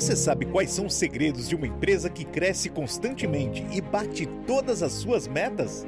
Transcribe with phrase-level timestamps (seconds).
[0.00, 4.82] Você sabe quais são os segredos de uma empresa que cresce constantemente e bate todas
[4.82, 5.86] as suas metas?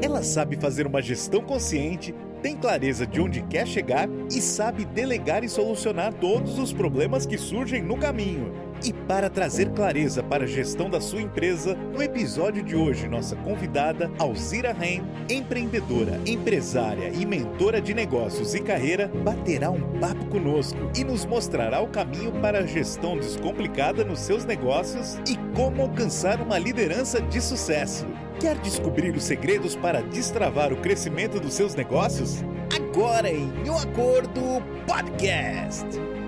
[0.00, 5.44] Ela sabe fazer uma gestão consciente, tem clareza de onde quer chegar e sabe delegar
[5.44, 8.71] e solucionar todos os problemas que surgem no caminho.
[8.84, 13.36] E para trazer clareza para a gestão da sua empresa, no episódio de hoje, nossa
[13.36, 20.78] convidada, Alzira Ren, empreendedora, empresária e mentora de negócios e carreira, baterá um papo conosco
[20.96, 26.40] e nos mostrará o caminho para a gestão descomplicada nos seus negócios e como alcançar
[26.40, 28.04] uma liderança de sucesso.
[28.40, 32.42] Quer descobrir os segredos para destravar o crescimento dos seus negócios?
[32.74, 36.21] Agora em O Acordo Podcast!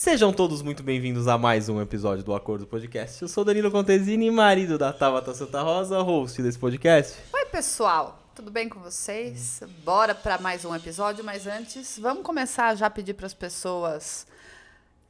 [0.00, 3.20] Sejam todos muito bem-vindos a mais um episódio do Acordo Podcast.
[3.20, 7.18] Eu sou Danilo Contesini, marido da Tabata Santa Rosa, host desse podcast.
[7.30, 8.18] Oi, pessoal.
[8.34, 9.62] Tudo bem com vocês?
[9.84, 14.26] Bora para mais um episódio, mas antes, vamos começar já a pedir para as pessoas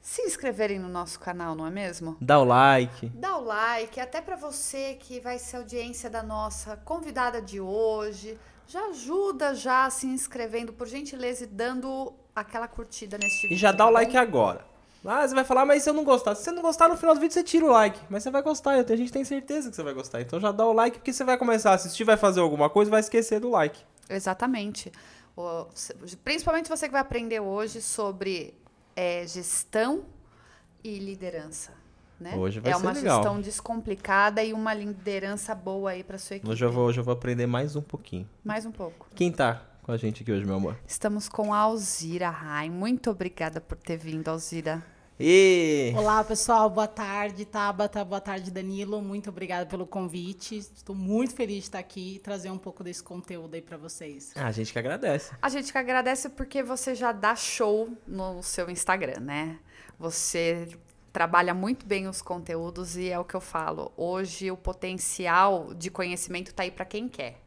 [0.03, 2.17] se inscreverem no nosso canal, não é mesmo?
[2.21, 3.11] Dá o like.
[3.11, 8.37] Dá o like, até para você que vai ser audiência da nossa convidada de hoje.
[8.67, 13.55] Já ajuda já se inscrevendo, por gentileza, e dando aquela curtida neste vídeo.
[13.55, 14.69] E já dá o tá like agora.
[15.05, 16.35] Ah, você vai falar, mas se eu não gostar?
[16.35, 17.99] Se você não gostar, no final do vídeo você tira o like.
[18.11, 20.21] Mas você vai gostar, a gente tem certeza que você vai gostar.
[20.21, 22.91] Então já dá o like, porque você vai começar a assistir, vai fazer alguma coisa
[22.91, 23.81] vai esquecer do like.
[24.09, 24.93] Exatamente.
[25.37, 25.67] O-
[26.23, 28.53] principalmente você que vai aprender hoje sobre
[28.95, 30.05] é, gestão
[30.85, 31.73] e liderança.
[32.19, 32.37] Né?
[32.37, 33.17] Hoje vai é ser uma legal.
[33.23, 36.51] gestão descomplicada e uma liderança boa aí para sua equipe.
[36.53, 38.29] Hoje eu, vou, hoje eu vou aprender mais um pouquinho.
[38.45, 39.07] Mais um pouco.
[39.15, 40.79] Quem tá com a gente aqui hoje, meu amor?
[40.87, 42.71] Estamos com a Alzira Rai.
[42.71, 44.81] Muito obrigada por ter vindo, Alzira.
[45.19, 46.71] E Olá, pessoal.
[46.71, 48.05] Boa tarde, Tabata.
[48.05, 49.03] Boa tarde, Danilo.
[49.03, 50.59] Muito obrigada pelo convite.
[50.59, 54.33] Estou muito feliz de estar aqui e trazer um pouco desse conteúdo aí para vocês.
[54.37, 55.33] Ah, a gente que agradece.
[55.43, 59.59] A gente que agradece porque você já dá show no seu Instagram, né?
[59.99, 60.69] Você
[61.13, 63.91] trabalha muito bem os conteúdos e é o que eu falo.
[63.97, 67.41] Hoje o potencial de conhecimento tá aí para quem quer,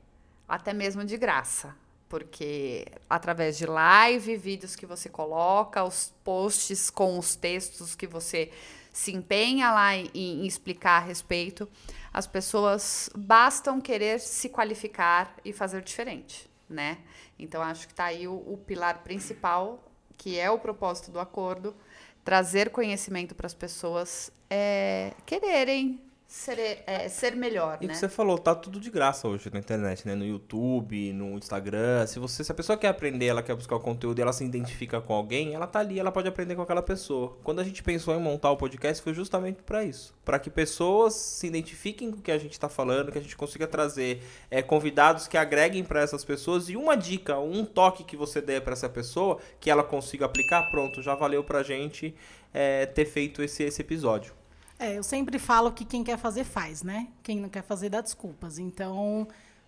[0.46, 1.81] até mesmo de graça.
[2.13, 8.51] Porque através de live, vídeos que você coloca, os posts com os textos que você
[8.91, 11.68] se empenha lá em, em explicar a respeito,
[12.13, 17.00] as pessoas bastam querer se qualificar e fazer diferente, né?
[17.40, 19.84] Então acho que tá aí o, o pilar principal,
[20.16, 21.75] que é o propósito do acordo,
[22.24, 26.00] trazer conhecimento para as pessoas é, quererem
[26.34, 27.94] ser, é, ser melhor, E o né?
[27.94, 30.16] que você falou, tá tudo de graça hoje na internet, né?
[30.16, 32.08] No YouTube, no Instagram.
[32.08, 34.44] Se você, se a pessoa quer aprender, ela quer buscar o conteúdo e ela se
[34.44, 37.38] identifica com alguém, ela tá ali, ela pode aprender com aquela pessoa.
[37.44, 41.14] Quando a gente pensou em montar o podcast, foi justamente pra isso, Pra que pessoas
[41.14, 44.64] se identifiquem com o que a gente tá falando, que a gente consiga trazer é,
[44.64, 48.74] convidados que agreguem pra essas pessoas e uma dica, um toque que você der pra
[48.74, 52.16] essa pessoa, que ela consiga aplicar, pronto, já valeu pra gente
[52.52, 54.34] é, ter feito esse, esse episódio.
[54.80, 57.08] É, eu sempre falo que quem quer fazer, faz, né?
[57.22, 58.58] Quem não quer fazer, dá desculpas.
[58.58, 59.28] Então,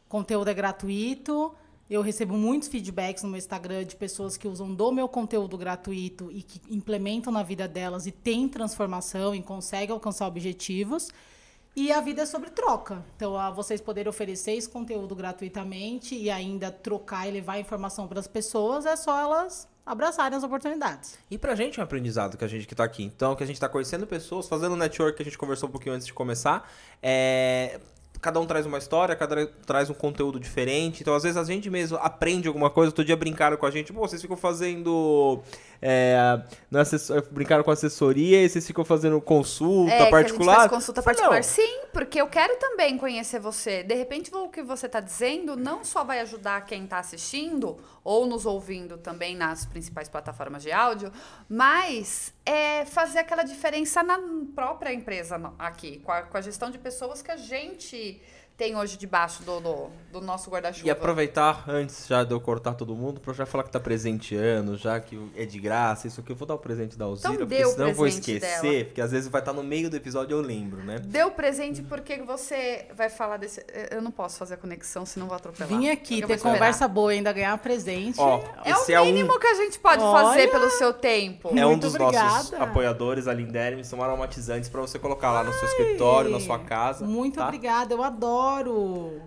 [0.09, 1.53] conteúdo é gratuito.
[1.89, 6.31] Eu recebo muitos feedbacks no meu Instagram de pessoas que usam do meu conteúdo gratuito
[6.31, 11.09] e que implementam na vida delas e têm transformação e conseguem alcançar objetivos.
[11.75, 13.05] E a vida é sobre troca.
[13.15, 18.19] Então, a vocês poderem oferecer esse conteúdo gratuitamente e ainda trocar e levar informação para
[18.19, 21.17] as pessoas, é só elas abraçarem as oportunidades.
[21.29, 23.03] E pra gente é um aprendizado que a gente que tá aqui.
[23.03, 25.93] Então, que a gente tá conhecendo pessoas, fazendo network que a gente conversou um pouquinho
[25.93, 26.69] antes de começar.
[27.01, 27.79] É...
[28.21, 31.01] Cada um traz uma história, cada um traz um conteúdo diferente.
[31.01, 32.89] Então, às vezes, a gente mesmo aprende alguma coisa.
[32.89, 33.93] Outro dia brincaram com a gente.
[33.93, 35.43] Pô, vocês ficam fazendo.
[35.87, 36.41] É...
[36.73, 40.67] é assessor- Brincaram com assessoria e vocês ficam fazendo consulta É, que a particular.
[40.69, 41.35] consulta particular.
[41.35, 43.83] não, Sim, porque eu quero também conhecer você.
[43.83, 48.25] De repente, o que você está dizendo não só vai ajudar quem está assistindo ou
[48.25, 51.11] nos ouvindo também nas principais plataformas de áudio,
[51.47, 54.19] mas é fazer aquela diferença na
[54.55, 58.21] própria empresa aqui, com a, com a gestão de pessoas que a gente
[58.57, 60.87] tem hoje debaixo do, do, do nosso guarda-chuva.
[60.87, 64.77] E aproveitar, antes já de eu cortar todo mundo, pra já falar que tá presenteando,
[64.77, 66.31] já que é de graça, isso aqui.
[66.31, 68.39] Eu vou dar o presente da Alzira, Então porque senão eu vou esquecer,
[68.71, 68.85] dela.
[68.85, 70.99] porque às vezes vai estar no meio do episódio e eu lembro, né?
[70.99, 73.65] Deu presente porque você vai falar desse.
[73.91, 75.67] Eu não posso fazer a conexão, senão vou atropelar.
[75.67, 78.19] Vim aqui Eu ter conversa boa e ainda ganhar presente.
[78.19, 80.29] Ó, É esse o é um, mínimo que a gente pode Olha!
[80.29, 81.49] fazer pelo seu tempo.
[81.57, 82.29] é um Muito dos obrigada.
[82.29, 86.59] nossos apoiadores, a Linderme, são aromatizantes pra você colocar lá no seu escritório, na sua
[86.59, 87.05] casa.
[87.05, 87.43] Muito tá?
[87.45, 88.44] obrigada, eu adoro.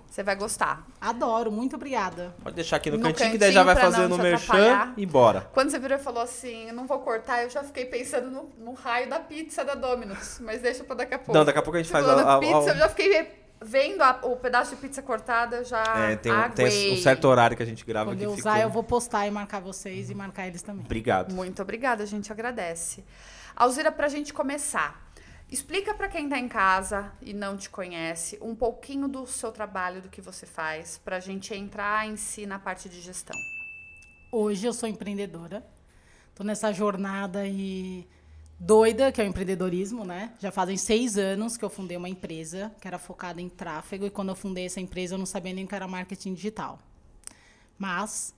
[0.06, 0.86] Você vai gostar.
[1.00, 2.34] Adoro, muito obrigada.
[2.42, 5.48] Pode deixar aqui no, No cantinho, que daí já vai fazendo o merchan e bora.
[5.52, 8.50] Quando você virou e falou assim, eu não vou cortar, eu já fiquei pensando no,
[8.58, 10.38] no raio da pizza da Domino's.
[10.40, 11.32] Mas deixa pra daqui a pouco.
[11.32, 13.38] Não, daqui a pouco a gente Você faz a- a- pizza, a- eu já fiquei
[13.60, 17.24] vendo a- o pedaço de pizza cortada, eu já É, tem, um, tem um certo
[17.26, 18.50] horário que a gente grava Quando que eu ficou...
[18.52, 20.84] usar, eu vou postar e marcar vocês e marcar eles também.
[20.84, 21.34] Obrigado.
[21.34, 23.04] Muito obrigada, a gente agradece.
[23.56, 25.07] Alzira, pra gente começar,
[25.50, 30.02] explica pra quem tá em casa e não te conhece um pouquinho do seu trabalho,
[30.02, 33.36] do que você faz, pra gente entrar em si na parte de gestão.
[34.30, 35.66] Hoje eu sou empreendedora.
[36.34, 38.06] Tô nessa jornada aí
[38.60, 40.34] doida, que é o empreendedorismo, né?
[40.38, 44.04] Já fazem seis anos que eu fundei uma empresa que era focada em tráfego.
[44.06, 46.78] E quando eu fundei essa empresa, eu não sabia nem o que era marketing digital.
[47.78, 48.34] Mas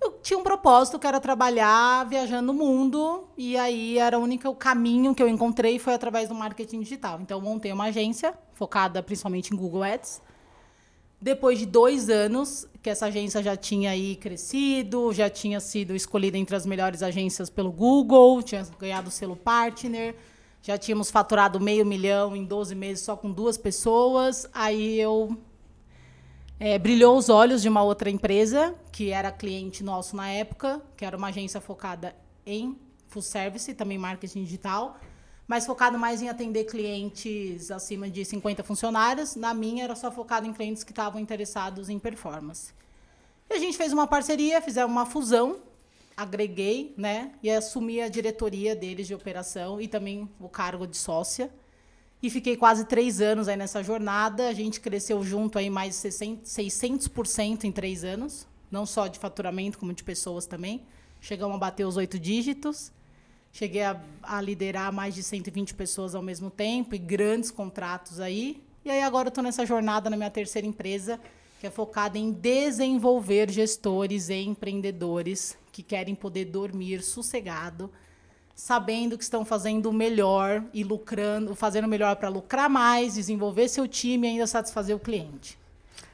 [0.00, 3.24] eu tinha um propósito que era trabalhar viajando o mundo.
[3.36, 7.20] E aí era o único caminho que eu encontrei foi através do marketing digital.
[7.20, 10.22] Então eu montei uma agência focada principalmente em Google Ads.
[11.20, 16.38] Depois de dois anos que essa agência já tinha aí crescido, já tinha sido escolhida
[16.38, 20.16] entre as melhores agências pelo Google, tinha ganhado o selo partner,
[20.62, 24.48] já tínhamos faturado meio milhão em 12 meses só com duas pessoas.
[24.54, 25.36] Aí eu
[26.60, 31.06] é, brilhou os olhos de uma outra empresa que era cliente nosso na época, que
[31.06, 32.14] era uma agência focada
[32.44, 32.78] em
[33.08, 34.98] full service, também marketing digital,
[35.48, 39.36] mas focado mais em atender clientes acima de 50 funcionários.
[39.36, 42.74] Na minha era só focado em clientes que estavam interessados em performance.
[43.48, 45.60] E a gente fez uma parceria, fizemos uma fusão,
[46.14, 51.50] agreguei, né, e assumi a diretoria deles de operação e também o cargo de sócia.
[52.22, 54.48] E fiquei quase três anos aí nessa jornada.
[54.48, 58.46] A gente cresceu junto aí mais de 60 600% em três anos.
[58.70, 60.82] Não só de faturamento, como de pessoas também.
[61.20, 62.92] Chegamos a bater os oito dígitos.
[63.52, 68.62] Cheguei a, a liderar mais de 120 pessoas ao mesmo tempo e grandes contratos aí.
[68.84, 71.20] E aí agora eu estou nessa jornada na minha terceira empresa,
[71.58, 77.90] que é focada em desenvolver gestores e empreendedores que querem poder dormir sossegado,
[78.60, 83.68] sabendo que estão fazendo o melhor e lucrando, fazendo o melhor para lucrar mais, desenvolver
[83.68, 85.58] seu time e ainda satisfazer o cliente.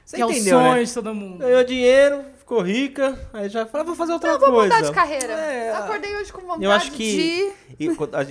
[0.04, 0.84] Você que é o entendeu, sonho né?
[0.84, 1.38] de todo mundo.
[1.38, 4.76] Ganhou dinheiro, ficou rica, aí já fala, vou fazer outra Eu vou coisa.
[4.76, 5.32] mudar de carreira.
[5.32, 7.88] É, Acordei hoje com vontade eu acho que de e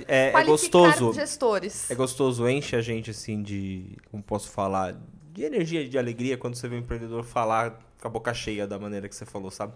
[0.08, 1.12] é, é qualificar gostoso.
[1.12, 1.90] gestores.
[1.90, 3.98] É gostoso, enche a gente assim de.
[4.10, 4.96] Como posso falar?
[5.30, 8.78] De energia, de alegria quando você vê um empreendedor falar com a boca cheia da
[8.78, 9.74] maneira que você falou, sabe?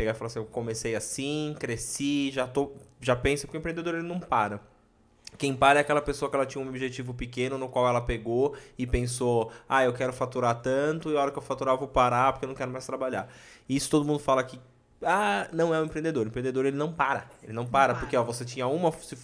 [0.00, 2.72] Pegar e falar assim, eu comecei assim, cresci, já tô.
[3.02, 4.58] Já pensa, porque o empreendedor ele não para.
[5.36, 8.56] Quem para é aquela pessoa que ela tinha um objetivo pequeno no qual ela pegou
[8.78, 11.86] e pensou, ah, eu quero faturar tanto e a hora que eu faturar eu vou
[11.86, 13.28] parar porque eu não quero mais trabalhar.
[13.68, 14.58] E isso todo mundo fala que,
[15.02, 16.24] ah, não é um empreendedor.
[16.24, 17.28] O empreendedor ele não para.
[17.42, 18.00] Ele não para, para.
[18.00, 19.18] porque ó, você tinha uma, se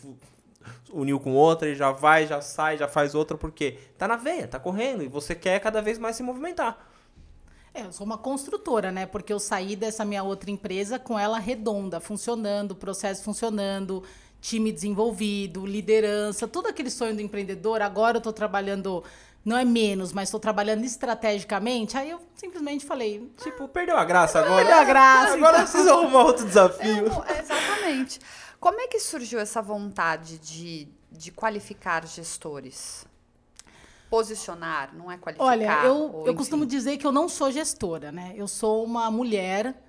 [0.93, 4.47] uniu com outra e já vai, já sai, já faz outra, porque tá na veia,
[4.47, 6.87] tá correndo e você quer cada vez mais se movimentar.
[7.77, 9.05] É, eu sou uma construtora, né?
[9.05, 14.03] Porque eu saí dessa minha outra empresa com ela redonda, funcionando, processo funcionando,
[14.41, 17.83] time desenvolvido, liderança, todo aquele sonho do empreendedor.
[17.83, 19.05] Agora eu estou trabalhando,
[19.45, 21.99] não é menos, mas estou trabalhando estrategicamente.
[21.99, 24.57] Aí eu simplesmente falei, Tipo, perdeu a graça agora.
[24.65, 25.61] Perdeu a graça, Agora então.
[25.61, 27.11] eu preciso arrumar outro desafio.
[27.11, 28.21] Não, exatamente.
[28.59, 33.05] Como é que surgiu essa vontade de, de qualificar gestores?
[34.09, 35.47] Posicionar, não é qualificar?
[35.47, 38.33] Olha, eu, eu costumo dizer que eu não sou gestora, né?
[38.37, 39.83] Eu sou uma mulher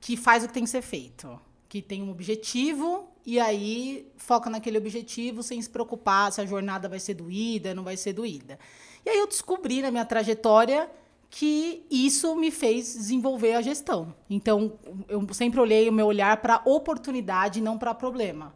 [0.00, 4.50] que faz o que tem que ser feito, que tem um objetivo e aí foca
[4.50, 8.58] naquele objetivo sem se preocupar se a jornada vai ser doída, não vai ser doída.
[9.04, 10.90] E aí eu descobri na minha trajetória
[11.30, 14.14] que isso me fez desenvolver a gestão.
[14.30, 14.78] Então,
[15.08, 18.54] eu sempre olhei o meu olhar para oportunidade e não para problema.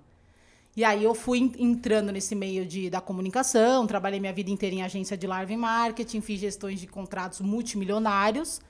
[0.79, 4.77] E aí eu fui en- entrando nesse meio de, da comunicação, trabalhei minha vida inteira
[4.77, 8.61] em agência de live marketing, fiz gestões de contratos multimilionários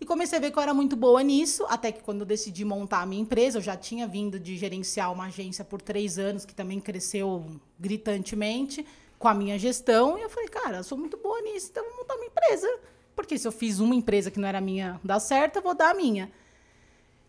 [0.00, 2.64] e comecei a ver que eu era muito boa nisso, até que quando eu decidi
[2.64, 6.44] montar a minha empresa, eu já tinha vindo de gerenciar uma agência por três anos,
[6.44, 7.44] que também cresceu
[7.76, 8.86] gritantemente
[9.18, 11.96] com a minha gestão, e eu falei, cara, eu sou muito boa nisso, então vou
[11.96, 12.68] montar minha empresa.
[13.16, 15.90] Porque se eu fiz uma empresa que não era minha dar certo, eu vou dar
[15.90, 16.30] a minha.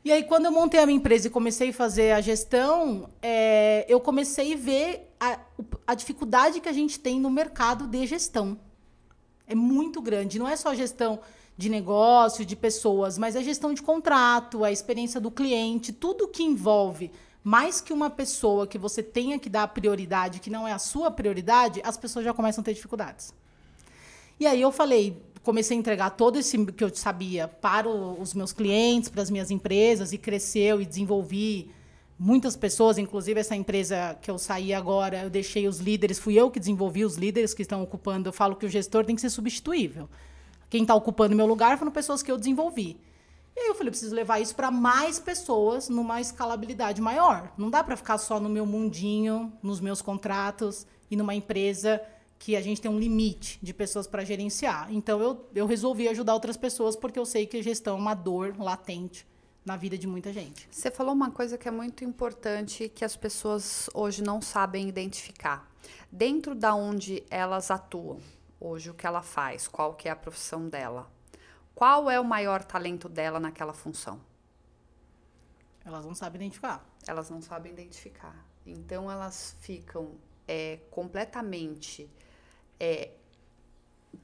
[0.04, 3.86] E aí, quando eu montei a minha empresa e comecei a fazer a gestão, é,
[3.90, 5.40] eu comecei a ver a,
[5.86, 8.58] a dificuldade que a gente tem no mercado de gestão.
[9.46, 10.40] É muito grande.
[10.40, 11.20] Não é só gestão
[11.58, 16.44] de negócio, de pessoas, mas é gestão de contrato, a experiência do cliente, tudo que
[16.44, 17.12] envolve
[17.44, 21.10] mais que uma pessoa que você tenha que dar prioridade, que não é a sua
[21.10, 23.34] prioridade, as pessoas já começam a ter dificuldades.
[24.40, 28.52] E aí eu falei, comecei a entregar todo esse que eu sabia para os meus
[28.52, 31.72] clientes, para as minhas empresas, e cresceu e desenvolvi
[32.18, 36.52] muitas pessoas, inclusive essa empresa que eu saí agora, eu deixei os líderes, fui eu
[36.52, 38.28] que desenvolvi os líderes que estão ocupando.
[38.28, 40.10] Eu falo que o gestor tem que ser substituível.
[40.70, 43.00] Quem está ocupando meu lugar foram pessoas que eu desenvolvi.
[43.56, 47.52] E aí eu falei, eu preciso levar isso para mais pessoas numa escalabilidade maior.
[47.58, 52.02] Não dá para ficar só no meu mundinho, nos meus contratos e numa empresa
[52.40, 54.92] que a gente tem um limite de pessoas para gerenciar.
[54.92, 58.16] Então eu, eu resolvi ajudar outras pessoas porque eu sei que a gestão é uma
[58.16, 59.28] dor latente
[59.66, 60.68] na vida de muita gente.
[60.72, 65.70] Você falou uma coisa que é muito importante que as pessoas hoje não sabem identificar.
[66.10, 68.20] Dentro da onde elas atuam,
[68.60, 71.12] hoje o que ela faz, qual que é a profissão dela,
[71.76, 74.20] qual é o maior talento dela naquela função?
[75.84, 76.88] Elas não sabem identificar.
[77.06, 78.46] Elas não sabem identificar.
[78.66, 80.16] Então elas ficam
[80.48, 82.10] é, completamente
[82.80, 83.10] é,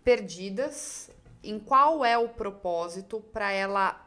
[0.03, 1.09] perdidas
[1.43, 4.03] em qual é o propósito para ela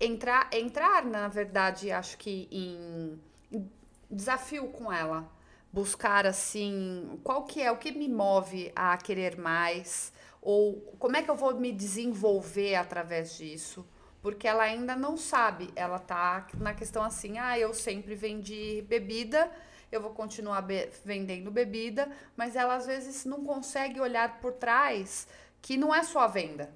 [0.00, 3.20] entrar, entrar, na verdade, acho que em,
[3.52, 3.70] em
[4.10, 5.28] desafio com ela.
[5.72, 11.22] Buscar assim, qual que é, o que me move a querer mais, ou como é
[11.22, 13.86] que eu vou me desenvolver através disso
[14.22, 15.70] porque ela ainda não sabe.
[15.74, 19.50] Ela tá na questão assim: ah, eu sempre vendi bebida,
[19.90, 25.26] eu vou continuar be vendendo bebida, mas ela às vezes não consegue olhar por trás
[25.60, 26.72] que não é só a venda,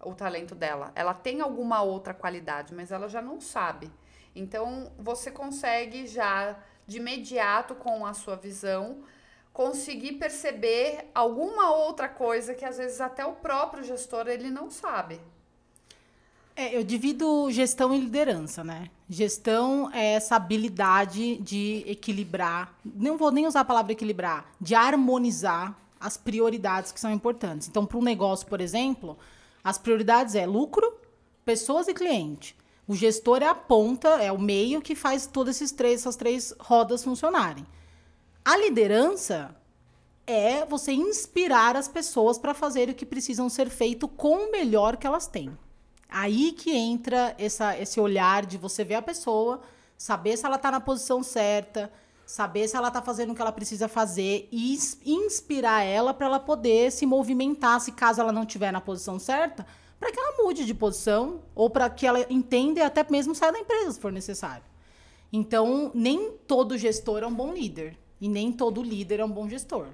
[0.00, 0.92] o talento dela.
[0.94, 3.90] Ela tem alguma outra qualidade, mas ela já não sabe.
[4.34, 9.02] Então você consegue já de imediato com a sua visão
[9.52, 15.20] conseguir perceber alguma outra coisa que às vezes até o próprio gestor ele não sabe.
[16.60, 18.90] É, eu divido gestão e liderança, né?
[19.08, 25.74] Gestão é essa habilidade de equilibrar, não vou nem usar a palavra equilibrar, de harmonizar
[25.98, 27.66] as prioridades que são importantes.
[27.66, 29.16] Então, para um negócio, por exemplo,
[29.64, 30.86] as prioridades é lucro,
[31.46, 32.54] pessoas e cliente.
[32.86, 36.54] O gestor é a ponta, é o meio que faz todas esses três, essas três
[36.60, 37.64] rodas funcionarem.
[38.44, 39.56] A liderança
[40.26, 44.98] é você inspirar as pessoas para fazer o que precisam ser feito com o melhor
[44.98, 45.56] que elas têm.
[46.10, 49.60] Aí que entra essa, esse olhar de você ver a pessoa,
[49.96, 51.90] saber se ela está na posição certa,
[52.26, 56.40] saber se ela está fazendo o que ela precisa fazer e inspirar ela para ela
[56.40, 59.66] poder se movimentar, se caso ela não estiver na posição certa,
[59.98, 63.52] para que ela mude de posição ou para que ela entenda e até mesmo saia
[63.52, 64.64] da empresa se for necessário.
[65.32, 69.48] Então, nem todo gestor é um bom líder e nem todo líder é um bom
[69.48, 69.86] gestor.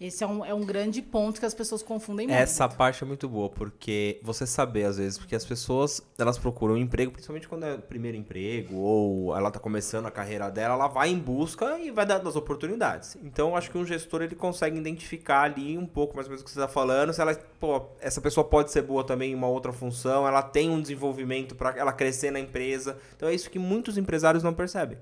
[0.00, 2.38] Esse é um, é um grande ponto que as pessoas confundem muito.
[2.38, 6.74] Essa parte é muito boa, porque você saber, às vezes, porque as pessoas, elas procuram
[6.74, 10.74] um emprego, principalmente quando é o primeiro emprego, ou ela tá começando a carreira dela,
[10.74, 13.16] ela vai em busca e vai dar das oportunidades.
[13.24, 16.44] Então, acho que um gestor, ele consegue identificar ali um pouco mais ou menos o
[16.44, 19.48] que você tá falando, se ela, pô, essa pessoa pode ser boa também em uma
[19.48, 22.96] outra função, ela tem um desenvolvimento para ela crescer na empresa.
[23.16, 24.96] Então, é isso que muitos empresários não percebem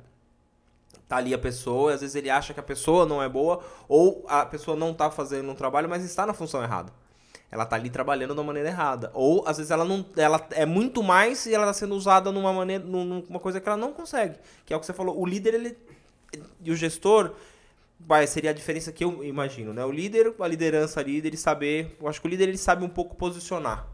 [1.08, 4.24] tá ali a pessoa, às vezes ele acha que a pessoa não é boa, ou
[4.28, 6.92] a pessoa não tá fazendo um trabalho, mas está na função errada.
[7.50, 9.10] Ela tá ali trabalhando da maneira errada.
[9.14, 10.04] Ou às vezes ela não.
[10.16, 12.84] Ela é muito mais e ela tá sendo usada numa maneira.
[12.84, 14.36] numa coisa que ela não consegue.
[14.64, 15.18] Que é o que você falou.
[15.18, 15.78] O líder, ele.
[16.60, 17.32] E o gestor.
[17.98, 19.82] Vai, seria a diferença que eu imagino, né?
[19.84, 21.96] O líder, a liderança ali, ele saber.
[21.98, 23.86] Eu acho que o líder ele sabe um pouco posicionar,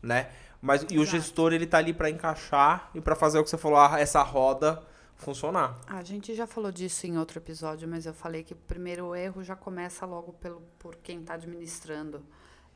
[0.00, 0.28] né?
[0.62, 3.58] Mas e o gestor ele tá ali para encaixar e para fazer o que você
[3.58, 4.80] falou, essa roda
[5.18, 5.78] funcionar.
[5.86, 9.42] A gente já falou disso em outro episódio, mas eu falei que o primeiro erro
[9.42, 12.24] já começa logo pelo, por quem está administrando.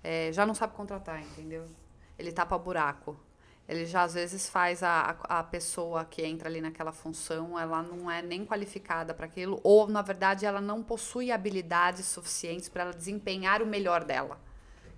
[0.03, 1.65] É, já não sabe contratar, entendeu?
[2.19, 3.17] Ele tapa buraco.
[3.69, 8.11] Ele já às vezes faz a, a pessoa que entra ali naquela função, ela não
[8.11, 12.93] é nem qualificada para aquilo, ou na verdade ela não possui habilidades suficientes para ela
[12.93, 14.41] desempenhar o melhor dela.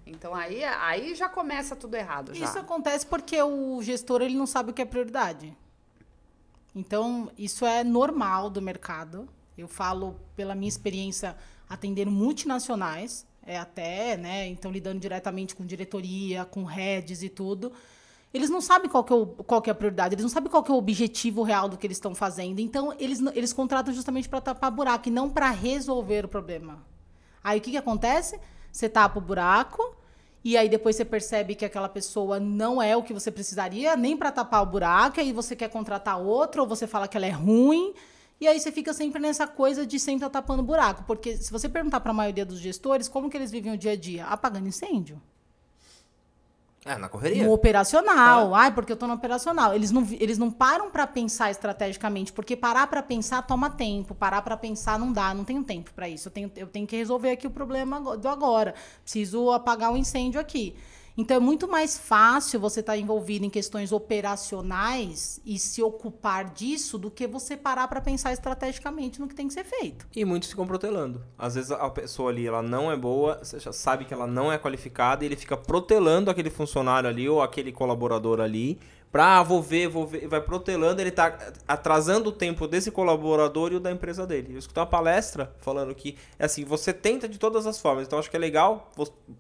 [0.07, 2.35] Então aí, aí já começa tudo errado.
[2.35, 2.47] Já.
[2.47, 5.55] Isso acontece porque o gestor ele não sabe o que é prioridade.
[6.75, 9.29] Então, isso é normal do mercado.
[9.57, 11.37] Eu falo pela minha experiência
[11.69, 17.73] atendendo multinacionais, é até, né, então lidando diretamente com diretoria, com heads e tudo.
[18.33, 20.51] Eles não sabem qual que, é o, qual que é a prioridade, eles não sabem
[20.51, 22.59] qual que é o objetivo real do que eles estão fazendo.
[22.59, 26.85] Então, eles, eles contratam justamente para tapar buraco e não para resolver o problema.
[27.43, 28.41] Aí, o que, que acontece?
[28.73, 29.97] Você tapa o buraco,
[30.45, 34.15] e aí depois você percebe que aquela pessoa não é o que você precisaria, nem
[34.15, 37.31] para tapar o buraco, e você quer contratar outra, ou você fala que ela é
[37.31, 37.95] ruim.
[38.39, 41.05] E aí você fica sempre nessa coisa de sempre estar tapando buraco.
[41.07, 43.93] Porque se você perguntar para a maioria dos gestores como que eles vivem o dia
[43.93, 45.19] a dia, apagando incêndio.
[46.85, 47.43] É, na correria.
[47.43, 48.55] No operacional.
[48.55, 48.61] É.
[48.61, 49.75] Ai, porque eu tô no operacional.
[49.75, 54.15] Eles não, eles não param para pensar estrategicamente, porque parar para pensar toma tempo.
[54.15, 56.29] Parar para pensar não dá, não tenho tempo para isso.
[56.29, 58.75] Eu tenho, eu tenho que resolver aqui o problema do agora.
[59.03, 60.77] Preciso apagar o um incêndio aqui.
[61.17, 66.51] Então é muito mais fácil você estar tá envolvido em questões operacionais e se ocupar
[66.51, 70.09] disso do que você parar para pensar estrategicamente no que tem que ser feito.
[70.15, 71.23] E muitos ficam protelando.
[71.39, 74.53] Às vezes a pessoa ali ela não é boa, você já sabe que ela não
[74.53, 78.81] é qualificada e ele fica protelando aquele funcionário ali ou aquele colaborador ali
[79.15, 83.71] pra, ah, vou ver, vou ver, vai protelando, ele tá atrasando o tempo desse colaborador
[83.71, 84.55] e o da empresa dele.
[84.55, 88.09] Eu escutei uma palestra falando que, é assim, você tenta de todas as formas.
[88.09, 88.91] Então, acho que é legal,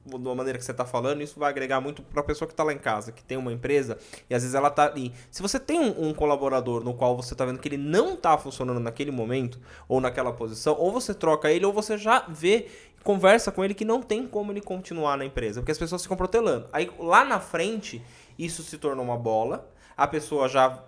[0.07, 2.73] da maneira que você tá falando, isso vai agregar muito pra pessoa que tá lá
[2.73, 3.99] em casa, que tem uma empresa,
[4.31, 5.13] e às vezes ela tá ali.
[5.29, 8.39] Se você tem um, um colaborador no qual você tá vendo que ele não tá
[8.39, 12.69] funcionando naquele momento, ou naquela posição, ou você troca ele, ou você já vê
[13.03, 16.17] conversa com ele que não tem como ele continuar na empresa, porque as pessoas ficam
[16.17, 16.67] protelando.
[16.73, 18.01] Aí lá na frente,
[18.39, 20.83] isso se tornou uma bola, a pessoa já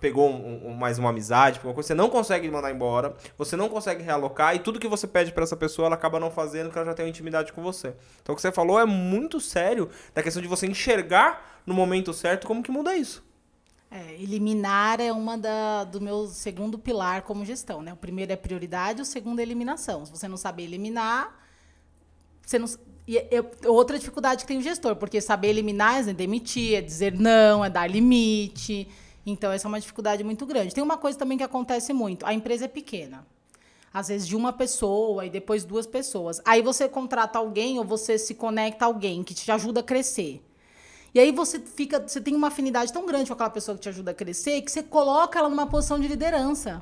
[0.00, 3.68] pegou um, um, mais uma amizade, uma coisa, você não consegue mandar embora, você não
[3.68, 6.78] consegue realocar e tudo que você pede para essa pessoa ela acaba não fazendo porque
[6.78, 7.94] ela já tem uma intimidade com você.
[8.22, 12.12] Então o que você falou é muito sério da questão de você enxergar no momento
[12.12, 13.28] certo como que muda isso.
[13.90, 17.92] É, eliminar é uma da, do meu segundo pilar como gestão, né?
[17.92, 20.06] O primeiro é prioridade, o segundo é eliminação.
[20.06, 21.36] Se você não saber eliminar,
[22.40, 22.68] você não,
[23.10, 27.12] e eu, outra dificuldade que tem o gestor, porque saber eliminar é demitir, é dizer
[27.12, 28.86] não, é dar limite.
[29.26, 30.72] Então, essa é uma dificuldade muito grande.
[30.72, 33.26] Tem uma coisa também que acontece muito: a empresa é pequena.
[33.92, 36.40] Às vezes de uma pessoa e depois duas pessoas.
[36.44, 40.40] Aí você contrata alguém ou você se conecta a alguém que te ajuda a crescer.
[41.12, 43.88] E aí você fica, você tem uma afinidade tão grande com aquela pessoa que te
[43.88, 46.80] ajuda a crescer que você coloca ela numa posição de liderança.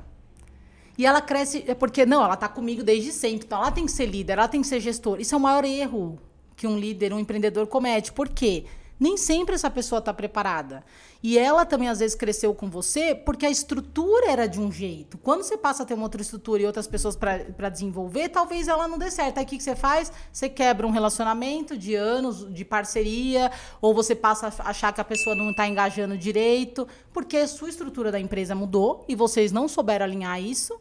[0.99, 3.91] E ela cresce, é porque, não, ela está comigo desde sempre, então ela tem que
[3.93, 5.21] ser líder, ela tem que ser gestor.
[5.21, 6.19] Isso é o maior erro
[6.57, 8.11] que um líder, um empreendedor comete.
[8.11, 8.65] Por quê?
[8.99, 10.83] Nem sempre essa pessoa está preparada.
[11.23, 15.17] E ela também, às vezes, cresceu com você porque a estrutura era de um jeito.
[15.17, 18.85] Quando você passa a ter uma outra estrutura e outras pessoas para desenvolver, talvez ela
[18.85, 19.37] não dê certo.
[19.37, 20.11] Aí o que, que você faz?
[20.33, 23.49] Você quebra um relacionamento de anos, de parceria,
[23.81, 27.69] ou você passa a achar que a pessoa não está engajando direito, porque a sua
[27.69, 30.77] estrutura da empresa mudou e vocês não souberam alinhar isso.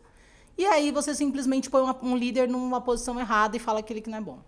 [0.59, 4.11] E aí você simplesmente põe uma, um líder numa posição errada e fala aquele que
[4.11, 4.41] não é bom.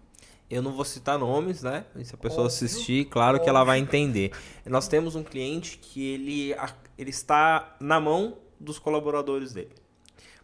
[0.50, 1.84] Eu não vou citar nomes, né?
[2.02, 2.56] Se a pessoa Óbvio.
[2.56, 3.44] assistir, claro Óbvio.
[3.44, 4.32] que ela vai entender.
[4.66, 6.56] Nós temos um cliente que ele,
[6.98, 9.70] ele está na mão dos colaboradores dele.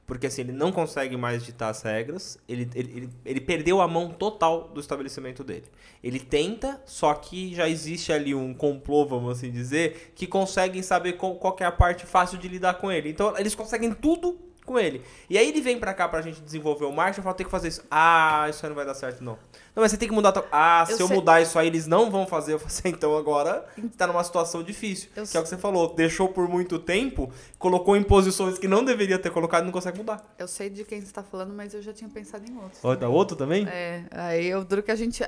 [0.06, 3.88] Porque assim, ele não consegue mais ditar as regras, ele, ele, ele, ele, perdeu a
[3.88, 5.64] mão total do estabelecimento dele.
[6.00, 11.14] Ele tenta, só que já existe ali um complô, vamos assim dizer, que conseguem saber
[11.14, 13.10] qual, qual é a parte fácil de lidar com ele.
[13.10, 15.00] Então, eles conseguem tudo com ele.
[15.30, 17.50] E aí ele vem pra cá pra gente desenvolver o marketing e fala, tem que
[17.50, 17.82] fazer isso.
[17.90, 19.38] Ah, isso aí não vai dar certo, não.
[19.74, 20.34] Não, mas você tem que mudar.
[20.50, 22.54] Ah, se eu, eu mudar isso aí, eles não vão fazer.
[22.54, 23.64] Eu falei assim, então agora
[23.96, 25.08] tá numa situação difícil.
[25.14, 25.38] Eu que sei.
[25.38, 25.94] é o que você falou.
[25.94, 29.98] Deixou por muito tempo, colocou em posições que não deveria ter colocado e não consegue
[29.98, 30.22] mudar.
[30.38, 32.78] Eu sei de quem você tá falando, mas eu já tinha pensado em outro.
[32.82, 33.66] Outro, outro também?
[33.68, 35.22] É, aí eu duro que a gente.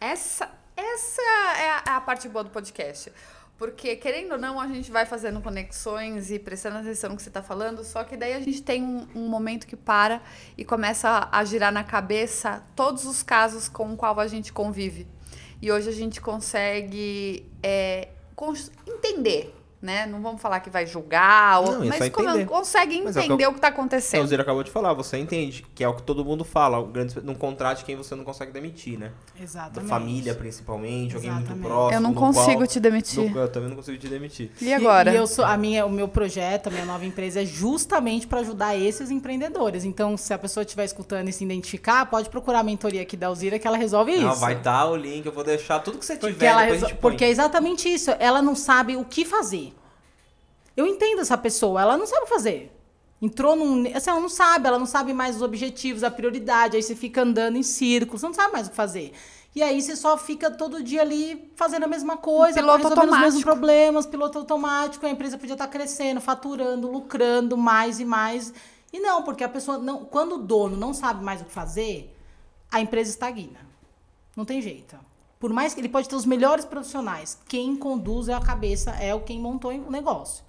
[0.00, 3.12] Essa, essa é a, é a parte boa do podcast.
[3.60, 7.28] Porque, querendo ou não, a gente vai fazendo conexões e prestando atenção no que você
[7.28, 10.22] está falando, só que daí a gente tem um, um, momento que para
[10.56, 15.06] e começa a girar na cabeça todos os casos com o qual a gente convive.
[15.60, 18.08] E hoje a gente consegue é,
[18.88, 20.04] entender né?
[20.06, 21.78] Não vamos falar que vai julgar, ou...
[21.78, 24.24] não, mas como consegue entender é o, que, o que tá acontecendo.
[24.24, 26.86] O Zira acabou de falar, você entende, que é o que todo mundo fala, o
[26.86, 29.12] grande, num contrato quem você não consegue demitir, né?
[29.40, 29.74] Exatamente.
[29.74, 31.30] Da família, principalmente, Exatamente.
[31.30, 31.96] alguém muito próximo.
[31.96, 33.30] Eu não consigo qual, te demitir.
[33.30, 34.50] No, eu também não consigo te demitir.
[34.60, 35.10] E agora?
[35.10, 38.26] E, e eu sou, a minha, o meu projeto, a minha nova empresa é justamente
[38.26, 39.84] para ajudar esses empreendedores.
[39.84, 43.28] Então, se a pessoa estiver escutando e se identificar, pode procurar a mentoria aqui da
[43.28, 44.40] Alzira que ela resolve não, isso.
[44.40, 46.90] Vai estar tá o link, eu vou deixar tudo que você porque tiver, ela resol...
[47.00, 48.10] Porque é exatamente isso.
[48.18, 49.69] Ela não sabe o que fazer.
[50.80, 52.74] Eu entendo essa pessoa, ela não sabe fazer.
[53.20, 53.84] Entrou num.
[53.94, 57.20] Assim, ela não sabe, ela não sabe mais os objetivos, a prioridade, aí você fica
[57.20, 59.12] andando em círculos, você não sabe mais o que fazer.
[59.54, 63.28] E aí você só fica todo dia ali fazendo a mesma coisa, piloto resolvendo automático.
[63.28, 68.54] os mesmos problemas, piloto automático, a empresa podia estar crescendo, faturando, lucrando mais e mais.
[68.90, 70.06] E não, porque a pessoa não.
[70.06, 72.16] Quando o dono não sabe mais o que fazer,
[72.72, 73.60] a empresa estagna.
[74.34, 74.96] Não tem jeito.
[75.38, 79.14] Por mais que ele pode ter os melhores profissionais, quem conduz é a cabeça, é
[79.14, 80.48] o quem montou o negócio.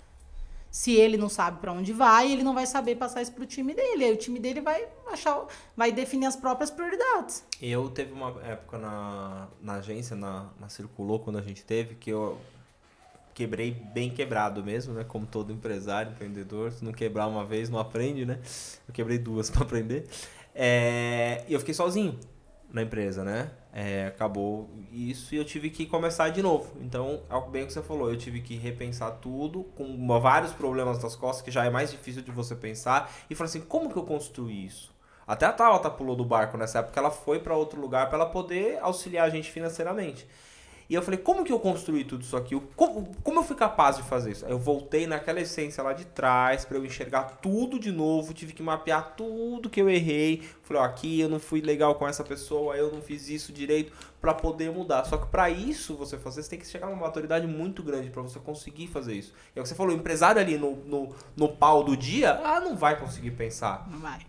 [0.71, 3.73] Se ele não sabe para onde vai, ele não vai saber passar isso pro time
[3.73, 4.05] dele.
[4.05, 7.43] Aí o time dele vai achar, vai definir as próprias prioridades.
[7.61, 12.09] Eu teve uma época na, na agência, na, na Circulou, quando a gente teve, que
[12.09, 12.39] eu
[13.33, 15.03] quebrei bem quebrado mesmo, né?
[15.03, 16.71] Como todo empresário, empreendedor.
[16.71, 18.39] Se não quebrar uma vez, não aprende, né?
[18.87, 20.07] Eu quebrei duas para aprender.
[20.55, 22.17] É, e eu fiquei sozinho
[22.71, 23.51] na empresa, né?
[23.73, 26.73] É, acabou isso e eu tive que começar de novo.
[26.81, 30.99] Então, é bem o que você falou, eu tive que repensar tudo, com vários problemas
[30.99, 33.97] das costas, que já é mais difícil de você pensar, e falar assim, como que
[33.97, 34.93] eu construí isso?
[35.25, 38.29] Até a Tabata pulou do barco nessa época, ela foi para outro lugar para ela
[38.29, 40.27] poder auxiliar a gente financeiramente.
[40.91, 42.53] E eu falei, como que eu construí tudo isso aqui?
[42.75, 44.45] Como, como eu fui capaz de fazer isso?
[44.45, 48.51] Aí eu voltei naquela essência lá de trás para eu enxergar tudo de novo, tive
[48.51, 50.43] que mapear tudo que eu errei.
[50.63, 53.93] Falei, ó, aqui eu não fui legal com essa pessoa, eu não fiz isso direito
[54.19, 55.05] para poder mudar.
[55.05, 58.21] Só que para isso você fazer, você tem que chegar numa maturidade muito grande para
[58.21, 59.33] você conseguir fazer isso.
[59.55, 62.33] E é o que você falou, o empresário ali no, no, no pau do dia,
[62.43, 63.87] ah, não vai conseguir pensar.
[63.89, 64.19] Não vai.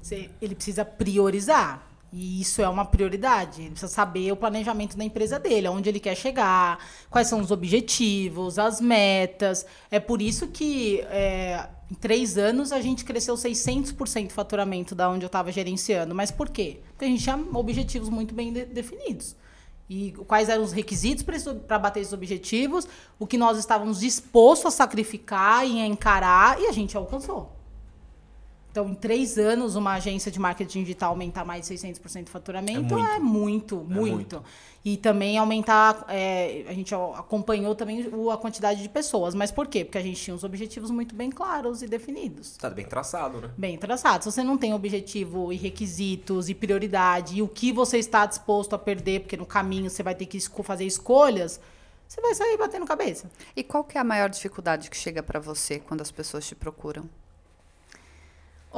[0.00, 1.87] Você, ele precisa priorizar.
[2.12, 3.60] E isso é uma prioridade.
[3.60, 6.78] Ele precisa saber o planejamento da empresa dele, aonde ele quer chegar,
[7.10, 9.66] quais são os objetivos, as metas.
[9.90, 15.24] É por isso que é, em três anos a gente cresceu 600% faturamento da onde
[15.24, 16.14] eu estava gerenciando.
[16.14, 16.80] Mas por quê?
[16.90, 19.36] Porque a gente tinha objetivos muito bem de definidos.
[19.88, 21.24] E quais eram os requisitos
[21.66, 22.86] para bater esses objetivos,
[23.18, 27.57] o que nós estávamos dispostos a sacrificar e a encarar, e a gente alcançou.
[28.78, 32.96] Então, em três anos, uma agência de marketing digital aumentar mais de 600% de faturamento
[32.96, 33.74] é muito, é muito.
[33.80, 34.44] É muito.
[34.84, 39.34] E também aumentar, é, a gente acompanhou também a quantidade de pessoas.
[39.34, 39.84] Mas por quê?
[39.84, 42.56] Porque a gente tinha os objetivos muito bem claros e definidos.
[42.56, 43.50] Tá bem traçado, né?
[43.58, 44.22] Bem traçado.
[44.22, 48.74] Se você não tem objetivo e requisitos e prioridade e o que você está disposto
[48.74, 51.60] a perder, porque no caminho você vai ter que fazer escolhas,
[52.06, 53.28] você vai sair batendo cabeça.
[53.56, 56.54] E qual que é a maior dificuldade que chega para você quando as pessoas te
[56.54, 57.08] procuram?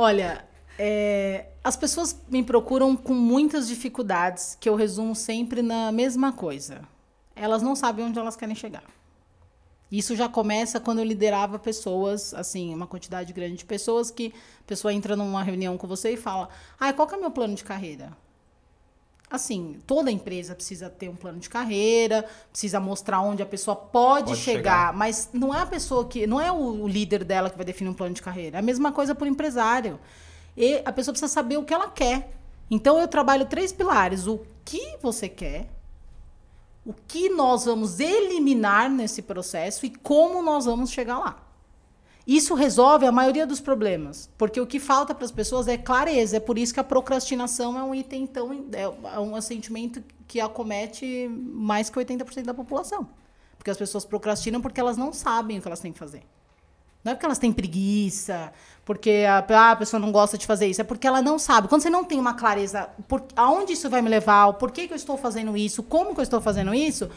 [0.03, 6.33] Olha, é, as pessoas me procuram com muitas dificuldades, que eu resumo sempre na mesma
[6.33, 6.81] coisa.
[7.37, 8.83] Elas não sabem onde elas querem chegar.
[9.93, 14.65] Isso já começa quando eu liderava pessoas, assim, uma quantidade grande de pessoas que a
[14.67, 17.55] pessoa entra numa reunião com você e fala: "Ah, qual que é o meu plano
[17.55, 18.17] de carreira?"
[19.31, 24.31] Assim, toda empresa precisa ter um plano de carreira, precisa mostrar onde a pessoa pode,
[24.31, 27.57] pode chegar, chegar, mas não é a pessoa que, não é o líder dela que
[27.57, 28.57] vai definir um plano de carreira.
[28.57, 30.01] É a mesma coisa para o empresário.
[30.57, 32.33] E a pessoa precisa saber o que ela quer.
[32.69, 35.71] Então eu trabalho três pilares: o que você quer,
[36.85, 41.50] o que nós vamos eliminar nesse processo e como nós vamos chegar lá.
[42.31, 46.37] Isso resolve a maioria dos problemas, porque o que falta para as pessoas é clareza.
[46.37, 51.29] É por isso que a procrastinação é um item tão é um sentimento que acomete
[51.29, 53.09] mais que 80% da população.
[53.59, 56.23] Porque as pessoas procrastinam porque elas não sabem o que elas têm que fazer.
[57.03, 58.53] Não é porque elas têm preguiça,
[58.85, 61.67] porque a, ah, a pessoa não gosta de fazer isso, é porque ela não sabe.
[61.67, 64.93] Quando você não tem uma clareza, por, aonde isso vai me levar, por que, que
[64.93, 67.11] eu estou fazendo isso, como que eu estou fazendo isso,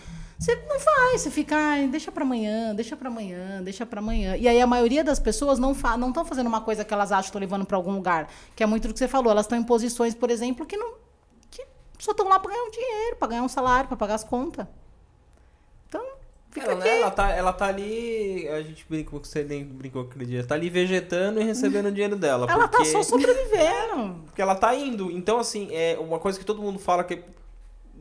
[0.44, 1.56] você não faz, você fica,
[1.90, 4.36] deixa para amanhã, deixa para amanhã, deixa para amanhã.
[4.36, 7.14] E aí a maioria das pessoas não fa não estão fazendo uma coisa que elas
[7.14, 9.32] acham que estão levando para algum lugar, que é muito do que você falou.
[9.32, 10.96] Elas estão em posições, por exemplo, que não
[11.50, 11.66] que
[11.98, 14.68] só estão lá para ganhar um dinheiro, para ganhar um salário, para pagar as contas.
[15.88, 16.06] Então,
[16.52, 20.02] fica ela, né, ela, tá, ela tá ali, a gente brincou que você nem brincou
[20.02, 22.48] aquele dia, tá ali vegetando e recebendo o dinheiro dela.
[22.50, 22.92] Ela tá porque...
[22.92, 24.16] tá só sobrevivendo.
[24.28, 25.10] porque ela tá indo.
[25.10, 27.24] Então, assim, é uma coisa que todo mundo fala que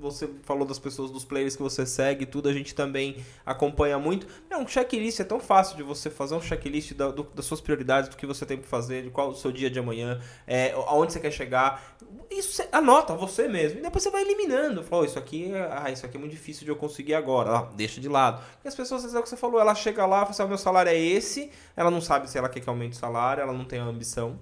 [0.02, 4.26] você falou das pessoas, dos players que você segue, tudo, a gente também acompanha muito.
[4.50, 7.60] É um checklist, é tão fácil de você fazer um checklist da, do, das suas
[7.60, 10.72] prioridades, do que você tem que fazer, de qual o seu dia de amanhã, é,
[10.72, 11.96] aonde você quer chegar.
[12.30, 13.78] Isso você anota você mesmo.
[13.78, 14.82] E depois você vai eliminando.
[14.82, 17.58] Fala, oh, isso aqui, é, ah, isso aqui é muito difícil de eu conseguir agora.
[17.58, 18.42] Ah, deixa de lado.
[18.64, 20.58] E as pessoas, é o que você falou, ela chega lá, fala assim, o meu
[20.58, 23.64] salário é esse, ela não sabe se ela quer que aumente o salário, ela não
[23.64, 24.38] tem a ambição.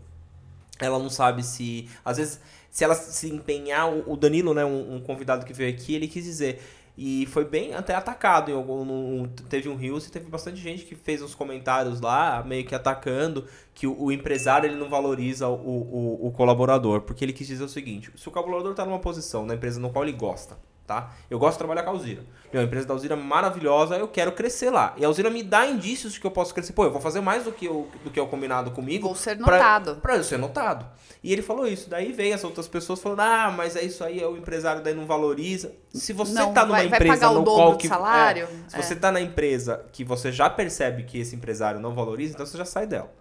[0.80, 1.88] Ela não sabe se.
[2.04, 5.94] Às vezes se ela se empenhar, o Danilo, né, um, um, convidado que veio aqui,
[5.94, 6.62] ele quis dizer.
[6.96, 8.50] E foi bem até atacado.
[8.50, 12.42] Em algum, no, teve um Rios e teve bastante gente que fez uns comentários lá,
[12.44, 17.00] meio que atacando, que o, o empresário ele não valoriza o, o, o, colaborador.
[17.00, 19.90] Porque ele quis dizer o seguinte: se o colaborador está numa posição na empresa no
[19.90, 20.58] qual ele gosta,
[20.90, 21.12] tá?
[21.30, 22.24] Eu gosto de trabalhar com a Alzira.
[22.52, 24.92] Meu, a empresa da Alzira é maravilhosa, eu quero crescer lá.
[24.96, 26.72] E a Alzira me dá indícios de que eu posso crescer.
[26.72, 29.06] Pô, eu vou fazer mais do que eu, do que eu combinado comigo.
[29.06, 29.92] Vou ser notado.
[29.92, 30.84] Pra, pra eu ser notado.
[31.22, 31.88] E ele falou isso.
[31.88, 34.94] Daí veio as outras pessoas falando: ah, mas é isso aí, é o empresário daí
[34.94, 35.72] não valoriza.
[35.94, 37.86] Se você não, tá numa vai, empresa vai pagar no o qual que.
[37.86, 38.82] Salário, é, se é.
[38.82, 42.58] você tá na empresa que você já percebe que esse empresário não valoriza, então você
[42.58, 43.12] já sai dela.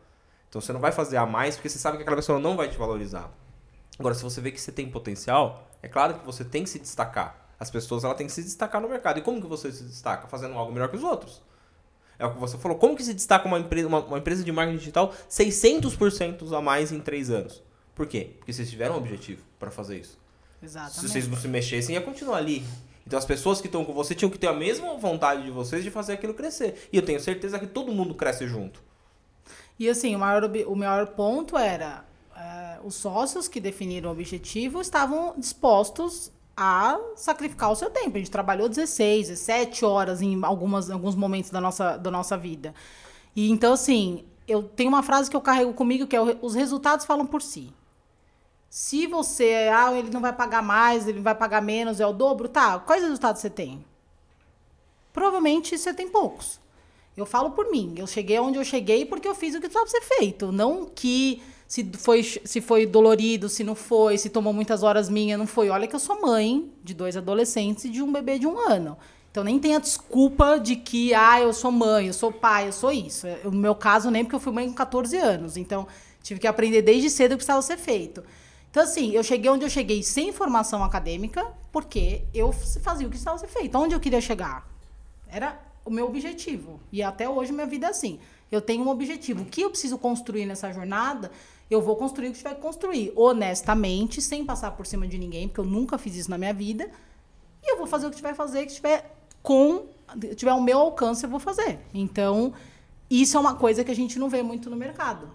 [0.50, 2.68] Então você não vai fazer a mais porque você sabe que aquela pessoa não vai
[2.68, 3.30] te valorizar.
[4.00, 6.80] Agora, se você vê que você tem potencial, é claro que você tem que se
[6.80, 7.49] destacar.
[7.60, 9.20] As pessoas ela têm que se destacar no mercado.
[9.20, 10.28] E como que você se destaca?
[10.28, 11.42] Fazendo algo melhor que os outros.
[12.18, 12.78] É o que você falou.
[12.78, 16.92] Como que se destaca uma empresa, uma, uma empresa de marketing digital 600% a mais
[16.92, 17.64] em 3 anos?
[17.94, 18.32] Por quê?
[18.38, 20.18] Porque vocês tiveram um objetivo para fazer isso.
[20.62, 21.00] Exatamente.
[21.00, 22.64] Se vocês não se mexessem, ia continuar ali.
[23.06, 25.84] Então as pessoas que estão com você tinham que ter a mesma vontade de vocês
[25.84, 26.88] de fazer aquilo crescer.
[26.94, 28.84] E eu tenho certeza que todo mundo cresce junto.
[29.78, 34.80] E assim, o maior, o maior ponto era é, os sócios que definiram o objetivo
[34.80, 38.18] estavam dispostos a sacrificar o seu tempo.
[38.18, 42.74] A gente trabalhou 16, 17 horas em algumas, alguns momentos da nossa, da nossa vida.
[43.36, 47.06] E então, assim, eu tenho uma frase que eu carrego comigo que é: os resultados
[47.06, 47.74] falam por si.
[48.70, 52.50] Se você, ah, ele não vai pagar mais, ele vai pagar menos, é o dobro,
[52.50, 52.78] tá?
[52.80, 53.84] Quais resultados você tem?
[55.20, 56.60] provavelmente você tem poucos.
[57.18, 57.94] Eu falo por mim.
[57.98, 60.52] Eu cheguei onde eu cheguei porque eu fiz o que precisava ser feito.
[60.52, 65.38] Não que se foi, se foi dolorido, se não foi, se tomou muitas horas minha,
[65.38, 65.70] não foi.
[65.70, 68.98] Olha que eu sou mãe de dois adolescentes e de um bebê de um ano.
[69.30, 72.72] Então nem tem a desculpa de que, ah, eu sou mãe, eu sou pai, eu
[72.72, 73.28] sou isso.
[73.44, 75.58] No meu caso, nem porque eu fui mãe com 14 anos.
[75.58, 75.86] Então,
[76.24, 78.24] tive que aprender desde cedo o que precisava ser feito.
[78.72, 83.18] Então, assim, eu cheguei onde eu cheguei sem formação acadêmica, porque eu fazia o que
[83.18, 83.78] precisava ser feito.
[83.78, 84.68] Onde eu queria chegar?
[85.28, 86.80] Era o meu objetivo.
[86.92, 88.20] E até hoje minha vida é assim.
[88.52, 89.44] Eu tenho um objetivo.
[89.44, 91.32] O que eu preciso construir nessa jornada?
[91.70, 95.48] Eu vou construir o que tiver que construir, honestamente, sem passar por cima de ninguém,
[95.48, 96.90] porque eu nunca fiz isso na minha vida.
[97.64, 99.86] E eu vou fazer o que tiver que fazer, que tiver com
[100.36, 101.80] tiver ao meu alcance, eu vou fazer.
[101.94, 102.54] Então,
[103.10, 105.30] isso é uma coisa que a gente não vê muito no mercado.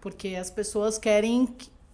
[0.00, 1.48] Porque as pessoas querem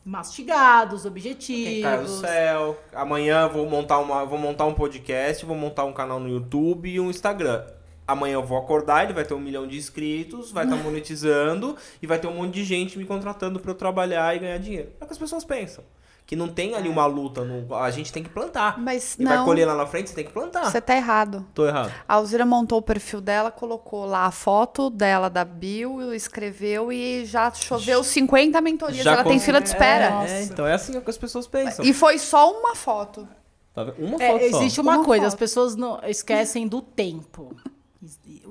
[0.05, 1.73] mastigados, objetivos.
[1.73, 2.79] Quem cai do céu.
[2.93, 6.99] Amanhã vou montar uma, vou montar um podcast, vou montar um canal no YouTube e
[6.99, 7.64] um Instagram.
[8.11, 11.77] Amanhã eu vou acordar, ele vai ter um milhão de inscritos, vai estar tá monetizando
[12.01, 14.90] e vai ter um monte de gente me contratando para eu trabalhar e ganhar dinheiro.
[15.01, 15.85] É o que as pessoas pensam
[16.31, 16.92] que não tem ali é.
[16.92, 17.44] uma luta.
[17.44, 18.79] No, a gente tem que plantar.
[18.79, 19.35] Mas e não.
[19.35, 20.70] vai colher lá na frente, você tem que plantar.
[20.70, 21.44] Você tá errado.
[21.53, 21.92] Tô errado.
[22.07, 27.25] A Alzira montou o perfil dela, colocou lá a foto dela da bio, escreveu e
[27.25, 29.03] já choveu 50 mentorias.
[29.03, 30.25] Já ela tem fila de espera.
[30.25, 31.85] É, é, então é assim que as pessoas pensam.
[31.85, 33.27] E foi só uma foto.
[33.75, 34.83] Tá uma é, foto Existe só.
[34.83, 35.35] uma, uma coisa, foto.
[35.35, 37.57] as pessoas não esquecem do tempo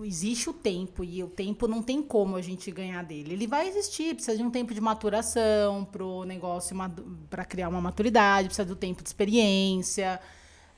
[0.03, 3.33] existe o tempo e o tempo não tem como a gente ganhar dele.
[3.33, 6.75] Ele vai existir, precisa de um tempo de maturação para o negócio,
[7.29, 10.19] para criar uma maturidade, precisa do tempo de experiência,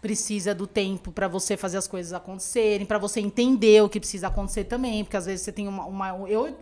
[0.02, 4.28] precisa do tempo para você fazer as coisas acontecerem, para você entender o que precisa
[4.28, 6.56] acontecer também, porque às vezes você tem uma, uma eu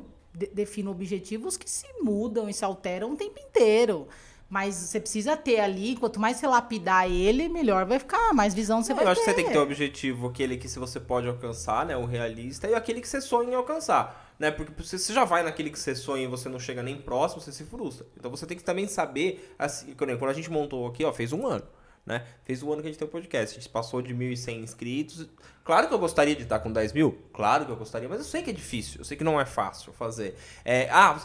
[0.53, 4.07] defino objetivos que se mudam e se alteram o tempo inteiro.
[4.49, 8.81] Mas você precisa ter ali, quanto mais você lapidar ele, melhor vai ficar, mais visão
[8.81, 9.07] você é, vai ter.
[9.07, 11.85] Eu acho que você tem que ter o objetivo, aquele que se você pode alcançar,
[11.85, 14.49] né, o realista, e aquele que você sonha em alcançar, né?
[14.49, 17.51] Porque você já vai naquele que você sonha e você não chega nem próximo, você
[17.51, 18.07] se frustra.
[18.17, 21.45] Então você tem que também saber, assim, quando a gente montou aqui, ó, fez um
[21.45, 21.63] ano
[22.09, 22.25] né?
[22.43, 23.55] Fez um ano que a gente tem o podcast.
[23.55, 25.29] A gente passou de 1.100 inscritos.
[25.63, 27.19] Claro que eu gostaria de estar com 10 mil.
[27.31, 29.01] Claro que eu gostaria, mas eu sei que é difícil.
[29.01, 30.35] Eu sei que não é fácil fazer.
[30.65, 31.15] É, ah,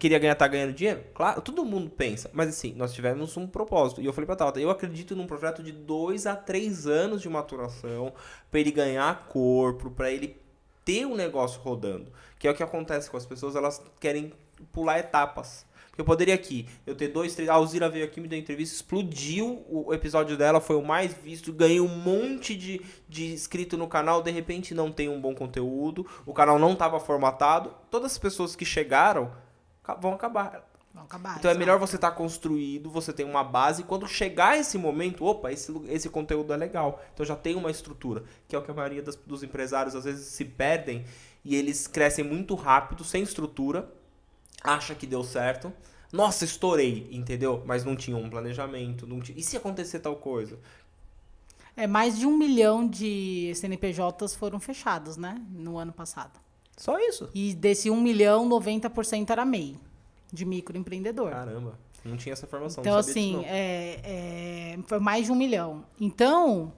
[0.00, 1.04] queria ganhar, tá ganhando dinheiro?
[1.14, 2.28] Claro, todo mundo pensa.
[2.32, 4.02] Mas assim, nós tivemos um propósito.
[4.02, 7.28] E eu falei pra Tata, eu acredito num projeto de 2 a 3 anos de
[7.28, 8.12] maturação
[8.50, 10.36] para ele ganhar corpo, para ele
[10.84, 12.12] ter um negócio rodando.
[12.36, 14.32] Que é o que acontece com as pessoas, elas querem
[14.72, 15.64] pular etapas.
[15.96, 17.48] Eu poderia aqui, eu ter dois, três.
[17.48, 21.52] A Alzira veio aqui, me deu entrevista, explodiu o episódio dela, foi o mais visto,
[21.52, 26.06] ganhei um monte de, de inscrito no canal, de repente não tem um bom conteúdo,
[26.26, 27.74] o canal não estava formatado.
[27.90, 29.32] Todas as pessoas que chegaram
[30.00, 30.68] vão acabar.
[30.92, 31.36] Vão acabar.
[31.38, 34.76] Então é melhor você estar tá construído, você tem uma base, e quando chegar esse
[34.76, 37.02] momento, opa, esse, esse conteúdo é legal.
[37.14, 40.04] Então já tem uma estrutura, que é o que a maioria das, dos empresários às
[40.04, 41.04] vezes se perdem
[41.44, 43.88] e eles crescem muito rápido, sem estrutura
[44.66, 45.72] acha que deu certo.
[46.12, 47.62] Nossa, estourei, entendeu?
[47.66, 49.06] Mas não tinha um planejamento.
[49.06, 49.38] Não tinha...
[49.38, 50.58] E se acontecer tal coisa?
[51.76, 55.40] É, mais de um milhão de CNPJs foram fechados, né?
[55.50, 56.40] No ano passado.
[56.76, 57.28] Só isso?
[57.34, 59.78] E desse um milhão, 90% era MEI,
[60.32, 61.30] de microempreendedor.
[61.30, 62.82] Caramba, não tinha essa informação.
[62.82, 65.84] Então, assim, é, é, foi mais de um milhão.
[66.00, 66.72] Então,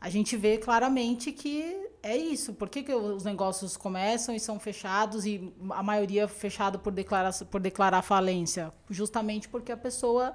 [0.00, 2.52] a gente vê claramente que é isso.
[2.52, 7.32] Por que, que os negócios começam e são fechados e a maioria fechado por declarar,
[7.50, 8.72] por declarar falência?
[8.90, 10.34] Justamente porque a pessoa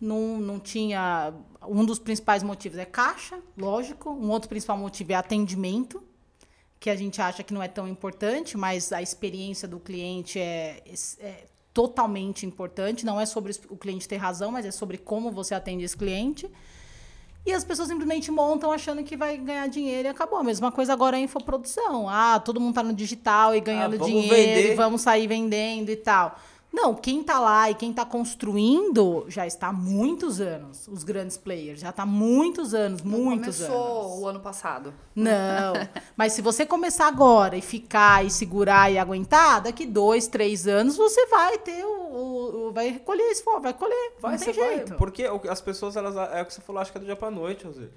[0.00, 1.34] não, não tinha.
[1.66, 4.10] Um dos principais motivos é caixa, lógico.
[4.10, 6.02] Um outro principal motivo é atendimento,
[6.78, 10.82] que a gente acha que não é tão importante, mas a experiência do cliente é,
[11.18, 13.04] é totalmente importante.
[13.04, 16.48] Não é sobre o cliente ter razão, mas é sobre como você atende esse cliente.
[17.46, 20.38] E as pessoas simplesmente montam achando que vai ganhar dinheiro e acabou.
[20.38, 22.08] A mesma coisa agora é a infoprodução.
[22.08, 24.72] Ah, todo mundo tá no digital e ganhando ah, dinheiro, vender.
[24.72, 26.38] e vamos sair vendendo e tal.
[26.72, 30.86] Não, quem está lá e quem está construindo já está há muitos anos.
[30.86, 34.22] Os grandes players já está há muitos anos, Não muitos começou anos.
[34.22, 34.94] o ano passado.
[35.14, 35.72] Não,
[36.16, 40.96] mas se você começar agora e ficar e segurar e aguentar, daqui dois, três anos
[40.96, 44.88] você vai ter o, o, o vai recolher esse vai colher, vai não tem jeito.
[44.90, 47.16] Vai, porque as pessoas elas é o que você falou, acho que é do dia
[47.16, 47.88] para noite, José.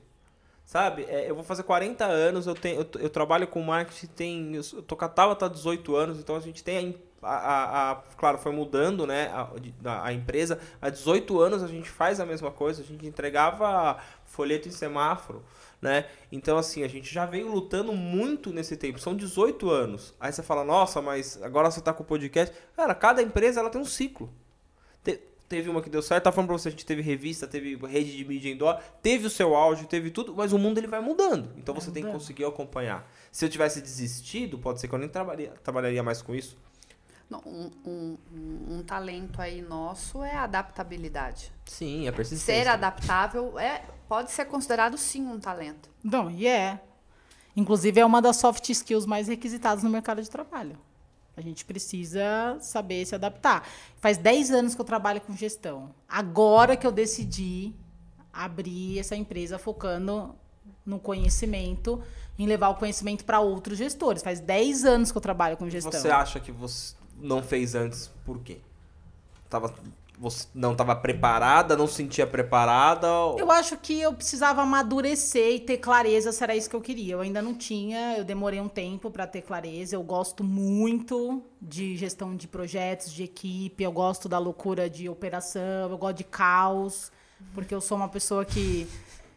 [0.66, 1.04] Sabe?
[1.10, 4.82] É, eu vou fazer 40 anos, eu tenho eu, eu trabalho com marketing, tem eu
[4.82, 8.38] tô com a Tabata há 18 anos, então a gente tem a a, a, claro,
[8.38, 9.32] foi mudando né,
[9.84, 10.60] a, a, empresa.
[10.82, 15.44] Há 18 anos a gente faz a mesma coisa, a gente entregava folheto em semáforo.
[15.82, 16.06] Né?
[16.32, 19.00] Então, assim, a gente já veio lutando muito nesse tempo.
[19.00, 20.14] São 18 anos.
[20.20, 22.56] Aí você fala, nossa, mas agora você está com o podcast.
[22.76, 24.32] Cara, cada empresa ela tem um ciclo.
[25.50, 28.16] teve uma que deu certo, tá falando pra você, a gente teve revista, teve rede
[28.16, 31.52] de mídia indoor, teve o seu áudio, teve tudo, mas o mundo ele vai mudando.
[31.58, 32.22] Então você tem que mudando.
[32.22, 33.12] conseguir acompanhar.
[33.32, 36.58] Se eu tivesse desistido, pode ser que eu nem trabalharia, trabalharia mais com isso.
[37.46, 41.52] Um, um- um- um talento aí nosso é a adaptabilidade.
[41.66, 42.64] Sim, a persistência.
[42.64, 45.90] Ser adaptável é, pode ser considerado sim um talento.
[46.04, 46.82] Não, e é.
[47.56, 50.78] Inclusive, é uma das soft skills mais requisitadas no mercado de trabalho.
[51.36, 53.66] A gente precisa saber se adaptar.
[53.98, 55.94] Faz 10 anos que eu trabalho com gestão.
[56.08, 57.74] Agora que eu decidi
[58.34, 60.36] abrir essa empresa focando
[60.86, 62.02] no conhecimento,
[62.40, 64.22] em levar o conhecimento para outros gestores.
[64.24, 65.92] Faz 10 anos que eu trabalho com gestão.
[65.92, 68.58] Você acha que você não fez antes por quê?
[69.50, 69.74] Tava,
[70.18, 73.12] você não estava preparada, não se sentia preparada?
[73.12, 76.82] ou- Eu acho que eu precisava amadurecer e ter clareza se era isso que eu
[76.82, 77.14] queria.
[77.16, 79.96] Eu ainda não tinha, eu demorei um tempo para ter clareza.
[79.96, 85.90] Eu gosto muito de gestão de projetos, de equipe, eu gosto da loucura de operação,
[85.90, 87.12] eu gosto de caos,
[87.54, 88.88] porque eu sou uma pessoa que.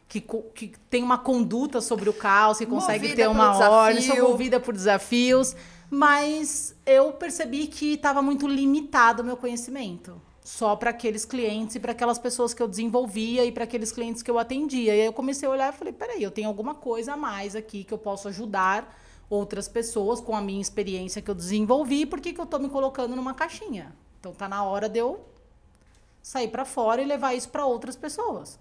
[0.08, 4.16] Que, que tem uma conduta sobre o caos, que consegue Movida ter uma ordem, sou
[4.30, 5.56] movida por desafios,
[5.90, 10.20] mas eu percebi que estava muito limitado o meu conhecimento.
[10.44, 14.22] Só para aqueles clientes e para aquelas pessoas que eu desenvolvia e para aqueles clientes
[14.22, 14.94] que eu atendia.
[14.94, 17.56] E aí eu comecei a olhar e falei: peraí, eu tenho alguma coisa a mais
[17.56, 18.94] aqui que eu posso ajudar
[19.28, 22.68] outras pessoas com a minha experiência que eu desenvolvi, por que, que eu tô me
[22.68, 23.94] colocando numa caixinha?
[24.20, 25.24] Então tá na hora de eu
[26.22, 28.58] sair para fora e levar isso para outras pessoas.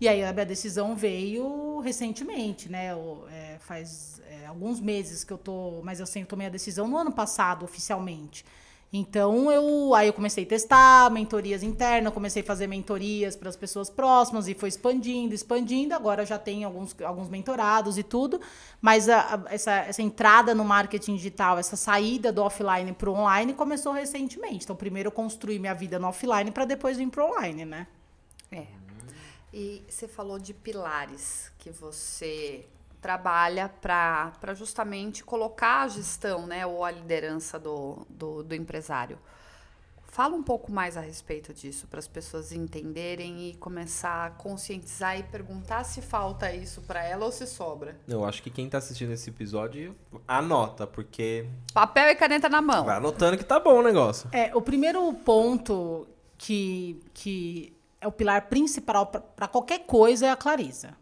[0.00, 2.92] E aí a minha decisão veio recentemente, né?
[2.92, 6.88] Eu, é, faz é, alguns meses que eu tô, mas eu sempre tomei a decisão
[6.88, 8.44] no ano passado oficialmente.
[8.92, 13.56] Então eu aí eu comecei a testar mentorias internas, comecei a fazer mentorias para as
[13.56, 15.94] pessoas próximas e foi expandindo, expandindo.
[15.94, 18.40] Agora já tem alguns, alguns mentorados e tudo,
[18.80, 23.14] mas a- a- essa, essa entrada no marketing digital, essa saída do offline para o
[23.14, 24.64] online começou recentemente.
[24.64, 27.86] Então primeiro eu construí minha vida no offline para depois vir para online, né?
[28.52, 28.66] É.
[29.56, 32.66] E você falou de pilares que você
[33.00, 39.16] trabalha para justamente colocar a gestão, né, ou a liderança do, do, do empresário.
[40.08, 45.18] Fala um pouco mais a respeito disso para as pessoas entenderem e começar a conscientizar
[45.18, 47.96] e perguntar se falta isso para ela ou se sobra.
[48.08, 49.94] Eu acho que quem tá assistindo esse episódio
[50.26, 52.84] anota, porque Papel e caneta na mão.
[52.84, 54.28] vai anotando que tá bom o negócio.
[54.32, 57.73] É, o primeiro ponto que, que
[58.04, 60.94] é o pilar principal para qualquer coisa é a clareza.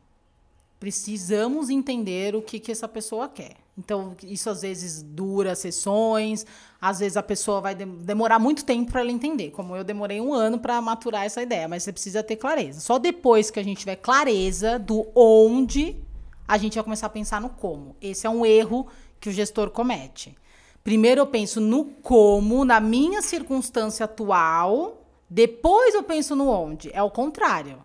[0.79, 3.57] Precisamos entender o que, que essa pessoa quer.
[3.77, 6.47] Então, isso às vezes dura sessões,
[6.81, 9.51] às vezes a pessoa vai dem- demorar muito tempo para ela entender.
[9.51, 12.81] Como eu demorei um ano para maturar essa ideia, mas você precisa ter clareza.
[12.81, 15.97] Só depois que a gente tiver clareza do onde,
[16.47, 17.97] a gente vai começar a pensar no como.
[18.01, 18.87] Esse é um erro
[19.19, 20.37] que o gestor comete.
[20.85, 25.02] Primeiro eu penso no como, na minha circunstância atual,
[25.33, 26.91] depois eu penso no onde.
[26.93, 27.83] É o contrário.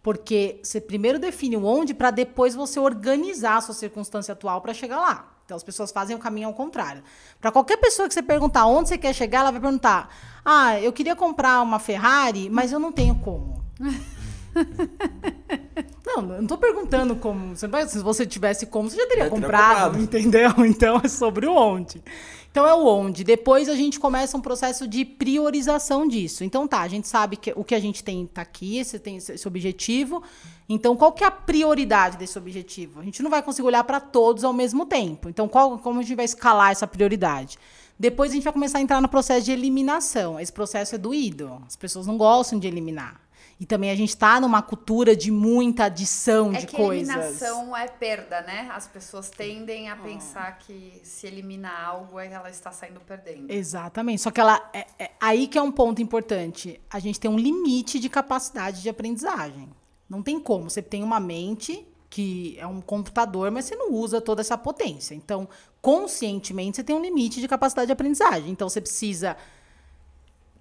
[0.00, 4.72] Porque você primeiro define o onde para depois você organizar a sua circunstância atual para
[4.72, 5.32] chegar lá.
[5.44, 7.02] Então as pessoas fazem o caminho ao contrário.
[7.40, 10.08] Para qualquer pessoa que você perguntar onde você quer chegar, ela vai perguntar:
[10.44, 13.64] "Ah, eu queria comprar uma Ferrari, mas eu não tenho como".
[16.06, 17.56] Não, eu não tô perguntando como.
[17.56, 20.02] Você se você tivesse como, você já teria Já teria comprado, comprado.
[20.02, 20.50] entendeu?
[20.66, 22.02] Então é sobre o onde.
[22.50, 23.24] Então é o onde.
[23.24, 26.44] Depois a gente começa um processo de priorização disso.
[26.44, 29.16] Então tá, a gente sabe que o que a gente tem tá aqui, esse tem
[29.16, 30.22] esse esse objetivo.
[30.68, 33.00] Então qual que é a prioridade desse objetivo?
[33.00, 35.28] A gente não vai conseguir olhar para todos ao mesmo tempo.
[35.28, 37.58] Então qual, como a gente vai escalar essa prioridade?
[37.98, 40.38] Depois a gente vai começar a entrar no processo de eliminação.
[40.38, 41.62] Esse processo é doído.
[41.66, 43.23] As pessoas não gostam de eliminar.
[43.58, 47.08] E também a gente está numa cultura de muita adição É de que coisas.
[47.08, 48.68] eliminação é perda, né?
[48.72, 53.50] As pessoas tendem a pensar que se eliminar algo, é que ela está saindo perdendo.
[53.50, 54.22] Exatamente.
[54.22, 56.80] Só que ela é, é aí que é um ponto importante.
[56.90, 59.68] A gente tem um limite de capacidade de aprendizagem.
[60.08, 60.68] Não tem como.
[60.68, 65.14] Você tem uma mente que é um computador, mas você não usa toda essa potência.
[65.14, 65.48] Então,
[65.80, 68.50] conscientemente, você tem um limite de capacidade de aprendizagem.
[68.50, 69.36] Então, você precisa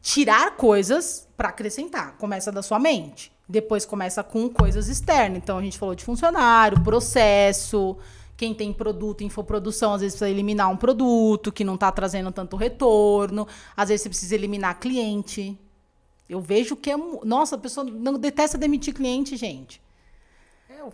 [0.04, 2.18] tirar coisas para acrescentar.
[2.18, 3.32] Começa da sua mente.
[3.48, 5.38] Depois começa com coisas externas.
[5.38, 7.98] Então a gente falou de funcionário, processo.
[8.36, 12.58] Quem tem produto, infoprodução, às vezes precisa eliminar um produto que não está trazendo tanto
[12.58, 13.48] retorno.
[13.78, 15.58] Às vezes você precisa eliminar cliente.
[16.28, 16.98] Eu vejo que é.
[17.24, 19.82] Nossa, a pessoa não detesta demitir cliente, gente.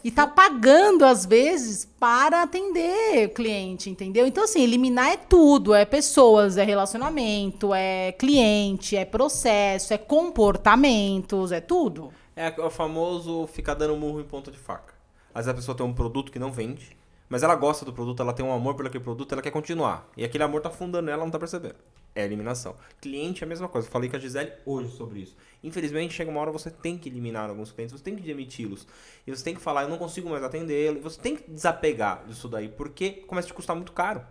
[0.03, 4.27] E tá pagando, às vezes, para atender o cliente, entendeu?
[4.27, 5.73] Então, assim, eliminar é tudo.
[5.73, 12.11] É pessoas, é relacionamento, é cliente, é processo, é comportamentos, é tudo.
[12.35, 14.93] É o famoso ficar dando murro em ponta de faca.
[15.33, 18.21] Às vezes a pessoa tem um produto que não vende, mas ela gosta do produto,
[18.21, 20.07] ela tem um amor por aquele produto, ela quer continuar.
[20.17, 21.75] E aquele amor tá afundando ela, ela não tá percebendo.
[22.15, 22.75] É a eliminação.
[22.99, 23.87] Cliente é a mesma coisa.
[23.87, 25.35] Eu falei com a Gisele hoje sobre isso.
[25.63, 28.87] Infelizmente, chega uma hora você tem que eliminar alguns clientes, você tem que demiti-los.
[29.27, 30.99] E você tem que falar, eu não consigo mais atendê-lo.
[31.01, 34.21] Você tem que desapegar disso daí, porque começa a te custar muito caro.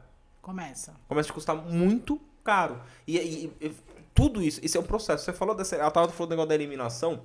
[0.42, 0.94] Começa.
[1.06, 2.80] Começa a te custar muito caro.
[3.06, 3.74] E, e- e
[4.14, 5.24] tudo isso, isso é um processo.
[5.24, 5.76] Você falou dessa.
[5.76, 7.22] Ela tava falando do negócio da eliminação.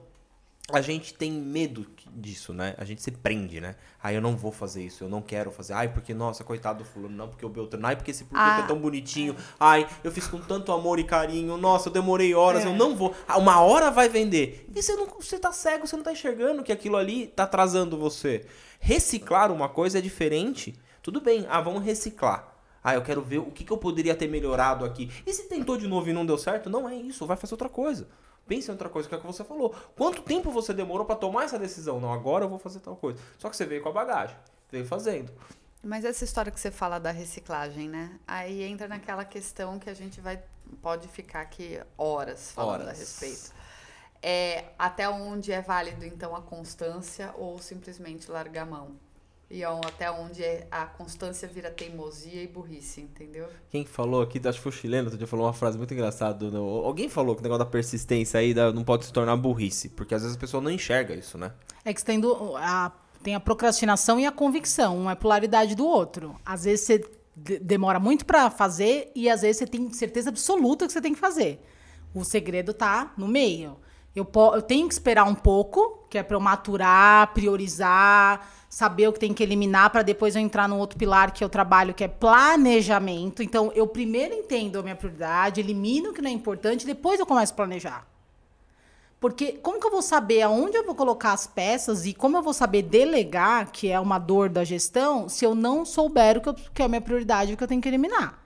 [0.72, 1.86] A gente tem medo
[2.16, 2.74] disso, né?
[2.78, 3.76] A gente se prende, né?
[4.01, 5.74] Ai, eu não vou fazer isso, eu não quero fazer.
[5.74, 7.86] Ai, porque, nossa, coitado do fulano, não, porque o Beltrano.
[7.86, 9.36] Ai, porque esse público Ah, é tão bonitinho.
[9.59, 11.57] Ai, eu fiz com tanto amor e carinho.
[11.57, 12.68] Nossa, eu demorei horas, É.
[12.68, 13.14] eu não vou.
[13.28, 14.66] Ah, uma hora vai vender.
[14.74, 17.97] E você, não, você tá cego, você não tá enxergando que aquilo ali tá atrasando
[17.97, 18.45] você.
[18.80, 20.74] Reciclar uma coisa é diferente.
[21.01, 22.55] Tudo bem, ah, vamos reciclar.
[22.82, 25.09] Ah, eu quero ver o que, que eu poderia ter melhorado aqui.
[25.26, 26.70] E se tentou de novo e não deu certo?
[26.70, 28.07] Não é isso, vai fazer outra coisa.
[28.47, 29.73] Pense em outra coisa, que é o que você falou.
[29.95, 31.99] Quanto tempo você demorou pra tomar essa decisão?
[31.99, 33.19] Não, agora eu vou fazer tal coisa.
[33.37, 34.35] Só que você veio com a bagagem,
[34.69, 35.31] veio fazendo.
[35.81, 38.17] Mas essa história que você fala da reciclagem, né?
[38.27, 40.41] Aí entra naquela questão que a gente vai
[40.81, 42.87] pode ficar aqui horas falando Horas.
[42.87, 43.53] a respeito.
[44.21, 48.95] É até onde é válido então a constância ou simplesmente largar a mão?
[49.56, 53.47] E ó, até onde é- a constância vira teimosia e burrice, entendeu?
[53.70, 55.93] Quem que falou aqui, acho que foi o chileno, outro dia falou uma frase muito
[55.93, 56.49] engraçada.
[56.49, 59.89] no- Alguém falou que o negócio da persistência aí da- não pode se tornar burrice,
[59.89, 61.51] porque às vezes a pessoa não enxerga isso, né?
[61.86, 62.91] É que você tem, do- a,
[63.22, 66.36] tem a procrastinação e a convicção, uma é polaridade do outro.
[66.43, 70.88] Às vezes você de- demora muito pra fazer e às vezes você tem certeza absoluta
[70.88, 71.64] que você tem que fazer.
[72.14, 73.78] O segredo tá no meio.
[74.16, 79.14] Eu, eu tenho que esperar um pouco, que é pra eu maturar, priorizar, saber o
[79.14, 82.03] que tem que eliminar para depois eu entrar no outro pilar que eu trabalho, que
[82.03, 83.41] é planejamento.
[83.41, 87.26] Então, eu primeiro entendo a minha prioridade, elimino o que não é importante, depois eu
[87.26, 88.07] começo a planejar.
[89.20, 92.43] Porque como que eu vou saber aonde eu vou colocar as peças e como eu
[92.43, 96.49] vou saber delegar, que é uma dor da gestão, se eu não souber o que,
[96.49, 98.38] eu- que é a minha prioridade, o que eu tenho que eliminar?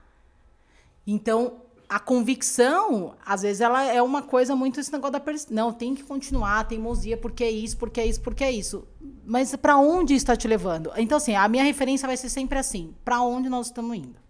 [1.05, 5.47] Então, a convicção, às vezes, ela é uma coisa muito esse negócio da pers...
[5.49, 8.85] Não, tem que continuar, teimosia, porque é isso, porque é isso, porque é isso.
[9.25, 10.91] Mas para onde está te levando?
[10.97, 14.27] Então, assim, a minha referência vai ser sempre assim: para onde nós estamos indo?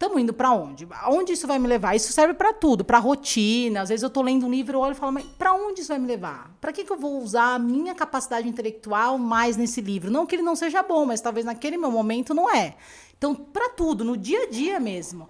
[0.00, 0.88] Estamos indo para onde?
[1.02, 1.94] Aonde isso vai me levar?
[1.94, 3.82] Isso serve para tudo, para rotina.
[3.82, 5.88] Às vezes eu estou lendo um livro, eu olho e falo, mas para onde isso
[5.88, 6.56] vai me levar?
[6.58, 10.10] Para que, que eu vou usar a minha capacidade intelectual mais nesse livro?
[10.10, 12.76] Não que ele não seja bom, mas talvez naquele meu momento não é.
[13.18, 15.28] Então, para tudo, no dia a dia mesmo.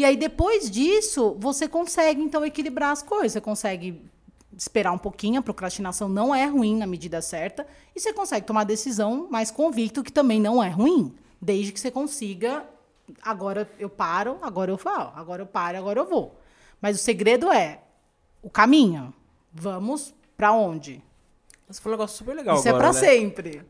[0.00, 3.32] E aí, depois disso, você consegue, então, equilibrar as coisas.
[3.32, 4.00] Você consegue
[4.56, 8.64] esperar um pouquinho, a procrastinação não é ruim na medida certa, e você consegue tomar
[8.64, 12.64] decisão mais convicto, que também não é ruim, desde que você consiga
[13.20, 16.34] agora eu paro, agora eu falo, agora eu paro, agora eu vou.
[16.80, 17.82] Mas o segredo é
[18.42, 19.12] o caminho.
[19.52, 21.02] Vamos para onde?
[21.68, 23.06] Esse foi um negócio super legal Isso agora, é para né?
[23.06, 23.66] sempre.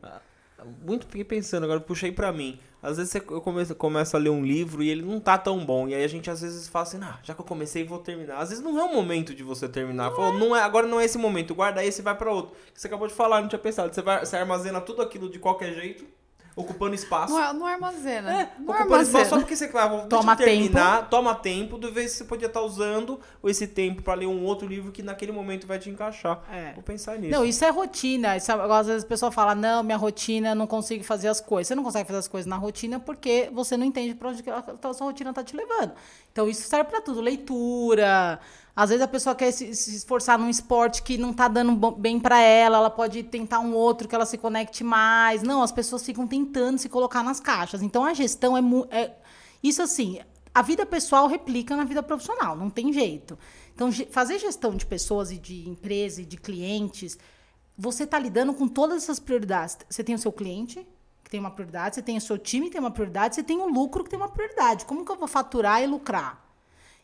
[0.85, 2.59] Muito fiquei pensando, agora puxei pra mim.
[2.83, 5.63] Às vezes você- eu começo, começo a ler um livro e ele não tá tão
[5.65, 5.87] bom.
[5.87, 8.37] E aí a gente às vezes fala assim, ah, já que eu comecei, vou terminar.
[8.37, 10.11] Às vezes não é o momento de você terminar.
[10.11, 12.55] Falou, não é, agora não é esse momento, guarda esse e vai pra outro.
[12.73, 13.93] Que você acabou de falar, não tinha pensado.
[13.93, 16.05] Você, vai, você armazena tudo aquilo de qualquer jeito,
[16.55, 17.33] ocupando espaço.
[17.33, 18.31] Não, não armazena.
[18.41, 19.41] É, não ocupando espaço só armazena.
[19.41, 23.67] porque você claro, Toma terminar, toma tempo, do vez que você podia estar usando esse
[23.67, 26.41] tempo pra ler um outro livro que naquele momento vai te encaixar.
[26.51, 26.73] É.
[26.73, 27.31] Vou pensar nisso.
[27.31, 28.35] Não, isso é rotina.
[28.37, 31.39] Isso é- às vezes a pessoa fala, não, minha rotina, eu não consigo fazer as
[31.41, 31.67] coisas.
[31.69, 34.93] Você não consegue fazer as coisas na rotina porque você não entende para onde a
[34.93, 35.93] sua rotina está te levando.
[36.31, 37.21] Então, isso serve para tudo.
[37.21, 38.39] Leitura.
[38.75, 42.19] Às vezes a pessoa quer se, se esforçar num esporte que não tá dando bem
[42.19, 45.43] para ela, ela pode tentar um outro que ela se conecte mais.
[45.43, 47.81] Não, as pessoas ficam tentando se colocar nas caixas.
[47.81, 48.61] Então, a gestão é,
[48.91, 49.15] é
[49.61, 50.19] isso assim,
[50.53, 53.37] a vida pessoal replica na vida profissional, não tem jeito.
[53.73, 57.17] Então, fazer gestão de pessoas e de empresa e de clientes,
[57.77, 59.77] você está lidando com todas essas prioridades.
[59.89, 60.85] Você tem o seu cliente,
[61.23, 63.59] que tem uma prioridade, você tem o seu time, que tem uma prioridade, você tem
[63.59, 64.85] o lucro, que tem uma prioridade.
[64.85, 66.50] Como que eu vou faturar e lucrar?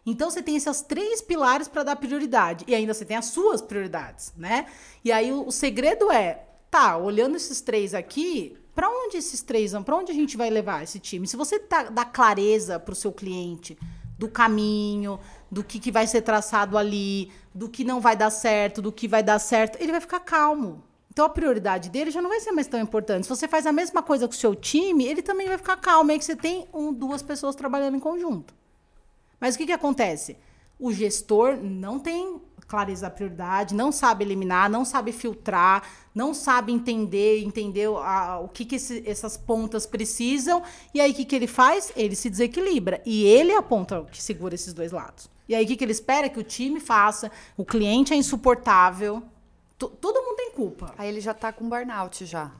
[0.07, 2.63] Então você tem esses três pilares para dar prioridade.
[2.65, 4.67] E ainda você tem as suas prioridades, né?
[5.03, 9.73] E aí o, o segredo é, tá, olhando esses três aqui, para onde esses três
[9.73, 9.83] vão?
[9.83, 11.27] Para onde a gente vai levar esse time?
[11.27, 13.77] Se você tá, dá clareza para o seu cliente
[14.17, 15.19] do caminho,
[15.51, 19.09] do que, que vai ser traçado ali, do que não vai dar certo, do que
[19.09, 20.83] vai dar certo, ele vai ficar calmo.
[21.11, 23.23] Então a prioridade dele já não vai ser mais tão importante.
[23.23, 26.11] Se você faz a mesma coisa com o seu time, ele também vai ficar calmo.
[26.11, 28.53] É que você tem um, duas pessoas trabalhando em conjunto.
[29.39, 30.37] Mas o que, que acontece?
[30.79, 35.83] O gestor não tem clareza da prioridade, não sabe eliminar, não sabe filtrar,
[36.13, 40.61] não sabe entender, entender a- o que, que esse- essas pontas precisam.
[40.93, 41.91] E aí o que, que ele faz?
[41.95, 43.01] Ele se desequilibra.
[43.05, 45.29] E ele é a ponta que segura esses dois lados.
[45.47, 46.27] E aí o que, que ele espera?
[46.29, 49.23] Que o time faça, o cliente é insuportável.
[49.77, 50.93] Todo mundo tem culpa.
[50.97, 52.51] Aí ele já tá com burnout já.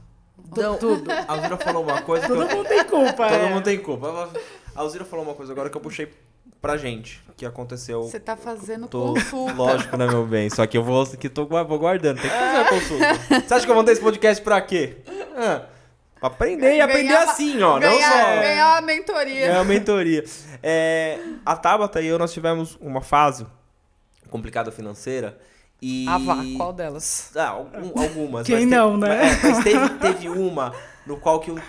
[0.55, 1.11] Não, tudo.
[1.11, 2.37] A Alzira falou uma coisa que eu...
[2.37, 3.27] Todo mundo tem culpa.
[3.27, 3.49] Todo é.
[3.49, 4.29] mundo tem culpa.
[4.75, 6.13] A Alzira falou uma coisa agora que eu puxei
[6.61, 8.03] pra gente que aconteceu.
[8.03, 9.53] Você tá fazendo Tô- consulta.
[9.53, 10.49] Lógico, né, meu bem?
[10.49, 12.19] Só que eu vou que tô vou guardando.
[12.19, 13.41] Tem que fazer uma consulta.
[13.47, 14.97] Você acha que eu vou ter esse podcast pra quê?
[15.35, 15.61] Ah,
[16.19, 17.77] pra aprender e aprender Ganhar- assim, ó.
[17.77, 18.01] ganhar, não
[18.35, 18.41] só.
[18.41, 19.45] ganhar uma mentoria.
[19.45, 20.25] É uma mentoria.
[20.63, 23.45] É, a Tabata e eu, nós tivemos uma fase
[24.29, 25.37] complicada financeira.
[25.79, 26.07] E...
[26.09, 27.31] Ah, vá, qual delas?
[27.35, 28.47] Ah, algum- algumas.
[28.47, 29.09] Quem não, né?
[29.21, 30.73] Mas, é, mas teve, teve uma
[31.05, 31.59] no qual que eu,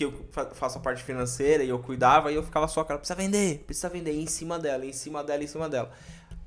[0.00, 2.98] que eu fa- faço a parte financeira e eu cuidava e eu ficava só, cara,
[2.98, 5.90] precisa vender, precisa vender, e em cima dela, em cima dela, em cima dela.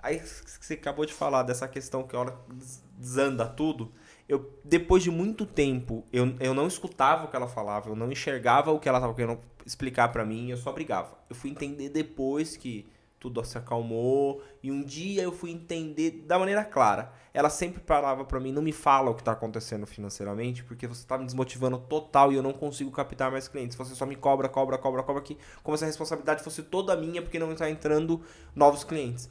[0.01, 0.19] Aí
[0.59, 3.91] você acabou de falar dessa questão que a hora des- desanda tudo.
[4.27, 8.11] Eu, depois de muito tempo, eu, eu não escutava o que ela falava, eu não
[8.11, 11.15] enxergava o que ela estava querendo explicar pra mim, eu só brigava.
[11.29, 12.89] Eu fui entender depois que
[13.23, 17.13] tudo se acalmou e um dia eu fui entender da maneira clara.
[17.33, 21.07] Ela sempre falava pra mim, não me fala o que tá acontecendo financeiramente, porque você
[21.07, 23.77] tá me desmotivando total e eu não consigo captar mais clientes.
[23.77, 27.21] Você só me cobra, cobra, cobra, cobra aqui, como se a responsabilidade fosse toda minha
[27.21, 28.21] porque não está entrando
[28.53, 29.29] novos clientes.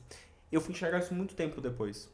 [0.51, 2.09] Eu fui enxergar isso muito tempo depois.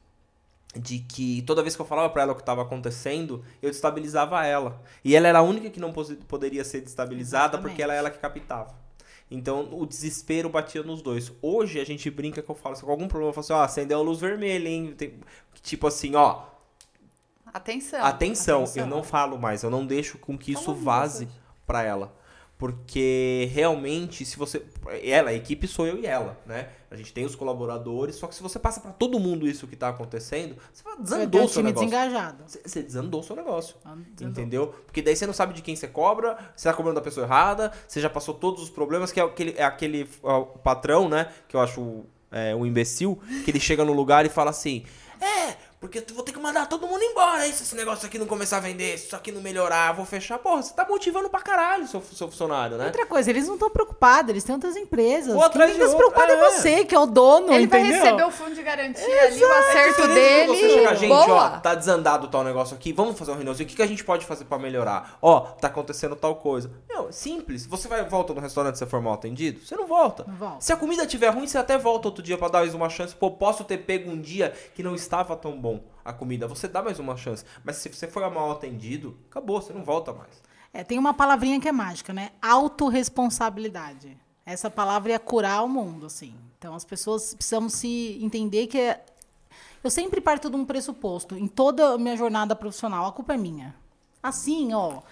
[0.75, 4.45] De que toda vez que eu falava pra ela o que estava acontecendo, eu destabilizava
[4.45, 4.83] ela.
[5.05, 7.69] E ela era a única que não poderia ser destabilizada Exatamente.
[7.69, 8.88] porque ela era ela que captava.
[9.31, 11.31] Então o desespero batia nos dois.
[11.43, 13.63] Hoje a gente brinca que eu falo, se com algum problema, eu falo assim, ó,
[13.63, 14.95] acendeu a luz vermelha, hein?
[14.97, 15.21] Tem-
[15.63, 16.45] tipo assim, ó,
[17.53, 18.05] Atenção.
[18.05, 18.83] atenção, atenção.
[18.85, 21.29] eu não falo mais, eu não deixo com que isso vaze
[21.67, 22.13] pra ela.
[22.59, 24.61] Porque realmente, se você.
[25.05, 26.71] Ela, a equipe sou eu e ela, né?
[26.91, 29.77] A gente tem os colaboradores, só que se você passa pra todo mundo isso que
[29.77, 31.89] tá acontecendo, você desandou o seu time negócio.
[31.89, 32.45] desengajado.
[32.47, 33.77] Você você desandou o seu negócio.
[33.85, 34.29] Desandou.
[34.29, 34.75] Entendeu?
[34.85, 37.71] Porque daí você não sabe de quem você cobra, você tá cobrando da pessoa errada,
[37.87, 41.31] você já passou todos os problemas, que é aquele, é aquele ó, patrão, né?
[41.47, 44.85] Que eu acho é, um imbecil, que ele chega no lugar e fala assim:
[45.21, 47.53] É, porque eu vou ter que mandar todo mundo embora, hein?
[47.53, 50.05] Se esse negócio aqui não começar a vender, se isso aqui não melhorar, eu vou
[50.05, 50.39] fechar.
[50.39, 52.87] Porra, você tá motivando pra caralho seu, seu funcionário, né?
[52.87, 55.35] Outra coisa, eles não estão preocupados, eles têm outras empresas.
[55.35, 56.33] Vou Quem outra, preocupar é.
[56.33, 56.51] é.
[56.51, 58.03] você, que é o dono, Ele vai entendeu?
[58.03, 60.47] receber o fundo de garantia ali, o acerto Diferente de dele.
[60.49, 61.57] Você chega, gente, boa.
[61.57, 63.67] ó, tá desandado tal negócio aqui, vamos fazer uma reuniãozinha.
[63.67, 65.19] O que, que a gente pode fazer pra melhorar?
[65.21, 66.71] Ó, tá acontecendo tal coisa.
[66.89, 67.67] Meu, é simples.
[67.67, 69.65] Você vai volta no restaurante se você for mal atendido?
[69.65, 70.25] Você não volta.
[70.27, 70.61] Não volta.
[70.61, 73.15] Se a comida estiver ruim, você até volta outro dia pra dar mais uma chance.
[73.15, 75.68] Pô, posso ter pego um dia que não estava tão bom
[76.05, 76.47] a comida.
[76.47, 77.45] Você dá mais uma chance.
[77.65, 80.43] Mas se você for mal atendido, acabou, você não volta mais.
[80.73, 82.31] É, tem uma palavrinha que é mágica, né?
[82.41, 84.17] Autoresponsabilidade.
[84.45, 86.35] Essa palavra ia curar o mundo, assim.
[86.59, 89.05] Então as pessoas precisam se entender que é...
[89.85, 93.37] eu sempre parto de um pressuposto em toda a minha jornada profissional, a culpa é
[93.37, 93.75] minha.
[94.23, 95.03] Assim, ó,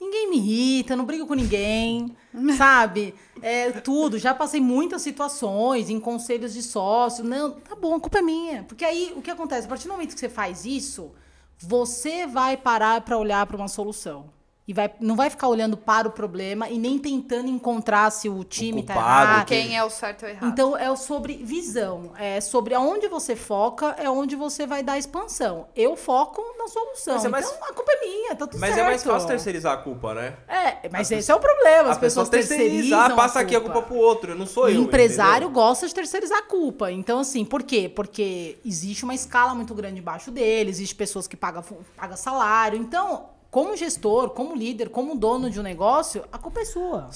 [0.00, 2.16] ninguém me irrita, não brigo com ninguém,
[2.56, 3.14] sabe?
[3.40, 7.24] É tudo, já passei muitas situações em conselhos de sócio.
[7.24, 8.64] Não, tá bom, a culpa é minha.
[8.64, 9.66] Porque aí o que acontece?
[9.66, 11.12] A partir do momento que você faz isso,
[11.58, 14.33] você vai parar para olhar para uma solução.
[14.66, 18.42] E vai, não vai ficar olhando para o problema e nem tentando encontrar se o
[18.42, 19.46] time tá culpado, errado.
[19.46, 20.48] Quem é o certo ou errado?
[20.50, 25.66] Então é sobre visão, é sobre aonde você foca, é onde você vai dar expansão.
[25.76, 27.12] Eu foco na solução.
[27.14, 28.80] Mas é mais- Então a culpa é minha, tá tudo Mas certo.
[28.80, 30.34] é mais fácil terceirizar a culpa, né?
[30.48, 31.90] É, mas esse é o problema.
[31.90, 33.00] As, a pessoas pessoa terceiriza, terceirizam.
[33.00, 34.80] ah, passa aqui a culpa pro outro, eu não sou o eu.
[34.80, 35.50] empresário entendeu?
[35.62, 36.90] gosta de terceirizar a culpa.
[36.90, 37.92] Então, assim, por quê?
[37.94, 41.62] Porque existe uma escala muito grande embaixo dele, existe pessoas que pagam,
[41.94, 42.78] pagam salário.
[42.78, 47.08] Então, como gestor, como líder, como dono de um negócio, a culpa é sua.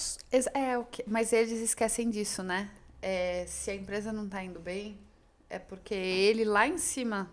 [0.55, 2.71] É, o que- mas eles esquecem disso, né?
[3.03, 4.97] É, se a empresa não tá indo bem,
[5.51, 7.29] é porque ele lá em cima,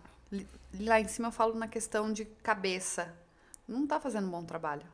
[0.80, 3.14] lá em cima eu falo na questão de cabeça,
[3.68, 4.88] não tá fazendo um bom trabalho.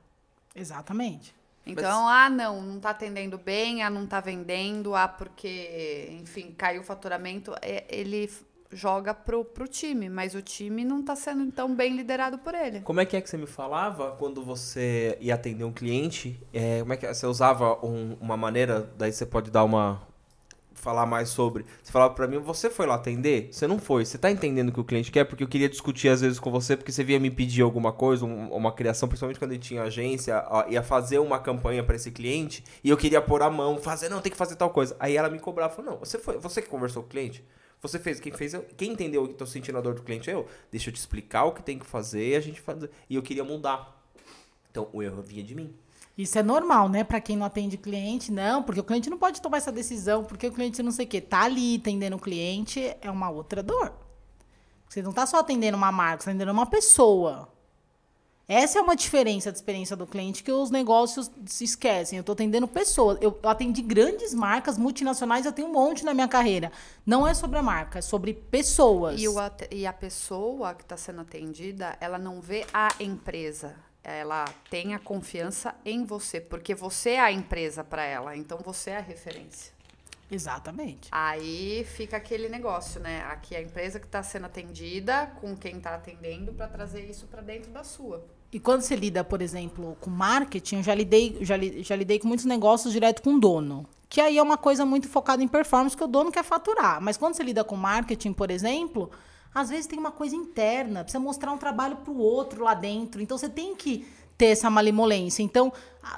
[0.53, 1.33] Exatamente.
[1.65, 6.81] Então, ah, não, não tá atendendo bem, ah, não tá vendendo, ah, porque, enfim, caiu
[6.81, 7.55] o faturamento.
[7.61, 8.29] É, ele
[8.71, 12.81] joga pro, pro time, mas o time não tá sendo tão bem liderado por ele.
[12.81, 16.39] Como é que é que você me falava quando você ia atender um cliente?
[16.53, 17.13] É, como é que é?
[17.13, 20.01] você usava um- uma maneira, daí você pode dar uma
[20.73, 21.63] falar mais sobre.
[21.83, 23.49] Você falava pra mim, você foi lá atender?
[23.51, 24.03] Você não foi.
[24.03, 25.25] Você tá entendendo o que o cliente quer?
[25.25, 28.25] Porque eu queria discutir às vezes com você, porque você via me pedir alguma coisa,
[28.25, 32.09] um- uma criação, principalmente quando ele tinha agência, ó, ia fazer uma campanha pra esse
[32.09, 34.95] cliente, e eu queria pôr a mão, fazer, não, tem que fazer tal coisa.
[34.99, 37.43] Aí ela me cobrava, falou, não, você foi, você que conversou com o cliente?
[37.81, 40.33] Você fez, quem fez, eu- quem entendeu que tô sentindo a dor do cliente é
[40.33, 40.47] eu.
[40.69, 42.91] Deixa eu te explicar o que tem que fazer e a gente fazer.
[43.09, 43.99] E eu queria mudar.
[44.69, 45.73] Então, o erro vinha de mim.
[46.17, 47.03] Isso é normal, né?
[47.03, 50.45] Pra quem não atende cliente, não, porque o cliente não pode tomar essa decisão, porque
[50.47, 51.19] o cliente não sei o quê.
[51.19, 53.91] Tá ali atendendo o cliente é uma outra dor.
[54.87, 57.49] Você não tá só atendendo uma marca, você tá atendendo uma pessoa.
[58.53, 62.17] Essa é uma diferença da experiência do cliente que os negócios se esquecem.
[62.17, 63.17] Eu tô atendendo pessoas.
[63.21, 66.69] Eu, atendi grandes marcas multinacionais, eu tenho um monte na minha carreira.
[67.05, 69.21] Não é sobre a marca, é sobre pessoas.
[69.21, 69.35] E, o
[69.71, 73.73] e a pessoa que está sendo atendida, ela não vê a empresa.
[74.03, 78.35] Ela tem a confiança em você, porque você é a empresa para ela.
[78.35, 79.70] Então você é a referência.
[80.31, 81.09] Exatamente.
[81.11, 83.21] Aí fica aquele negócio, né?
[83.29, 87.27] Aqui é a empresa que está sendo atendida com quem está atendendo para trazer isso
[87.27, 88.25] para dentro da sua.
[88.53, 92.17] E quando você lida, por exemplo, com marketing, eu já lidei, já, li- já lidei
[92.19, 93.85] com muitos negócios direto com o dono.
[94.09, 97.01] Que aí é uma coisa muito focada em performance, que o dono quer faturar.
[97.01, 99.09] Mas quando você lida com marketing, por exemplo,
[99.53, 103.21] às vezes tem uma coisa interna, precisa mostrar um trabalho para o outro lá dentro.
[103.21, 104.05] Então você tem que
[104.41, 105.43] ter essa malemolência.
[105.43, 105.71] Então,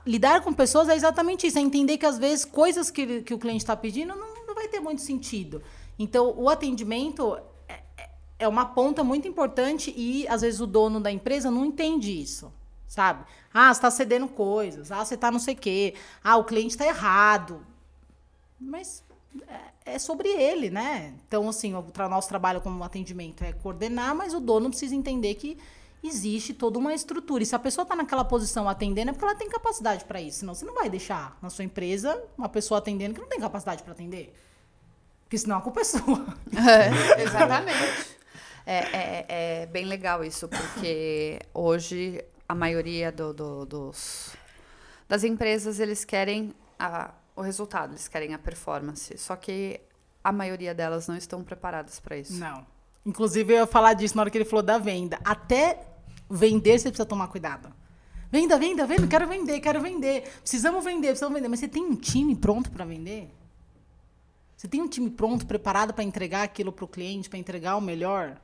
[0.06, 3.38] lidar com pessoas é exatamente isso, é entender que às vezes coisas que, que o
[3.38, 5.62] cliente está pedindo não, não vai ter muito sentido.
[6.00, 8.10] Então, o atendimento é, é-
[8.40, 12.50] é uma ponta muito importante e às vezes o dono da empresa não entende isso,
[12.88, 13.26] sabe?
[13.54, 15.94] Ah, você está cedendo coisas, ah, você está não sei o quê,
[16.24, 17.60] ah, o cliente está errado.
[18.58, 19.04] Mas
[19.86, 21.14] é, é sobre ele, né?
[21.28, 25.58] Então, assim, o nosso trabalho como atendimento é coordenar, mas o dono precisa entender que
[26.04, 27.44] existe toda uma estrutura.
[27.44, 30.40] E se a pessoa está naquela posição atendendo, é porque ela tem capacidade para isso.
[30.40, 33.84] Senão você não vai deixar na sua empresa uma pessoa atendendo que não tem capacidade
[33.84, 34.34] para atender.
[35.24, 36.02] Porque senão a culpa é sua.
[37.18, 38.18] É, exatamente.
[38.66, 39.26] É, é-
[39.62, 44.32] é bem legal isso, porque hoje a maioria do- do- dos,
[45.08, 49.18] das empresas eles querem a- o resultado, eles querem a performance.
[49.18, 49.82] Só que
[50.24, 52.34] a maioria delas não estão preparadas para isso.
[52.40, 52.66] Não.
[53.06, 55.20] Inclusive, eu ia falar disso na hora que ele falou da venda.
[55.26, 55.78] Até
[56.34, 57.74] vender, você precisa tomar cuidado.
[58.32, 60.24] Venda, venda, venda, quero vender, quero vender.
[60.42, 61.48] Precisamos vender, precisamos vender.
[61.48, 63.30] Mas você tem um time pronto para vender?
[64.58, 67.82] Você tem um time pronto, preparado para entregar aquilo para o cliente, para entregar o
[67.82, 68.42] melhor?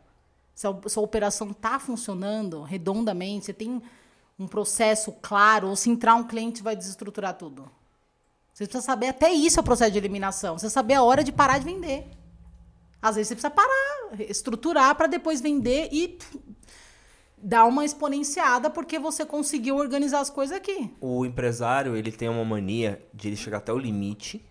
[0.53, 3.81] Se a sua operação está funcionando redondamente, você tem
[4.37, 7.69] um processo claro, ou se entrar um cliente vai desestruturar tudo?
[8.53, 10.57] Você precisa saber, até isso é o processo de eliminação.
[10.57, 12.05] Você saber a hora de parar de vender.
[13.01, 16.19] Às vezes você precisa parar, estruturar para depois vender e
[17.41, 20.91] dar uma exponenciada porque você conseguiu organizar as coisas aqui.
[20.99, 24.45] O empresário, ele tem uma mania de ele chegar até o limite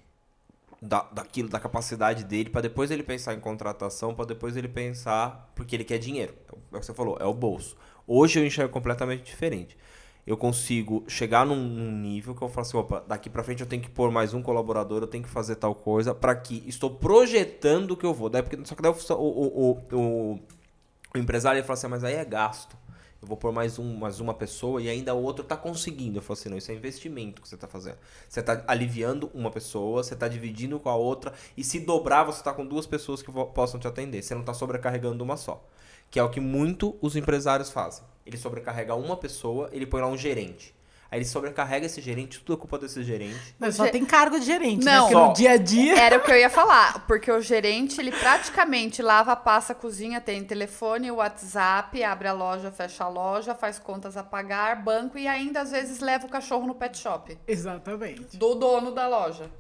[0.81, 5.51] da, daquilo, da capacidade dele, pra depois ele pensar em contratação, pra depois ele pensar,
[5.55, 6.35] porque ele quer dinheiro.
[6.73, 7.77] É o que você falou, é o bolso.
[8.07, 9.77] Hoje eu enxergo completamente diferente.
[10.27, 13.83] Eu consigo chegar num, nível que eu falo assim, opa, daqui pra frente eu tenho
[13.83, 17.93] que pôr mais um colaborador, eu tenho que fazer tal coisa, pra que estou projetando
[17.93, 18.29] o que eu vou.
[18.29, 20.41] Daí, porque, só que daí o, o, o, o,
[21.19, 22.77] o empresário ele fala assim, mas aí é gasto.
[23.21, 26.19] Eu vou pôr mais, um, mais uma pessoa e ainda o outro tá conseguindo.
[26.19, 27.99] Eu falo assim, não, isso é investimento que você tá fazendo.
[28.29, 32.43] Você tá aliviando uma pessoa, você tá dividindo com a outra, e se dobrar, você
[32.43, 34.23] tá com duas pessoas que possam te atender.
[34.23, 35.65] Você não tá sobrecarregando uma só.
[36.11, 38.05] Que é o que muito os empresários fazem.
[38.25, 40.78] Ele sobrecarrega uma pessoa, ele põe lá um gerente.
[41.11, 43.55] Aí ele sobrecarrega esse gerente, tudo é culpa desse gerente.
[43.59, 44.93] Mas só tem cargo de gerente, né?
[44.93, 45.01] Não.
[45.05, 45.27] Porque Só.
[45.29, 45.99] no dia a dia.
[45.99, 50.45] Era o que eu ia falar, porque o gerente, ele praticamente lava, passa, cozinha, tem
[50.45, 55.63] telefone, WhatsApp, abre a loja, fecha a loja, faz contas a pagar, banco e ainda
[55.63, 58.37] às vezes leva o cachorro no pet shop Exatamente.
[58.37, 59.51] do dono da loja.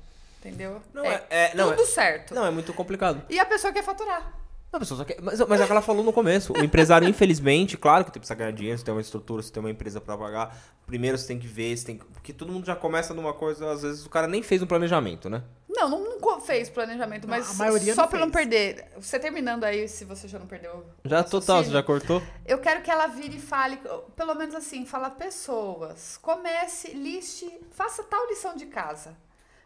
[0.40, 0.82] Entendeu?
[0.92, 2.34] Não, é- é- não, tudo é- certo.
[2.34, 3.22] Não, é muito complicado.
[3.28, 4.32] E a pessoa quer faturar.
[4.72, 6.52] Não, pessoa só quer- mas, mas é o que ela falou no começo.
[6.52, 9.62] O empresário, infelizmente, claro que você precisa ganhar dinheiro, você tem uma estrutura, você tem
[9.62, 10.56] uma empresa pra pagar.
[10.86, 12.04] Primeiro você tem que ver, você tem que...
[12.06, 15.28] porque todo mundo já começa numa coisa, às vezes o cara nem fez um planejamento,
[15.30, 15.42] né?
[15.68, 18.48] Não, não, não fez planejamento, Não, mas a maioria só não pra não fez.
[18.48, 18.86] perder.
[18.98, 20.84] Você terminando aí, se você já não perdeu.
[21.04, 22.22] Já total, você já cortou?
[22.46, 23.78] Eu quero que ela vire e fale,
[24.16, 26.16] pelo menos assim, fala pessoas.
[26.22, 29.14] Comece, liste, faça tal lição de casa.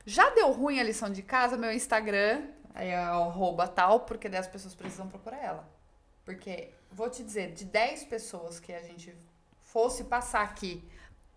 [0.04, 2.42] Já deu ruim a lição de casa, meu Instagram
[2.74, 5.68] é arroba tal, porque daí as pessoas precisam procurar ela.
[6.24, 9.14] Porque, vou te dizer, de 10 pessoas que a gente
[9.64, 10.82] fosse passar aqui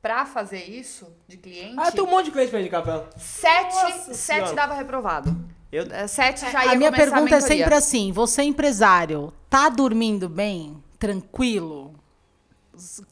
[0.01, 3.09] pra fazer isso, de cliente, Ah, tem um monte de cliente pra indicar pra ela.
[3.17, 4.53] sete, Nossa sete Senhora.
[4.53, 5.35] dava reprovado.
[5.71, 7.41] Eu- É, Sete já ia a minha pergunta é mentoria.
[7.57, 11.95] sempre assim: você empresário, tá dormindo bem, tranquilo,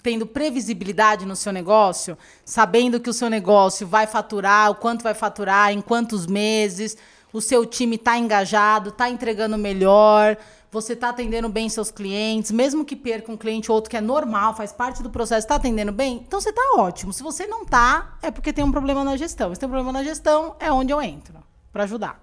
[0.01, 5.13] tendo previsibilidade no seu negócio, sabendo que o seu negócio vai faturar, o quanto vai
[5.13, 6.95] faturar, em quantos meses,
[7.33, 10.37] o seu time tá engajado, tá entregando melhor,
[10.71, 14.01] você tá atendendo bem seus clientes, mesmo que perca um cliente ou outro que é
[14.01, 17.11] normal, faz parte do processo, tá atendendo bem, então você tá ótimo.
[17.11, 19.53] Se você não tá, é porque tem um problema na gestão.
[19.53, 21.35] Se tem um problema na gestão, é onde eu entro
[21.71, 22.21] para ajudar.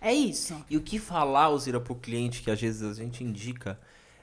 [0.00, 0.56] É isso.
[0.68, 3.78] E o que falar, Osira, pro cliente que às vezes a gente indica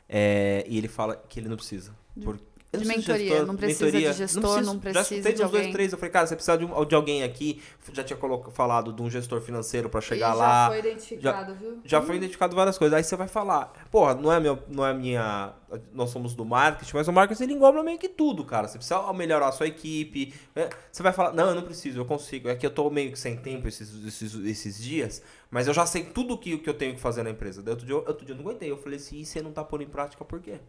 [0.09, 1.93] é, e ele fala que ele não precisa?
[2.21, 2.39] Por,
[2.71, 5.71] eu de mentoria, não precisa de gestor, não Já precisa escutei de uns dois, alguém.
[5.73, 5.91] três.
[5.91, 7.61] Eu falei, cara, você precisa de, um- de alguém aqui.
[7.91, 10.63] Já tinha colo- falado de um gestor financeiro pra chegar E lá.
[10.65, 11.79] Já foi identificado, viu?
[11.83, 12.95] Já foi identificado várias coisas.
[12.95, 15.53] Aí você vai falar, porra, não é, meu, não é minha.
[15.93, 18.67] Nós somos do marketing, mas o marketing ele engloba meio que tudo, cara.
[18.67, 20.33] Você precisa melhorar a sua equipe.
[20.55, 20.69] né?
[20.91, 22.49] Você vai falar, não, eu não preciso, eu consigo.
[22.49, 25.85] É que eu tô meio que sem tempo esses, esses, esses dias, mas eu já
[25.85, 27.61] sei tudo que, que eu tenho que fazer na empresa.
[27.63, 28.69] Daí outro dia, eu- outro dia eu não aguentei.
[28.69, 30.59] Eu falei assim, e você não tá pondo em prática por quê?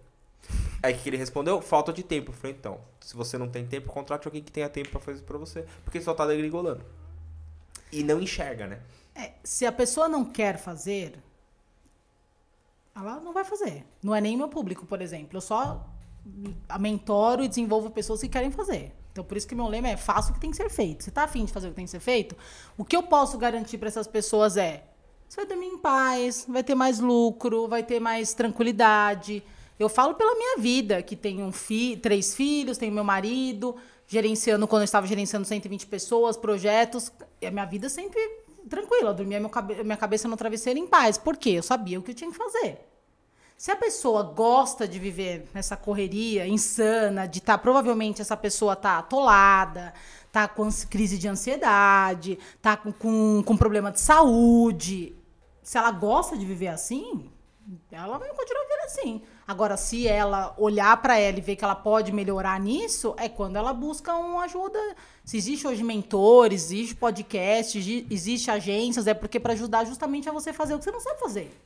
[0.83, 1.61] Aí que ele respondeu?
[1.61, 2.31] Falta de tempo.
[2.31, 5.19] Eu falei, então, se você não tem tempo, contrate alguém que tenha tempo pra fazer
[5.19, 5.65] isso pra você.
[5.85, 6.85] Porque só tá degringolando.
[7.93, 8.81] E não enxerga, né?
[9.15, 11.19] É, se a pessoa não quer fazer,
[12.95, 13.85] ela não vai fazer.
[14.03, 15.37] Não é nem meu público, por exemplo.
[15.37, 15.87] Eu só
[16.79, 18.93] mentoro e desenvolvo pessoas que querem fazer.
[19.13, 21.03] Então, por isso que meu lema é faça o que tem que ser feito.
[21.03, 22.37] Você está afim de fazer o que tem que ser feito?
[22.79, 24.85] O que eu posso garantir para essas pessoas é
[25.29, 29.43] você vai dormir em paz, vai ter mais lucro, vai ter mais tranquilidade.
[29.81, 33.75] Eu falo pela minha vida, que tenho um fi três filhos, tenho meu marido,
[34.07, 37.11] gerenciando, quando eu estava gerenciando 120 pessoas, projetos.
[37.43, 38.21] A minha vida sempre
[38.69, 39.09] tranquila.
[39.09, 41.17] Eu dormia cabe minha cabeça no travesseiro em paz.
[41.17, 41.53] Por quê?
[41.53, 42.87] Eu sabia o que eu tinha que fazer.
[43.57, 48.77] Se a pessoa gosta de viver nessa correria insana, de estar, tá, provavelmente essa pessoa
[48.77, 49.95] tá atolada,
[50.31, 55.17] tá com crise de ansiedade, tá com, com, com problema de saúde.
[55.63, 57.31] Se ela gosta de viver assim,
[57.91, 59.23] ela vai continuar vivendo assim.
[59.51, 63.57] Agora, se ela olhar para ela e ver que ela pode melhorar nisso, é quando
[63.57, 64.79] ela busca uma ajuda.
[65.25, 67.77] Se existe hoje mentores, existe podcast,
[68.09, 71.19] existe agências, é porque para ajudar justamente a você fazer o que você não sabe
[71.19, 71.61] fazer.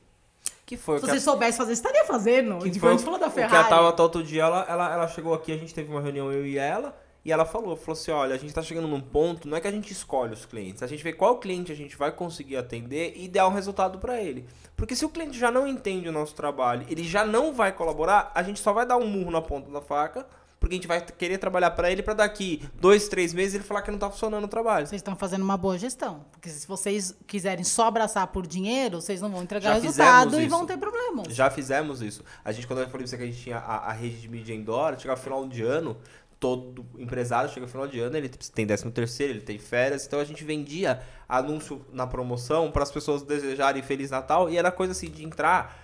[0.65, 1.21] Que foi Se você a...
[1.21, 2.57] soubesse fazer, você estaria fazendo.
[2.57, 3.53] Que foi, a gente falou da Ferrari.
[3.53, 6.31] Que a Tava outro dia, ela, ela, ela chegou aqui, a gente teve uma reunião,
[6.31, 9.47] eu e ela, e ela falou, falou assim, olha, a gente tá chegando num ponto,
[9.47, 11.97] não é que a gente escolhe os clientes, a gente vê qual cliente a gente
[11.97, 14.45] vai conseguir atender e dar um resultado para ele.
[14.75, 18.31] Porque se o cliente já não entende o nosso trabalho, ele já não vai colaborar,
[18.35, 20.27] a gente só vai dar um murro na ponta da faca
[20.65, 23.83] porque a gente vai querer trabalhar para ele para daqui dois, três meses ele falar
[23.83, 24.87] que não tá funcionando o trabalho.
[24.87, 26.25] Vocês estão fazendo uma boa gestão.
[26.31, 30.47] Porque se vocês quiserem só abraçar por dinheiro, vocês não vão entregar Já resultado e
[30.47, 31.27] vão ter problemas.
[31.35, 32.23] Já fizemos isso.
[32.43, 34.27] A gente, quando eu falei pra você que a gente tinha a, a rede de
[34.27, 35.97] mídia indoor, chegava no final de ano,
[36.45, 40.19] todo empresário chega no final de ano, ele tem 13 terceiro, ele tem férias, então
[40.19, 44.91] a gente vendia anúncio na promoção para as pessoas desejarem Feliz Natal e era coisa
[44.91, 45.83] assim de entrar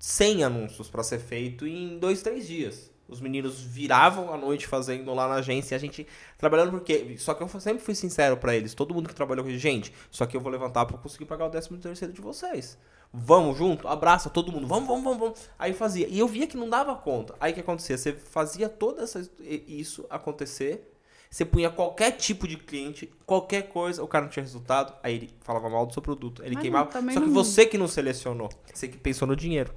[0.00, 2.91] 100 anúncios para ser feito em dois, três dias.
[3.08, 6.06] Os meninos viravam a noite fazendo lá na agência, a gente
[6.38, 7.16] trabalhando porque.
[7.18, 9.92] Só que eu sempre fui sincero para eles, todo mundo que trabalhou com a gente,
[10.10, 12.78] só que eu vou levantar para conseguir pagar o 13 terceiro de vocês.
[13.12, 13.86] Vamos junto?
[13.86, 15.50] Abraça todo mundo, vamos, vamos, vamos, vamos.
[15.58, 16.08] Aí fazia.
[16.08, 17.34] E eu via que não dava conta.
[17.38, 17.98] Aí o que acontecia?
[17.98, 20.88] Você fazia todo essa, isso acontecer.
[21.30, 25.30] Você punha qualquer tipo de cliente, qualquer coisa, o cara não tinha resultado, aí ele
[25.40, 26.92] falava mal do seu produto, ele queimava.
[26.92, 27.32] Só que não...
[27.32, 29.72] você que não selecionou, você que pensou no dinheiro.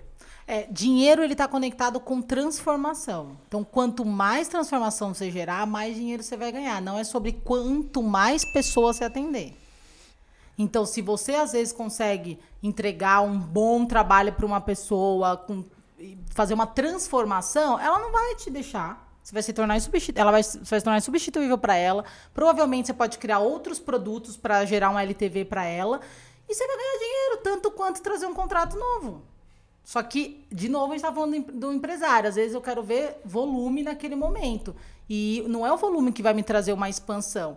[0.47, 3.35] É, dinheiro ele está conectado com transformação.
[3.47, 6.81] Então, quanto mais transformação você gerar, mais dinheiro você vai ganhar.
[6.81, 9.57] Não é sobre quanto mais pessoas você atender.
[10.57, 15.63] Então, se você às vezes consegue entregar um bom trabalho para uma pessoa, com,
[16.27, 19.03] fazer uma transformação, ela não vai te deixar.
[19.23, 19.75] Você vai se tornar
[20.13, 22.05] ela vai, vai se tornar insubstituível para ela.
[22.31, 25.99] Provavelmente você pode criar outros produtos para gerar um LTV para ela
[26.47, 29.23] e você vai ganhar dinheiro tanto quanto trazer um contrato novo.
[29.85, 32.27] Só que, de novo, a gente está falando do empresário.
[32.27, 34.75] Às vezes eu quero ver volume naquele momento.
[35.07, 37.55] E não é o volume que vai me trazer uma expansão.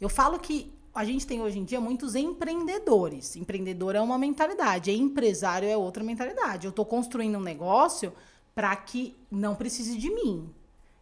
[0.00, 3.36] Eu falo que a gente tem hoje em dia muitos empreendedores.
[3.36, 6.66] Empreendedor é uma mentalidade, empresário é outra mentalidade.
[6.66, 8.12] Eu estou construindo um negócio
[8.56, 10.52] para que não precise de mim.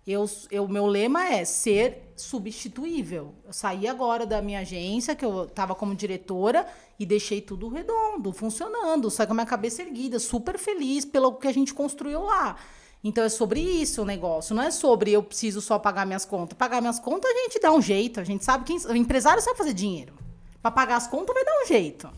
[0.06, 3.34] Eu, eu, meu lema é ser substituível.
[3.44, 6.64] Eu saí agora da minha agência, que eu estava como diretora,
[6.96, 11.48] e deixei tudo redondo, funcionando, só com a minha cabeça erguida, super feliz pelo que
[11.48, 12.56] a gente construiu lá.
[13.02, 16.56] Então é sobre isso o negócio, não é sobre eu preciso só pagar minhas contas.
[16.56, 19.58] Pagar minhas contas a gente dá um jeito, a gente sabe que o empresário sabe
[19.58, 20.14] fazer dinheiro.
[20.62, 22.08] Para pagar as contas vai dar um jeito.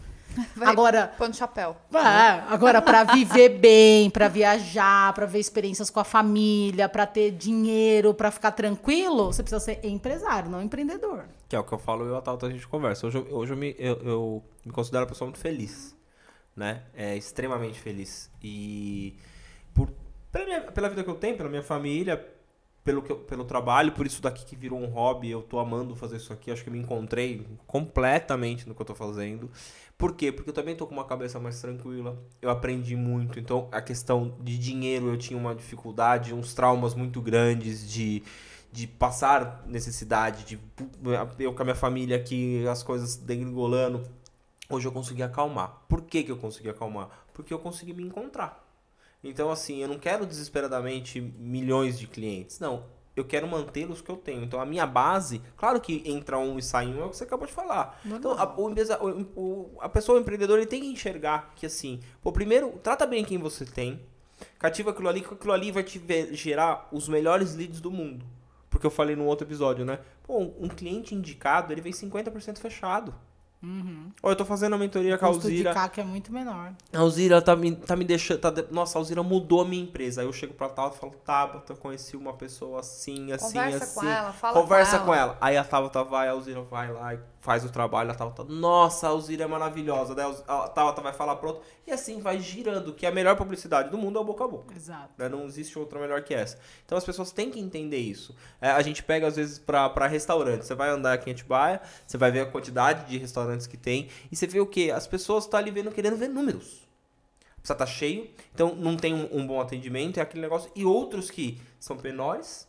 [0.55, 1.77] Vai, agora, põe chapéu.
[1.93, 7.31] É, agora para viver bem, para viajar, para ver experiências com a família, para ter
[7.33, 11.25] dinheiro, para ficar tranquilo, você precisa ser empresário, não empreendedor.
[11.49, 13.07] Que é o que eu falo e a Tauta a gente conversa.
[13.07, 15.97] Hoje, hoje eu, me, eu, eu me considero uma pessoa muito feliz,
[16.55, 16.83] né?
[16.95, 19.17] É extremamente feliz e
[19.75, 19.89] por
[20.31, 22.25] pela, minha, pela vida que eu tenho, pela minha família,
[22.85, 25.95] pelo, que eu, pelo trabalho, por isso daqui que virou um hobby, eu tô amando
[25.95, 29.51] fazer isso aqui, acho que eu me encontrei completamente no que eu tô fazendo.
[29.99, 30.31] Por quê?
[30.33, 34.37] Porque eu também tô com uma cabeça mais tranquila, eu aprendi muito, então a questão
[34.41, 38.23] de dinheiro eu tinha uma dificuldade, uns traumas muito grandes de
[38.71, 40.61] de passar necessidade, de
[41.39, 44.07] eu com a minha família aqui, as coisas degringolando.
[44.69, 45.85] Hoje eu consegui acalmar.
[45.89, 47.09] Por que, que eu consegui acalmar?
[47.33, 48.65] Porque eu consegui me encontrar.
[49.25, 52.61] Então, assim, eu não quero desesperadamente milhões de clientes.
[52.61, 52.85] Não,
[53.21, 54.45] eu quero mantê-los que eu tenho.
[54.45, 57.25] Então, a minha base, claro que entra um e sai um, é o que você
[57.25, 58.01] acabou de falar.
[58.05, 62.01] Não, então, a, o, o, a pessoa, o empreendedor, ele tem que enxergar que, assim,
[62.23, 64.01] pô, primeiro, trata bem quem você tem,
[64.59, 66.01] cativa aquilo ali, que aquilo ali vai te
[66.35, 68.25] gerar os melhores leads do mundo.
[68.71, 69.99] Porque eu falei no outro episódio, né?
[70.23, 73.15] Pô, um cliente indicado, ele vem 50% fechado.
[73.63, 74.13] Uhum.
[74.23, 75.73] Ou eu tô fazendo a mentoria o com a Alzira.
[75.73, 76.73] O CAC é muito menor.
[76.93, 78.39] A Alzira tá me, tá me deixando.
[78.41, 80.21] Tá, nossa, a Alzira mudou a minha empresa.
[80.21, 84.01] Aí eu chego pra Tabata e falo, Tabata, conheci uma pessoa assim, assim, Conversa assim.
[84.01, 85.07] Com ela, fala Conversa com ela.
[85.07, 85.39] com ela.
[85.41, 87.19] Aí a Tabata vai, a Alzira vai lá e
[87.49, 91.35] faz o trabalho, a Tauta, nossa, a Alzira é maravilhosa, daí a Tauta vai falar
[91.37, 94.49] pronto, e assim vai girando, que a melhor publicidade do mundo é o boca a
[94.49, 94.75] boca.
[94.75, 95.15] Exato.
[95.17, 95.31] Né?
[95.31, 96.59] Não existe outra melhor que essa.
[96.85, 98.37] Então as pessoas têm que entender isso.
[98.61, 102.19] É, a gente pega, às vezes, pra restaurante, você vai andar aqui em Atibaia, você
[102.19, 104.93] vai ver a quantidade de restaurantes que tem, e você vê o quê?
[104.95, 106.87] As pessoas estão ali vendo, querendo ver números.
[107.57, 110.71] Precisa estar tá cheio, então não tem um, um bom atendimento, é aquele negócio.
[110.77, 112.68] E outros que são menores,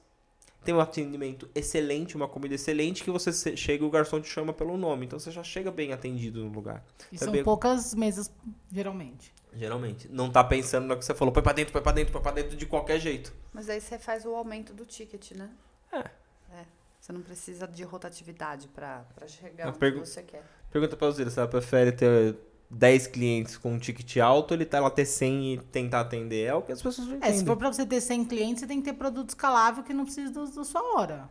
[0.63, 4.53] tem um atendimento excelente, uma comida excelente, que você chega e o garçom te chama
[4.53, 5.05] pelo nome.
[5.05, 6.83] Então você já chega bem atendido no lugar.
[7.11, 7.43] E então, são bem...
[7.43, 8.31] poucas mesas,
[8.71, 9.33] geralmente.
[9.53, 10.07] Geralmente.
[10.11, 12.31] Não tá pensando no que você falou, põe pra dentro, põe pra dentro, põe pra
[12.31, 13.33] dentro de qualquer jeito.
[13.53, 15.49] Mas aí você faz o aumento do ticket, né?
[15.91, 15.99] É.
[15.99, 16.65] É.
[16.99, 19.99] Você não precisa de rotatividade pra, pra chegar onde pergu...
[20.05, 20.43] você quer.
[20.71, 22.35] Pergunta pra você, se ela prefere ter
[22.69, 26.45] 10 clientes com um ticket alto, ele tá ela ter 100 e tentar atender.
[26.45, 27.35] É o que as pessoas não entendem.
[27.35, 29.93] É, se for para você ter 100 clientes, você tem que ter produto escalável que
[29.93, 31.29] não precisa da sua hora.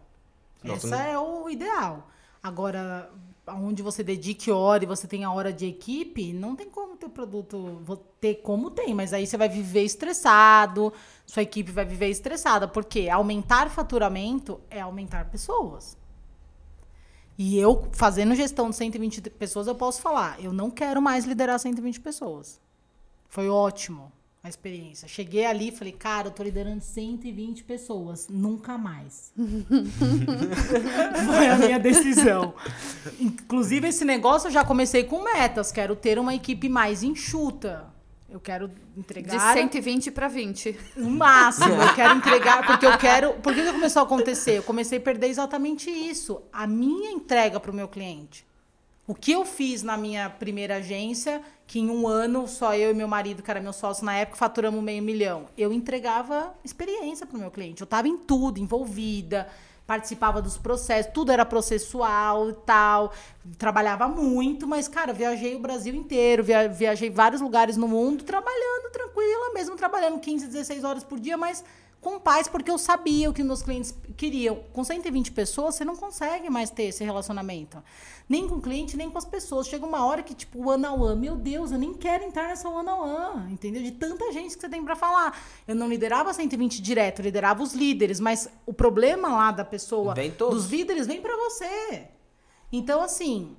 [0.63, 1.05] Nossa, Essa não...
[1.05, 2.09] é o ideal.
[2.43, 3.11] Agora,
[3.47, 7.09] onde você dedique hora e você tem a hora de equipe, não tem como ter
[7.09, 10.93] produto, vou ter como tem, mas aí você vai viver estressado,
[11.25, 15.97] sua equipe vai viver estressada, porque aumentar faturamento é aumentar pessoas.
[17.39, 21.57] E eu, fazendo gestão de 120 pessoas, eu posso falar, eu não quero mais liderar
[21.57, 22.61] 120 pessoas.
[23.29, 24.11] Foi ótimo
[24.43, 25.07] a experiência.
[25.07, 29.33] Cheguei ali e falei, cara, eu tô liderando 120 pessoas, nunca mais.
[31.27, 32.55] Foi a minha decisão.
[33.21, 35.71] Inclusive, esse negócio eu já comecei com metas.
[35.71, 37.87] Quero ter uma equipe mais enxuta.
[38.31, 39.55] Eu quero entregar.
[39.55, 40.79] De 120 para 20.
[40.97, 41.75] No máximo.
[41.75, 42.67] Eu quero entregar.
[42.67, 43.35] Porque eu quero.
[43.35, 44.59] Por que, que começou a acontecer?
[44.59, 46.43] Eu comecei a perder exatamente isso.
[46.53, 48.48] A minha entrega para o meu cliente.
[49.09, 52.95] O que eu fiz na minha primeira agência, que em um ano só eu e
[52.95, 55.47] meu marido, que era meu sócio na época, faturamos meio milhão.
[55.57, 57.81] Eu entregava experiência para o meu cliente.
[57.81, 59.49] Eu estava em tudo, envolvida
[59.87, 63.11] participava dos processos, tudo era processual e tal.
[63.57, 68.93] Trabalhava muito, mas, cara, viajei o Brasil inteiro, via viajei vários lugares no mundo, trabalhando
[68.93, 71.65] tranquila, mesmo trabalhando 15, 16 horas por dia, mas
[72.01, 74.63] com paz, porque eu sabia o que meus clientes queriam.
[74.73, 77.83] Com 120 pessoas, você não consegue mais ter esse relacionamento
[78.29, 79.67] nem com o cliente, nem com as pessoas.
[79.67, 82.69] Chega uma hora que, tipo, one on one, meu Deus, eu nem quero entrar nessa
[82.69, 83.83] one on one, entendeu?
[83.83, 85.41] De tanta gente que você tem para falar.
[85.67, 90.15] Eu não liderava 120 direto, eu liderava os líderes, mas o problema lá da pessoa,
[90.37, 92.09] dos líderes, vem para você.
[92.71, 93.57] Então, assim,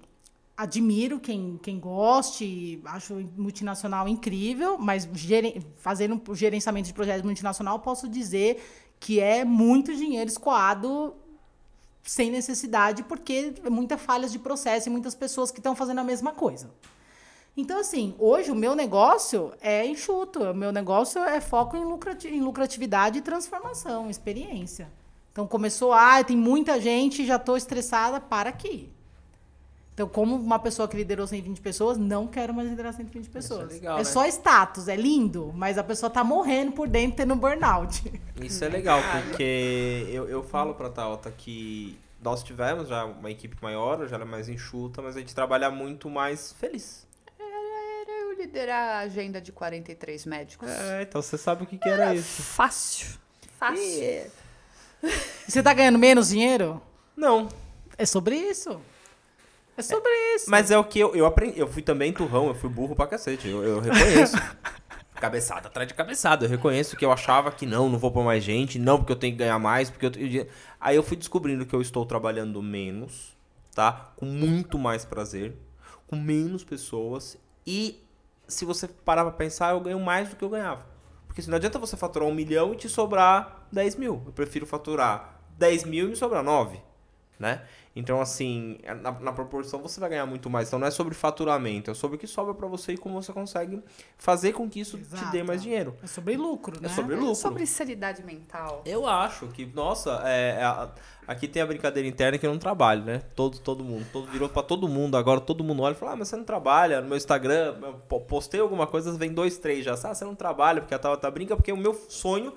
[0.59, 5.07] admiro quem, quem goste, acho multinacional incrível, mas
[5.77, 8.61] fazendo gerenciamento de projetos multinacional, posso dizer
[8.99, 11.15] que é muito dinheiro escoado
[12.03, 16.33] sem necessidade, porque muitas falhas de processo e muitas pessoas que estão fazendo a mesma
[16.33, 16.69] coisa.
[17.55, 22.41] Então, assim, hoje o meu negócio é enxuto, o meu negócio é foco em, em
[22.41, 24.91] lucratividade e transformação, experiência.
[25.31, 28.89] Então, começou, ah, tem muita gente, já estou estressada, para aqui.
[29.99, 33.69] Então, como uma pessoa que liderou 120 pessoas, não quero mais liderar 120 é pessoas.
[33.69, 34.05] É, legal, é né?
[34.05, 38.01] só status, é lindo, mas a pessoa tá morrendo por dentro tendo burnout.
[38.41, 43.57] Isso é legal, porque eu, eu falo pra Tauta que nós tivemos já uma equipe
[43.61, 47.05] maior, já era mais enxuta, mas a gente trabalha muito mais feliz.
[47.37, 50.69] Era eu liderar a agenda de 43 médicos.
[50.69, 52.41] É, então você sabe o que, que era, era isso.
[52.41, 53.19] Fácil.
[53.57, 53.83] Fácil.
[53.83, 54.31] E...
[55.45, 56.81] Você tá ganhando menos dinheiro?
[57.17, 57.49] Não.
[57.97, 58.79] É sobre isso.
[59.79, 60.49] É sobre é, isso.
[60.49, 61.57] Mas é o que eu, eu aprendi.
[61.57, 63.47] Eu fui também turrão, eu fui burro pra cacete.
[63.47, 64.35] Eu, eu reconheço.
[65.15, 66.45] cabeçada atrás de cabeçada.
[66.45, 69.15] Eu reconheço que eu achava que não, não vou pôr mais gente, não, porque eu
[69.15, 70.47] tenho que ganhar mais, porque eu,
[70.79, 73.37] Aí eu fui descobrindo que eu estou trabalhando menos,
[73.73, 74.11] tá?
[74.15, 75.55] Com muito mais prazer,
[76.07, 78.03] com menos pessoas e
[78.47, 80.85] se você parar pra pensar, eu ganho mais do que eu ganhava.
[81.27, 84.23] Porque se não adianta você faturar um milhão e te sobrar 10 mil.
[84.25, 86.81] Eu prefiro faturar 10 mil e me sobrar 9,
[87.37, 87.61] né?
[87.99, 90.67] Então, assim, é, na, na, proporção você vai ganhar muito mais.
[90.67, 93.33] Então, não é sobre faturamento, é sobre o que sobra para você e como você
[93.33, 93.83] consegue
[94.17, 95.25] fazer com que isso Exato.
[95.25, 95.95] te dê mais dinheiro.
[96.01, 96.87] É sobre lucro, é né?
[96.87, 97.31] É sobre lucro.
[97.31, 98.81] É sobre sanidade mental.
[98.85, 100.89] Eu acho que, nossa, é, é,
[101.27, 103.21] aqui tem a brincadeira interna que eu não trabalho, né?
[103.35, 104.05] Todo, todo mundo.
[104.11, 105.17] Todo, virou para todo mundo.
[105.17, 107.01] Agora todo mundo olha e fala, ah, mas você não trabalha.
[107.01, 109.93] No meu Instagram, eu postei alguma coisa, vem dois, três já.
[109.93, 112.53] Ah, você não trabalha, porque a tal tá brinca, porque o meu sonho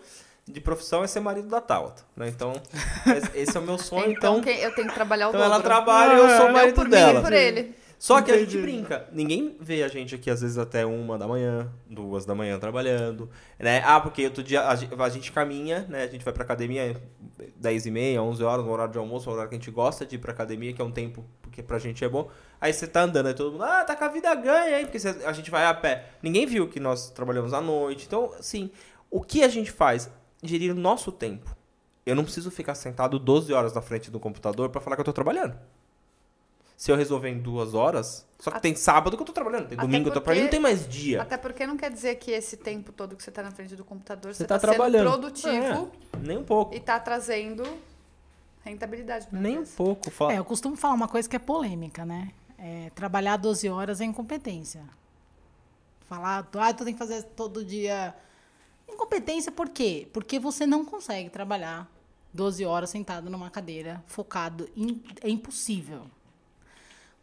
[0.47, 2.29] de profissão é ser marido da Tauta, né?
[2.29, 2.53] Então,
[3.35, 4.11] esse é o meu sonho.
[4.11, 5.55] então, então eu tenho que trabalhar o então dobro.
[5.55, 7.15] ela trabalha e eu sou o marido por dela.
[7.15, 7.83] Mim, por ele.
[7.99, 8.43] Só que Entendi.
[8.43, 9.09] a gente brinca.
[9.13, 13.31] Ninguém vê a gente aqui, às vezes, até uma da manhã, duas da manhã trabalhando.
[13.61, 13.81] Né?
[13.87, 16.03] Ah, porque outro dia a gente, a gente caminha, né?
[16.03, 17.01] A gente vai pra academia
[17.55, 20.05] 10 e meia, 11 horas, no horário de almoço, no horário que a gente gosta
[20.05, 22.29] de ir pra academia, que é um tempo que pra gente é bom.
[22.61, 24.87] Aí você tá andando, aí todo mundo, ah, tá com a vida ganha, hein?
[24.87, 26.07] Porque a gente vai a pé.
[26.21, 28.07] Ninguém viu que nós trabalhamos à noite.
[28.09, 28.73] Então, assim,
[29.09, 30.11] o que a gente faz?
[30.43, 31.55] Gerir o nosso tempo.
[32.05, 35.05] Eu não preciso ficar sentado 12 horas na frente do computador para falar que eu
[35.05, 35.57] tô trabalhando.
[36.77, 38.27] Se eu resolver em duas horas.
[38.41, 40.21] Só que Até- tem sábado que eu tô trabalhando, tem Até domingo que eu tô
[40.21, 41.23] trabalhando, não porque- tem mais dia.
[41.23, 43.85] Até porque não quer dizer que esse tempo todo que você tá na frente do
[43.85, 45.09] computador, você, Você tá tá, sendo trabalhando.
[45.13, 46.75] produtivo Nem um pouco.
[46.75, 47.63] e tá trazendo
[48.65, 50.11] rentabilidade pra Nem um pouco.
[50.11, 50.33] Fala.
[50.33, 52.33] É, eu costumo falar uma coisa que é polêmica, né?
[52.59, 54.83] É, trabalhar 12 horas é incompetência.
[56.09, 58.13] Falar, ah, tu tem que fazer todo dia.
[58.93, 60.09] Incompetência por quê?
[60.13, 61.91] Porque você não consegue trabalhar
[62.33, 64.69] 12 horas sentado numa cadeira, focado.
[64.77, 66.03] em- é impossível.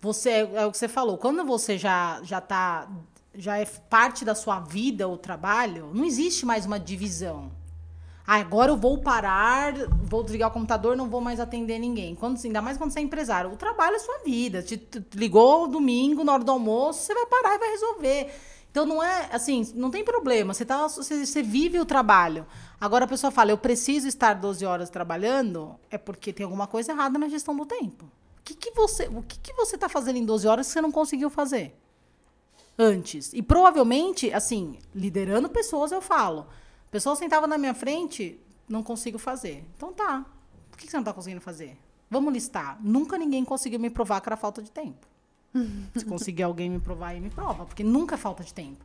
[0.01, 2.87] Você, é o que você falou, quando você já, já tá.
[3.35, 7.51] Já é parte da sua vida o trabalho, não existe mais uma divisão.
[8.25, 12.15] Ah, agora eu vou parar, vou desligar o computador, não vou mais atender ninguém.
[12.15, 13.51] Quando, ainda mais quando você é empresário.
[13.51, 14.61] O trabalho é sua vida.
[14.63, 18.33] Te, te ligou domingo, na hora do almoço, você vai parar e vai resolver.
[18.79, 20.53] Então não é assim, não tem problema.
[20.53, 22.47] Você, tá, você, você vive o trabalho.
[22.79, 26.93] Agora a pessoa fala, eu preciso estar 12 horas trabalhando, é porque tem alguma coisa
[26.93, 28.05] errada na gestão do tempo.
[28.05, 30.91] O que, que você que, que você está fazendo em 12 horas que você não
[30.91, 31.75] conseguiu fazer?
[32.77, 33.33] antes.
[33.33, 36.47] E provavelmente, assim, liderando pessoas, eu falo.
[36.87, 39.65] A pessoa sentava na minha frente, não consigo fazer.
[39.75, 40.25] Então tá.
[40.71, 41.77] Por que você não tá conseguindo fazer?
[42.09, 42.79] Vamos listar.
[42.81, 45.05] Nunca ninguém conseguiu me provar que era falta de tempo.
[45.95, 47.65] Se conseguir alguém me provar, aí me prova.
[47.65, 48.83] Porque nunca é falta de tempo.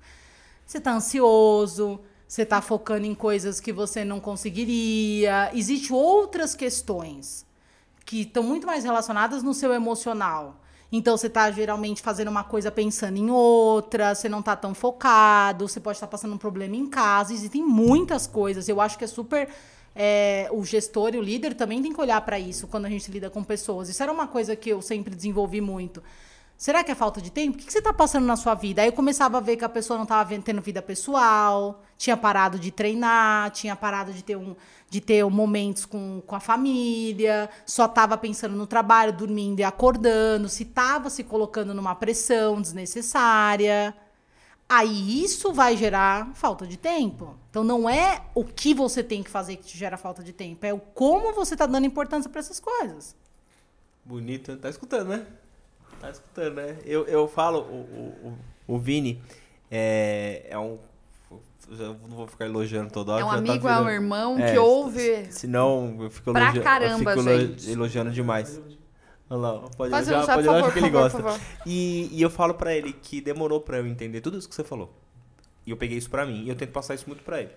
[0.67, 5.51] Você tá ansioso, você tá focando em coisas que você não conseguiria.
[5.53, 7.47] Existem outras questões
[8.05, 10.61] que estão muito mais relacionadas no seu emocional.
[10.93, 15.67] Então você tá geralmente fazendo uma coisa pensando em outra, você não tá tão focado,
[15.67, 18.69] você pode estar passando um problema em casa, existem muitas coisas.
[18.69, 19.49] Eu acho que é super
[19.95, 23.11] é, o gestor e o líder também tem que olhar para isso quando a gente
[23.11, 23.89] lida com pessoas.
[23.89, 26.03] Isso era uma coisa que eu sempre desenvolvi muito.
[26.65, 27.59] Será que é falta de tempo?
[27.59, 28.81] O que você está passando na sua vida?
[28.81, 32.59] Aí eu começava a ver que a pessoa não estava tendo vida pessoal, tinha parado
[32.59, 34.57] de treinar, tinha parado de ter, um,
[34.89, 40.49] de ter momentos com, com a família, só estava pensando no trabalho, dormindo e acordando,
[40.49, 43.95] se estava se colocando numa pressão desnecessária.
[44.67, 47.37] Aí isso vai gerar falta de tempo.
[47.51, 50.65] Então não é o que você tem que fazer que te gera falta de tempo,
[50.65, 53.15] é o como você está dando importância para essas coisas.
[54.03, 55.27] Bonito, tá escutando, né?
[56.05, 56.79] Tá escutando, né?
[56.85, 58.35] Eu, eu falo, o,
[58.69, 59.23] o, o, Vini
[59.71, 60.79] é, é um.
[61.71, 63.23] Eu não vou ficar elogiando toda hora.
[63.23, 65.27] É um tá amigo, é um virando- irmão É, que ouve.
[65.33, 68.61] Senão eu fico, Pra elogia- caramba, eu fico elogiando demais.
[69.31, 71.19] Olha lá, pode Faz elogiar, pode elogiar que ele gosta.
[71.65, 74.63] E, e eu falo pra ele que demorou pra eu entender tudo isso que você
[74.63, 74.93] falou.
[75.67, 76.45] E eu peguei isso pra mim.
[76.45, 77.51] E eu tento passar isso muito pra ele.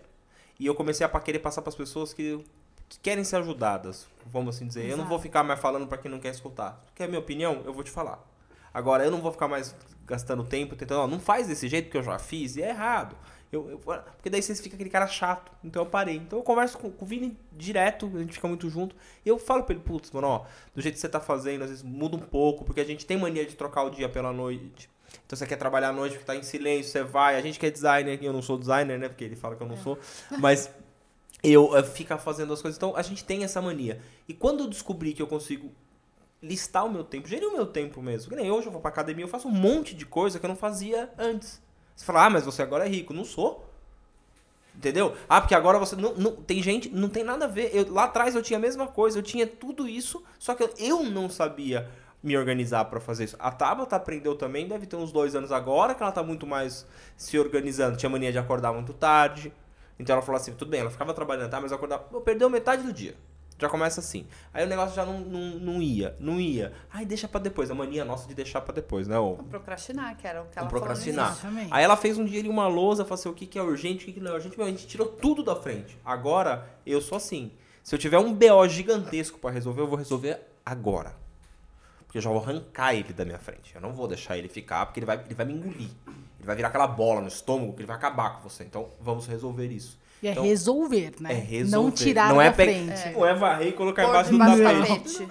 [0.58, 2.39] E eu comecei a querer passar pras pessoas que,
[2.88, 4.08] que querem ser ajudadas.
[4.32, 4.84] Vamos assim dizer.
[4.84, 5.10] Eu não Exato.
[5.10, 6.82] vou ficar mais falando pra quem não quer escutar.
[6.95, 7.62] Quer a minha opinião?
[7.66, 8.26] Eu vou te falar.
[8.74, 11.97] Agora, eu não vou ficar mais gastando tempo tentando, ó, não faz desse jeito que
[11.97, 13.15] eu já fiz e é errado.
[13.51, 15.51] Eu, eu- porque daí você fica aquele cara chato.
[15.63, 16.15] Então eu parei.
[16.18, 18.95] Então eu converso com, com o Vini direto, a gente fica muito junto.
[19.26, 20.45] E eu falo pra ele, putz, mano, ó,
[20.76, 23.18] do jeito que você tá fazendo, às vezes muda um pouco, porque a gente tem
[23.18, 24.89] mania de trocar o dia pela noite.
[25.26, 27.36] Então você quer trabalhar à noite, porque tá em silêncio, você vai.
[27.38, 29.07] A gente que é designer, eu não sou designer, né?
[29.09, 29.97] Porque ele fala que eu não sou.
[30.39, 30.70] Mas
[31.43, 32.78] eu, eu fico fazendo as coisas.
[32.78, 34.01] Então a gente tem essa mania.
[34.28, 35.72] E quando eu descobri que eu consigo
[36.42, 38.30] listar o meu tempo, gerir o meu tempo mesmo.
[38.30, 40.50] Que nem hoje eu vou pra academia, eu faço um monte de coisa que eu
[40.50, 41.62] não fazia antes.
[41.96, 43.14] Você fala, ah, mas você agora é rico.
[43.14, 43.66] Não sou.
[44.76, 45.16] Entendeu?
[45.28, 45.96] Ah, porque agora você.
[45.96, 47.72] Não, não- tem gente, não tem nada a ver.
[47.76, 50.70] Eu, lá atrás eu tinha a mesma coisa, eu tinha tudo isso, só que eu,
[50.78, 51.90] eu não sabia
[52.22, 53.36] me organizar pra fazer isso.
[53.40, 56.86] A Tabata aprendeu também, deve ter uns dois anos agora, que ela tá muito mais
[57.16, 57.98] se organizando.
[57.98, 59.52] Tinha mania de acordar muito tarde.
[59.98, 61.60] Então ela falou assim: tudo bem, ela ficava trabalhando, tá?
[61.60, 62.04] Mas acordava.
[62.22, 63.16] Perdeu metade do dia.
[63.60, 64.28] Já começa assim.
[64.53, 66.74] Aí o negócio já não, não, não ia, não ia.
[66.91, 67.72] Ai, deixa pra depois.
[67.72, 69.18] A mania nossa de deixar pra depois, né?
[69.18, 69.36] ô?
[69.36, 71.32] Procrastinar, que era o que ela falou procrastinar.
[71.32, 71.70] Exatamente.
[71.72, 74.03] Aí ela fez um dia ali uma lousa, falou assim, o que, que é urgente,
[74.03, 74.58] o que, que não é urgente.
[74.58, 75.97] Meu, a gente tirou tudo da frente.
[76.05, 77.51] Agora, eu sou assim.
[77.84, 81.16] Se eu tiver um BO gigantesco pra resolver, eu vou resolver agora.
[82.05, 83.74] Porque eu já vou arrancar ele da minha frente.
[83.74, 85.89] Eu não vou deixar ele ficar, porque ele vai, ele vai me engolir.
[86.05, 88.64] Ele vai virar aquela bola no estômago que ele vai acabar com você.
[88.64, 89.97] Então, vamos resolver isso.
[90.22, 91.32] E é Então, resolver, né?
[91.34, 91.86] É resolver.
[91.86, 93.09] Não tirar não é da pe- frente.
[93.13, 95.28] Não é varrer e colocar Pôr embaixo do tapete.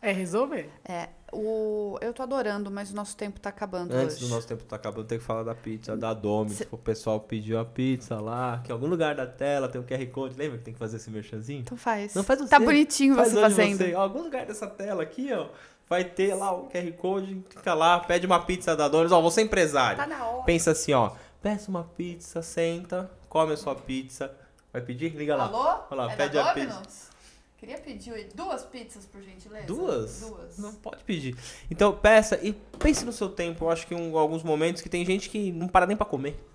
[0.00, 0.70] É resolver.
[0.84, 4.26] É, o, eu tô adorando, mas o nosso tempo tá acabando Antes hoje.
[4.26, 6.58] do nosso tempo tá acabando, tem que falar da pizza, da Domino's.
[6.58, 9.84] Cê- O pessoal pediu a pizza lá, que em algum lugar da tela tem um
[9.84, 10.36] QR Code.
[10.38, 11.60] Lembra que tem que fazer esse merchanzinho?
[11.60, 12.14] Então faz.
[12.14, 12.48] Não faz você.
[12.50, 13.78] Tá bonitinho Faz você fazendo.
[13.78, 13.94] Você.
[13.94, 15.48] Ó, algum lugar dessa tela aqui, ó,
[15.88, 19.10] vai ter lá o QR Code, clica lá, pede uma pizza da Domino's.
[19.12, 19.96] Ó, você é empresário.
[19.96, 20.44] Tá na hora.
[20.44, 21.10] Pensa assim, ó,
[21.42, 24.34] peça uma pizza, senta, come a sua pizza.
[24.72, 25.14] Vai pedir?
[25.14, 25.44] Liga lá.
[25.44, 25.84] Alô?
[25.90, 27.10] Olha lá, é pede a pizza.
[27.58, 29.66] Queria pedir duas pizzas, por gentileza.
[29.66, 30.20] Duas?
[30.20, 30.58] Duas.
[30.58, 31.36] Não pode pedir.
[31.70, 33.64] Então, peça e pense no seu tempo.
[33.64, 36.38] Eu acho que em alguns momentos que tem gente que não para nem pra comer.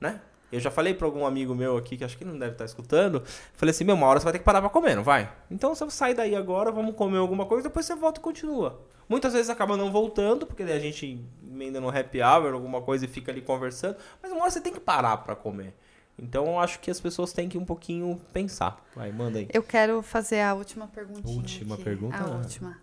[0.00, 0.20] Né?
[0.52, 3.22] Eu já falei pra algum amigo meu aqui, que acho que não deve estar escutando,
[3.54, 5.30] falei assim, meu, uma hora você vai ter que parar pra comer, não vai?
[5.50, 8.80] Então você sai daí agora, vamos comer alguma coisa, depois você volta e continua.
[9.08, 13.04] Muitas vezes acaba não voltando, porque daí a gente emenda no happy hour, alguma coisa
[13.04, 15.74] e fica ali conversando, mas uma hora você tem que parar pra comer.
[16.18, 18.84] Então eu acho que as pessoas têm que um pouquinho pensar.
[18.94, 19.48] Vai, manda aí.
[19.52, 21.36] Eu quero fazer a última perguntinha.
[21.36, 21.84] Última aqui.
[21.84, 22.16] pergunta?
[22.16, 22.78] A última.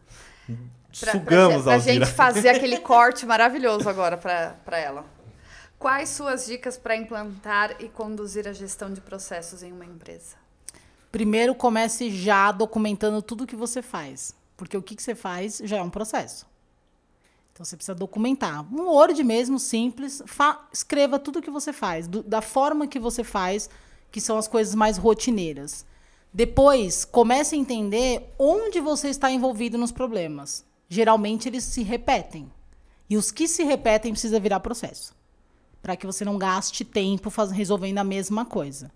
[0.99, 1.93] Pra, Sugamos, pra, pra Alzira.
[1.93, 5.05] gente fazer aquele corte maravilhoso agora pra, pra ela.
[5.77, 10.37] Quais suas dicas para implantar e conduzir a gestão de processos em uma empresa?
[11.11, 14.33] Primeiro, comece já documentando tudo que você faz.
[14.55, 16.47] Porque o que, que você faz já é um processo.
[17.55, 18.67] Então, você precisa documentar.
[18.69, 20.21] Um Word mesmo, simples.
[20.73, 23.69] escreva tudo que você faz, do- da forma que você faz,
[24.11, 25.85] que são as coisas mais rotineiras.
[26.33, 30.65] Depois, comece a entender onde você está envolvido nos problemas.
[30.89, 32.51] Geralmente, eles se repetem.
[33.09, 35.15] E os que se repetem precisa virar processo.
[35.81, 38.91] Para que você não gaste tempo resolvendo a mesma coisa.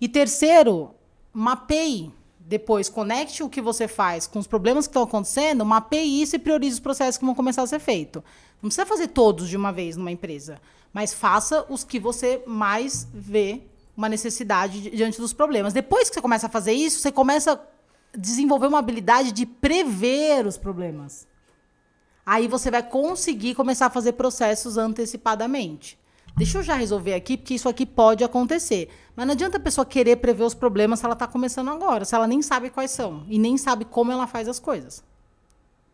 [0.00, 0.94] E terceiro,
[1.32, 2.12] mapeie.
[2.48, 6.38] Depois, conecte o que você faz com os problemas que estão acontecendo, mapeie isso e
[6.38, 8.22] priorize os processos que vão começar a ser feitos.
[8.62, 10.58] Não precisa fazer todos de uma vez numa empresa,
[10.90, 13.60] mas faça os que você mais vê
[13.94, 15.74] uma necessidade di- diante dos problemas.
[15.74, 17.58] Depois que você começa a fazer isso, você começa a
[18.16, 21.28] desenvolver uma habilidade de prever os problemas.
[22.24, 25.98] Aí você vai conseguir começar a fazer processos antecipadamente.
[26.38, 28.88] Deixa eu já resolver aqui, porque isso aqui pode acontecer.
[29.16, 32.14] Mas não adianta a pessoa querer prever os problemas se ela está começando agora, se
[32.14, 35.02] ela nem sabe quais são e nem sabe como ela faz as coisas.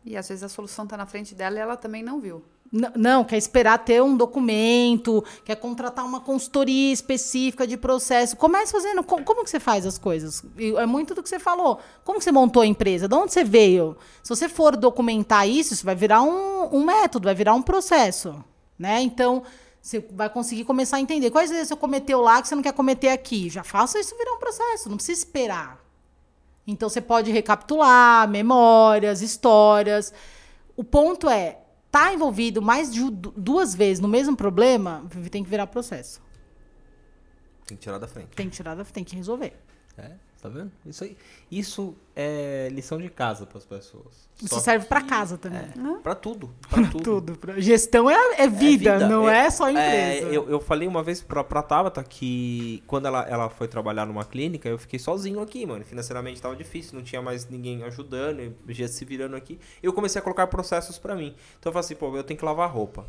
[0.05, 2.42] E às vezes a solução está na frente dela e ela também não viu.
[2.70, 8.36] N- não, quer esperar ter um documento, quer contratar uma consultoria específica de processo.
[8.36, 9.03] Comece fazendo.
[9.03, 10.45] co- Como, que você faz as coisas?
[10.76, 11.78] É muito do que você falou.
[12.05, 13.09] Como que você montou a empresa?
[13.09, 13.97] De onde você veio?
[14.22, 18.45] Se você for documentar isso, isso vai virar um, um método, vai virar um processo.
[18.78, 19.01] Né?
[19.01, 19.42] Então,
[19.85, 22.72] você vai conseguir começar a entender quais vezes você cometeu lá que você não quer
[22.72, 23.51] cometer aqui.
[23.51, 25.78] Já faça isso virar um processo, não precisa esperar.
[26.66, 30.11] Então você pode recapitular memórias, histórias.
[30.74, 31.59] O ponto é,
[31.91, 36.22] tá envolvido mais de du- duas vezes no mesmo problema, tem que virar processo.
[37.66, 38.28] Tem que tirar da frente.
[38.28, 39.53] Tem que tirar, da- tem que resolver.
[39.99, 40.12] É,
[40.45, 40.70] tá vendo?
[40.84, 41.16] Isso aí.
[41.51, 44.28] Isso é lição de casa para as pessoas.
[44.36, 45.61] Isso Só serve que- casa também.
[45.61, 46.51] É, pra tudo.
[46.68, 47.03] Pra tudo.
[47.03, 47.36] Tudo.
[47.38, 49.88] pra- Gestão é, é vida, vida, não é- é, só empresa.
[50.28, 54.05] É, eu, eu falei uma vez pra, pra Tabata que quando ela, ela foi trabalhar
[54.07, 55.84] numa clínica, eu fiquei sozinho aqui, mano.
[55.84, 59.59] Financeiramente tava difícil, não tinha mais ninguém ajudando, ia se virando aqui.
[59.82, 61.34] Eu comecei a colocar processos pra mim.
[61.59, 63.07] Então eu falei assim, pô, eu tenho que lavar a roupa.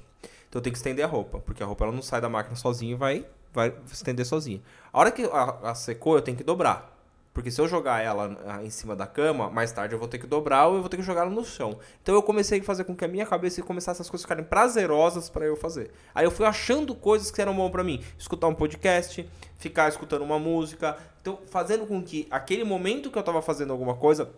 [0.47, 2.55] Então eu tenho que estender a roupa, porque a roupa ela não sai da máquina
[2.55, 4.61] sozinha e vai, vai estender sozinha.
[4.93, 6.94] A hora que a, a secou, eu tenho que dobrar.
[7.35, 10.17] Porque se eu jogar ela ah, em cima da cama, mais tarde eu vou ter
[10.17, 11.77] que dobrar ou eu vou ter que jogar ela no chão.
[12.01, 15.29] Então eu comecei a fazer com que a minha cabeça começasse as coisas ficarem prazerosas
[15.29, 15.91] pra eu fazer.
[16.15, 18.01] Aí eu fui achando coisas que eram bom pra mim.
[18.17, 20.97] Escutar um podcast, ficar escutando uma música.
[21.21, 24.31] Então fazendo com que aquele momento que eu tava fazendo alguma coisa,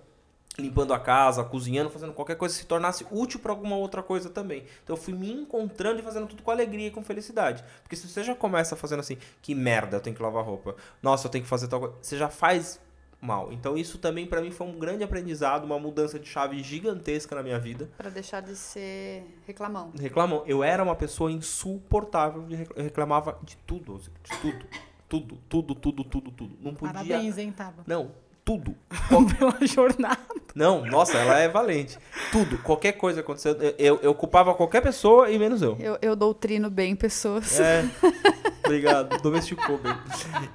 [0.58, 4.64] limpando a casa, cozinhando, fazendo qualquer coisa se tornasse útil pra alguma outra coisa também.
[4.84, 7.64] Então eu fui me encontrando e fazendo tudo com alegria e com felicidade.
[7.84, 10.76] Porque se você já começa fazendo assim, que merda, eu tenho que lavar roupa.
[11.00, 11.96] Nossa, eu tenho que fazer tal coisa.
[12.02, 12.80] Você já faz
[13.22, 13.52] mal.
[13.52, 17.44] Então isso também pra mim foi um grande aprendizado, uma mudança de chave gigantesca na
[17.44, 17.90] minha vida.
[17.98, 19.92] Para deixar de ser reclamão.
[20.00, 20.44] Reclamou.
[20.48, 22.46] Eu era uma pessoa insuportável,
[22.76, 24.66] eu reclamava de tudo, de tudo.
[25.10, 26.58] Tudo, tudo, tudo, tudo, tudo.
[26.62, 26.94] Não podia.
[26.94, 27.82] Parabéns, hein, Taba?
[27.88, 28.12] Não,
[28.48, 28.74] tudo.
[29.38, 30.18] Pela jornada.
[30.56, 32.00] Não, nossa, ela é valente.
[32.32, 35.76] Tudo, qualquer coisa acontecendo, eu, eu, culpava qualquer pessoa e menos eu.
[35.82, 37.60] Eu, eu doutrino bem pessoas.
[37.60, 37.84] É.
[38.64, 39.94] Obrigado, domesticou bem.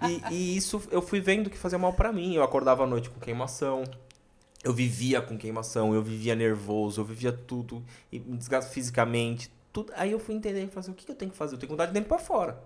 [0.08, 2.34] E, e isso eu fui vendo que fazia mal pra mim.
[2.34, 3.84] Eu acordava à noite com queimação.
[4.64, 7.82] Eu vivia com queimação, eu vivia nervoso, eu vivia tudo,
[8.12, 9.92] e me desgasto fisicamente, tudo.
[9.96, 11.56] Aí eu fui entender e falei assim, o que que eu tenho que fazer?
[11.56, 12.62] Eu tenho que mudar de dentro pra fora.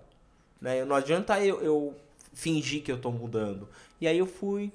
[0.60, 0.84] Né?
[0.84, 1.94] Não adianta eu, eu
[2.34, 3.66] fingir que eu tô mudando.
[3.98, 4.70] E aí eu fui,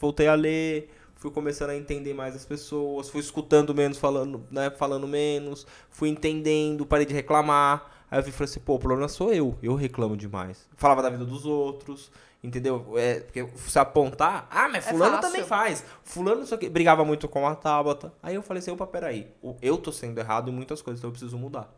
[0.00, 4.70] voltei a ler, fui começando a entender mais as pessoas, fui escutando menos, falando, né,
[4.70, 8.04] falando menos, fui entendendo, parei de reclamar.
[8.10, 10.66] Aí eu vi e falei assim, pô, o problema sou eu, eu reclamo demais.
[10.76, 12.10] Falava da vida dos outros,
[12.42, 12.94] entendeu?
[12.96, 15.30] É, porque se apontar, ah, mas É fulano fácil.
[15.30, 15.84] também faz.
[16.02, 18.12] Fulano isso aqui, brigava muito com a Tabata.
[18.22, 19.28] Aí eu falei assim, opa, peraí,
[19.62, 21.72] eu tô sendo errado em muitas coisas, então eu preciso mudar.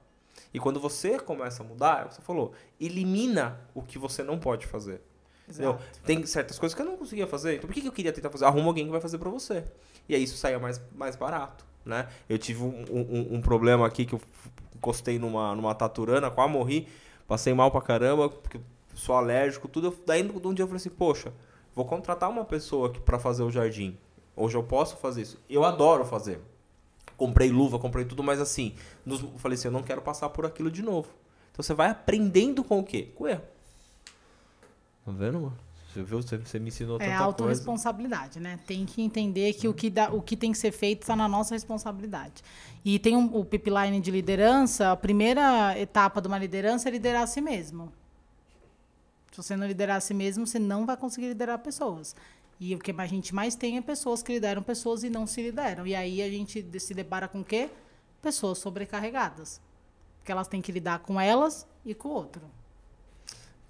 [0.55, 4.23] E quando você começa a mudar, é o que você falou, elimina o que você
[4.23, 5.03] não pode fazer.
[5.55, 5.79] Entendeu?
[6.05, 7.57] Tem certas coisas que eu não conseguia fazer.
[7.57, 8.45] Então por que que eu queria tentar fazer?
[8.45, 9.65] Arruma alguém que vai fazer pra você.
[10.09, 12.09] E aí isso saía mais, mais barato, né?
[12.29, 14.21] Eu tive um, um- um problema aqui que eu
[14.77, 16.89] encostei numa, numa taturana, quase morri.
[17.29, 18.61] Passei mal pra caramba, porque
[18.95, 19.87] sou alérgico, tudo.
[19.89, 21.33] Eu- Daí um dia eu falei assim, poxa,
[21.75, 23.97] vou contratar uma pessoa aqui pra fazer o jardim.
[24.35, 25.39] Hoje eu posso fazer isso.
[25.49, 26.41] Eu adoro fazer.
[27.17, 28.75] Comprei luva, comprei tudo, mas assim,
[29.07, 31.09] nos- falei assim, eu não quero passar por aquilo de novo.
[31.53, 33.11] Então você vai aprendendo com o quê?
[33.15, 33.43] Com o erro.
[35.05, 35.59] Tá vendo, mano?
[35.93, 36.23] Você viu?
[36.23, 37.25] Você, você me ensinou tanta É coisa.
[37.25, 38.59] autorresponsabilidade, né?
[38.67, 41.29] Tem que entender que o que, dá, o que tem que ser feito está na
[41.29, 42.43] nossa responsabilidade.
[42.85, 47.23] E tem um, o pipeline de liderança, a primeira etapa de uma liderança é liderar
[47.23, 47.93] a si mesmo.
[49.31, 52.17] Se você não liderar a si mesmo, você não vai conseguir liderar pessoas.
[52.59, 55.43] E o que a gente mais tem é pessoas que lideram pessoas e não se
[55.43, 55.87] lideram.
[55.87, 57.69] E aí a gente se depara com o quê?
[58.23, 59.61] Pessoas sobrecarregadas.
[60.19, 62.43] Porque elas têm que lidar com elas e com o outro.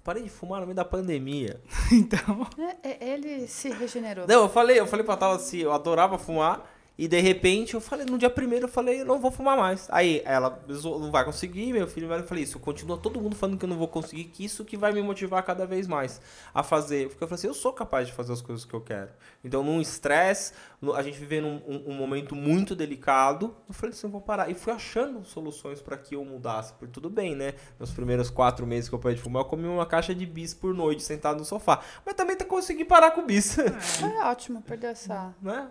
[0.03, 1.61] Parei de fumar no meio da pandemia.
[1.91, 2.47] Então,
[2.83, 4.27] É, é, ele se regenerou.
[4.27, 6.69] Não, eu falei, eu falei pra Tala assim, eu adorava fumar.
[6.95, 9.87] E de repente eu falei, no dia primeiro eu falei, eu não vou fumar mais.
[9.89, 13.65] Aí ela não vai conseguir, meu filho, eu falei isso, continua todo mundo falando que
[13.65, 16.21] eu não vou conseguir, que isso que vai me motivar cada vez mais
[16.53, 17.09] a fazer.
[17.09, 19.09] Porque eu falei assim, eu sou capaz de fazer as coisas que eu quero.
[19.43, 20.53] Então, num estresse,
[20.95, 24.49] a gente vivendo um, um- um momento muito delicado, eu falei assim, eu vou parar.
[24.49, 26.73] E fui achando soluções pra que eu mudasse.
[26.73, 27.53] Porque tudo bem, né?
[27.79, 30.53] Nos primeiros quatro meses que eu parei de fumar, eu comi uma caixa de bis
[30.53, 31.81] por noite, sentado no sofá.
[32.05, 33.57] Mas também consegui parar com o bis.
[33.57, 33.63] É
[34.29, 35.33] ótimo perder essa.
[35.41, 35.69] né?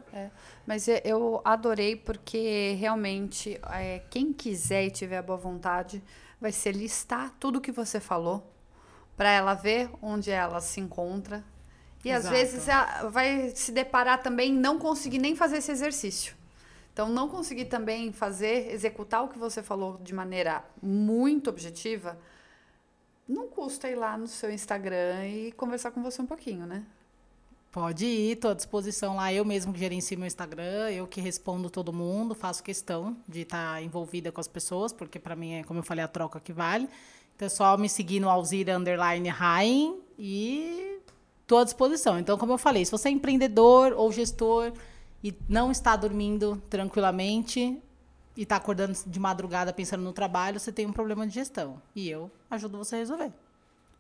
[0.67, 6.03] Mas e- eu adorei porque realmente é, quem quiser e tiver a boa vontade
[6.41, 8.51] vai ser listar tudo que você falou
[9.17, 11.45] para ela ver onde ela se encontra.
[12.05, 12.35] E às Exato.
[12.35, 16.35] vezes ela vai se deparar também não conseguir nem fazer esse exercício.
[16.93, 22.19] Então, não conseguir também fazer, executar o que você falou de maneira muito objetiva,
[23.27, 26.85] não custa ir lá no seu Instagram e conversar com você um pouquinho, né?
[27.71, 29.33] Pode ir, estou à disposição lá.
[29.33, 33.83] Eu mesmo que gerencio meu Instagram, eu que respondo todo mundo, faço questão de estar
[33.83, 36.87] envolvida com as pessoas, porque para mim é, como eu falei, a troca que vale.
[37.35, 40.92] Então é só me seguir no Alzira Underline Rain e
[41.43, 42.19] estou à disposição.
[42.19, 44.73] Então, como eu falei, se você é empreendedor ou gestor
[45.23, 47.79] e não está dormindo tranquilamente
[48.37, 51.81] e está acordando de madrugada pensando no trabalho, você tem um problema de gestão.
[51.95, 53.33] E eu ajudo você a resolver.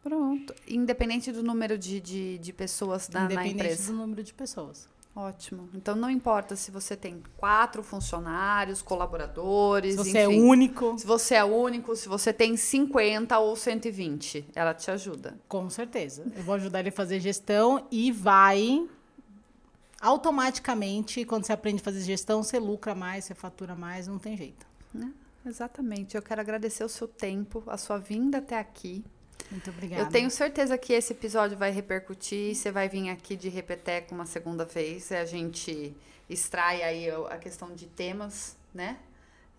[0.02, 0.54] Pronto.
[0.66, 3.92] Independente do número de, de, de pessoas na, na independente empresa.
[3.92, 4.88] do número de pessoas.
[5.14, 5.68] Ótimo.
[5.74, 10.40] Então não importa se você tem quatro funcionários, colaboradores, Se você é enfim.
[10.40, 15.38] único, Se você é único, se você tem 50 ou 120, ela te ajuda.
[15.46, 16.24] Com certeza.
[16.34, 18.88] Eu vou ajudar ele a fazer gestão e vai
[20.00, 24.36] automaticamente, quando você aprende a fazer gestão, você lucra mais, você fatura mais, não tem
[24.36, 24.66] jeito.
[24.92, 25.12] Né?
[25.44, 26.16] Exatamente.
[26.16, 29.04] Eu quero agradecer o seu tempo, a sua vinda até aqui.
[29.50, 30.02] Muito obrigada.
[30.02, 32.54] Eu tenho certeza que esse episódio vai repercutir.
[32.54, 35.10] Você vai vir aqui de repeteco uma segunda vez.
[35.10, 35.94] e A gente
[36.28, 38.96] extrai aí a questão de temas, né?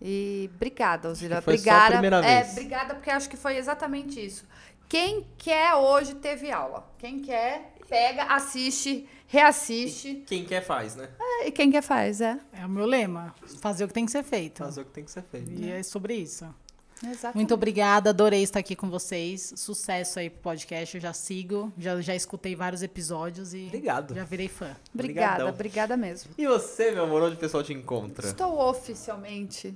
[0.02, 1.40] E obrigada, Alzira.
[1.40, 1.92] foi só a Obrigada.
[1.92, 2.52] primeira É, vez.
[2.52, 4.44] obrigada, porque acho que foi exatamente isso.
[4.88, 6.86] Quem quer hoje teve aula.
[6.98, 10.22] Quem quer, pega, assiste, reassiste.
[10.26, 11.08] Quem quer faz, né?
[11.18, 12.38] É, E quem quer faz, é.
[12.52, 13.34] É o meu lema.
[13.60, 14.58] Fazer o que tem que ser feito.
[14.58, 15.50] Fazer o que tem que ser feito.
[15.52, 16.44] E é sobre isso.
[17.06, 17.36] Exatamente.
[17.36, 19.52] Muito obrigada, adorei estar aqui com vocês.
[19.56, 20.94] Sucesso aí pro podcast.
[20.96, 24.14] Eu já sigo, já, já escutei vários episódios e Obrigado.
[24.14, 24.74] já virei fã.
[24.94, 25.48] Obrigada, Obrigadão.
[25.48, 26.30] obrigada mesmo.
[26.38, 28.26] E você, meu amor, onde o pessoal te encontra?
[28.26, 29.74] Estou oficialmente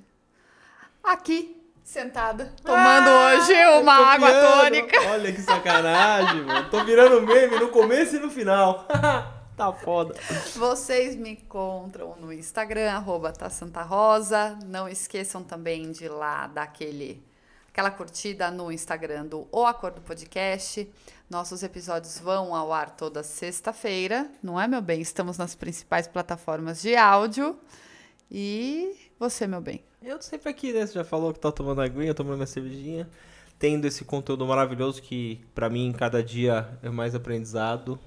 [1.03, 5.01] aqui, sentada, tomando hoje uma água virando- tônica.
[5.11, 6.69] Olha que sacanagem, mano.
[6.71, 8.87] Tô virando meme no começo e no final.
[9.59, 10.15] tá foda.
[10.55, 14.57] Vocês me encontram no Instagram, arroba tá Santa Rosa.
[14.65, 17.21] Não esqueçam também de ir lá dar aquele,
[17.69, 20.89] aquela curtida no Instagram do O Acordo Podcast.
[21.29, 25.01] Nossos episódios vão ao ar toda sexta-feira, não é, meu bem?
[25.01, 27.59] Estamos nas principais plataformas de áudio.
[28.31, 29.83] E você, meu bem?
[30.01, 30.87] Eu tô sempre aqui, né?
[30.87, 33.09] Você já falou que tá tomando aguinha, tomando minha cervejinha.
[33.59, 37.99] Tendo esse conteúdo maravilhoso que, pra mim, cada dia é mais aprendizado.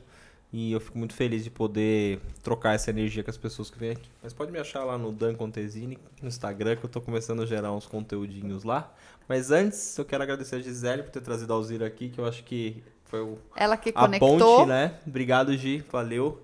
[0.54, 3.92] E eu fico muito feliz de poder trocar essa energia com as pessoas que vêm
[3.92, 4.10] aqui.
[4.22, 7.46] Mas pode me achar lá no Dan Contesini, no Instagram, que eu tô começando a
[7.46, 8.94] gerar uns conteúdinhos lá.
[9.30, 12.26] Mas antes, eu quero agradecer a Gisele por ter trazido a Alzira aqui, que eu
[12.26, 14.38] acho que foi o, Ela que a conectou.
[14.38, 15.00] ponte, né?
[15.08, 15.86] Obrigado, Gi.
[15.90, 16.42] Valeu.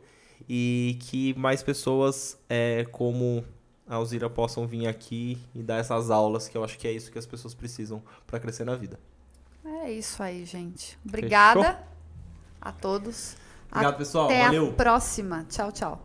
[0.47, 3.43] E que mais pessoas é, como
[3.85, 7.11] a Alzira possam vir aqui e dar essas aulas, que eu acho que é isso
[7.11, 8.97] que as pessoas precisam para crescer na vida.
[9.65, 10.97] É isso aí, gente.
[11.05, 11.83] Obrigada Fechou?
[12.61, 13.35] a todos.
[13.71, 14.25] Obrigado, pessoal.
[14.25, 14.69] Até Valeu.
[14.69, 15.45] a próxima.
[15.49, 16.01] Tchau, tchau.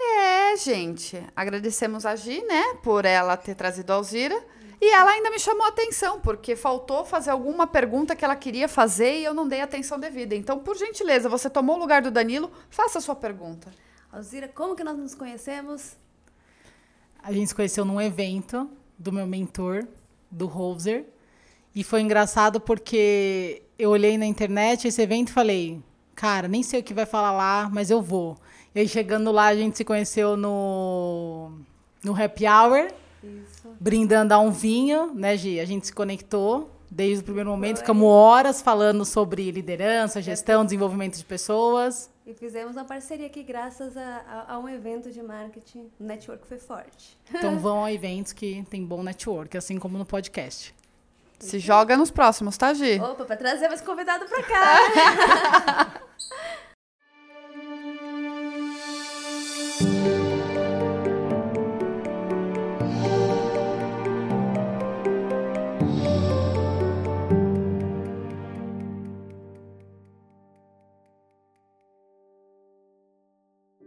[0.00, 1.22] É, gente.
[1.36, 4.42] Agradecemos a Gi, né, por ela ter trazido a Alzira.
[4.80, 8.68] E ela ainda me chamou a atenção, porque faltou fazer alguma pergunta que ela queria
[8.68, 10.34] fazer e eu não dei atenção devida.
[10.36, 13.70] Então, por gentileza, você tomou o lugar do Danilo, faça a sua pergunta.
[14.12, 15.96] Alzira, como que nós nos conhecemos?
[17.22, 19.86] A gente se conheceu num evento do meu mentor,
[20.30, 21.06] do Roser.
[21.74, 25.82] E foi engraçado porque eu olhei na internet esse evento e falei,
[26.14, 28.36] cara, nem sei o que vai falar lá, mas eu vou.
[28.74, 31.52] E aí chegando lá, a gente se conheceu no,
[32.02, 32.88] no Happy Hour,
[33.22, 33.57] Isso.
[33.80, 35.60] Brindando a um vinho, né, Gi?
[35.60, 41.16] A gente se conectou desde o primeiro momento, ficamos horas falando sobre liderança, gestão, desenvolvimento
[41.18, 42.10] de pessoas.
[42.26, 45.90] E fizemos uma parceria aqui graças a, a- a um evento de marketing.
[45.98, 47.16] O network foi forte.
[47.32, 50.74] Então vão a eventos que tem bom network, assim como no podcast.
[51.38, 53.00] Se joga nos próximos, tá, Gi?
[53.00, 56.02] Opa, pra trazer mais convidado pra cá.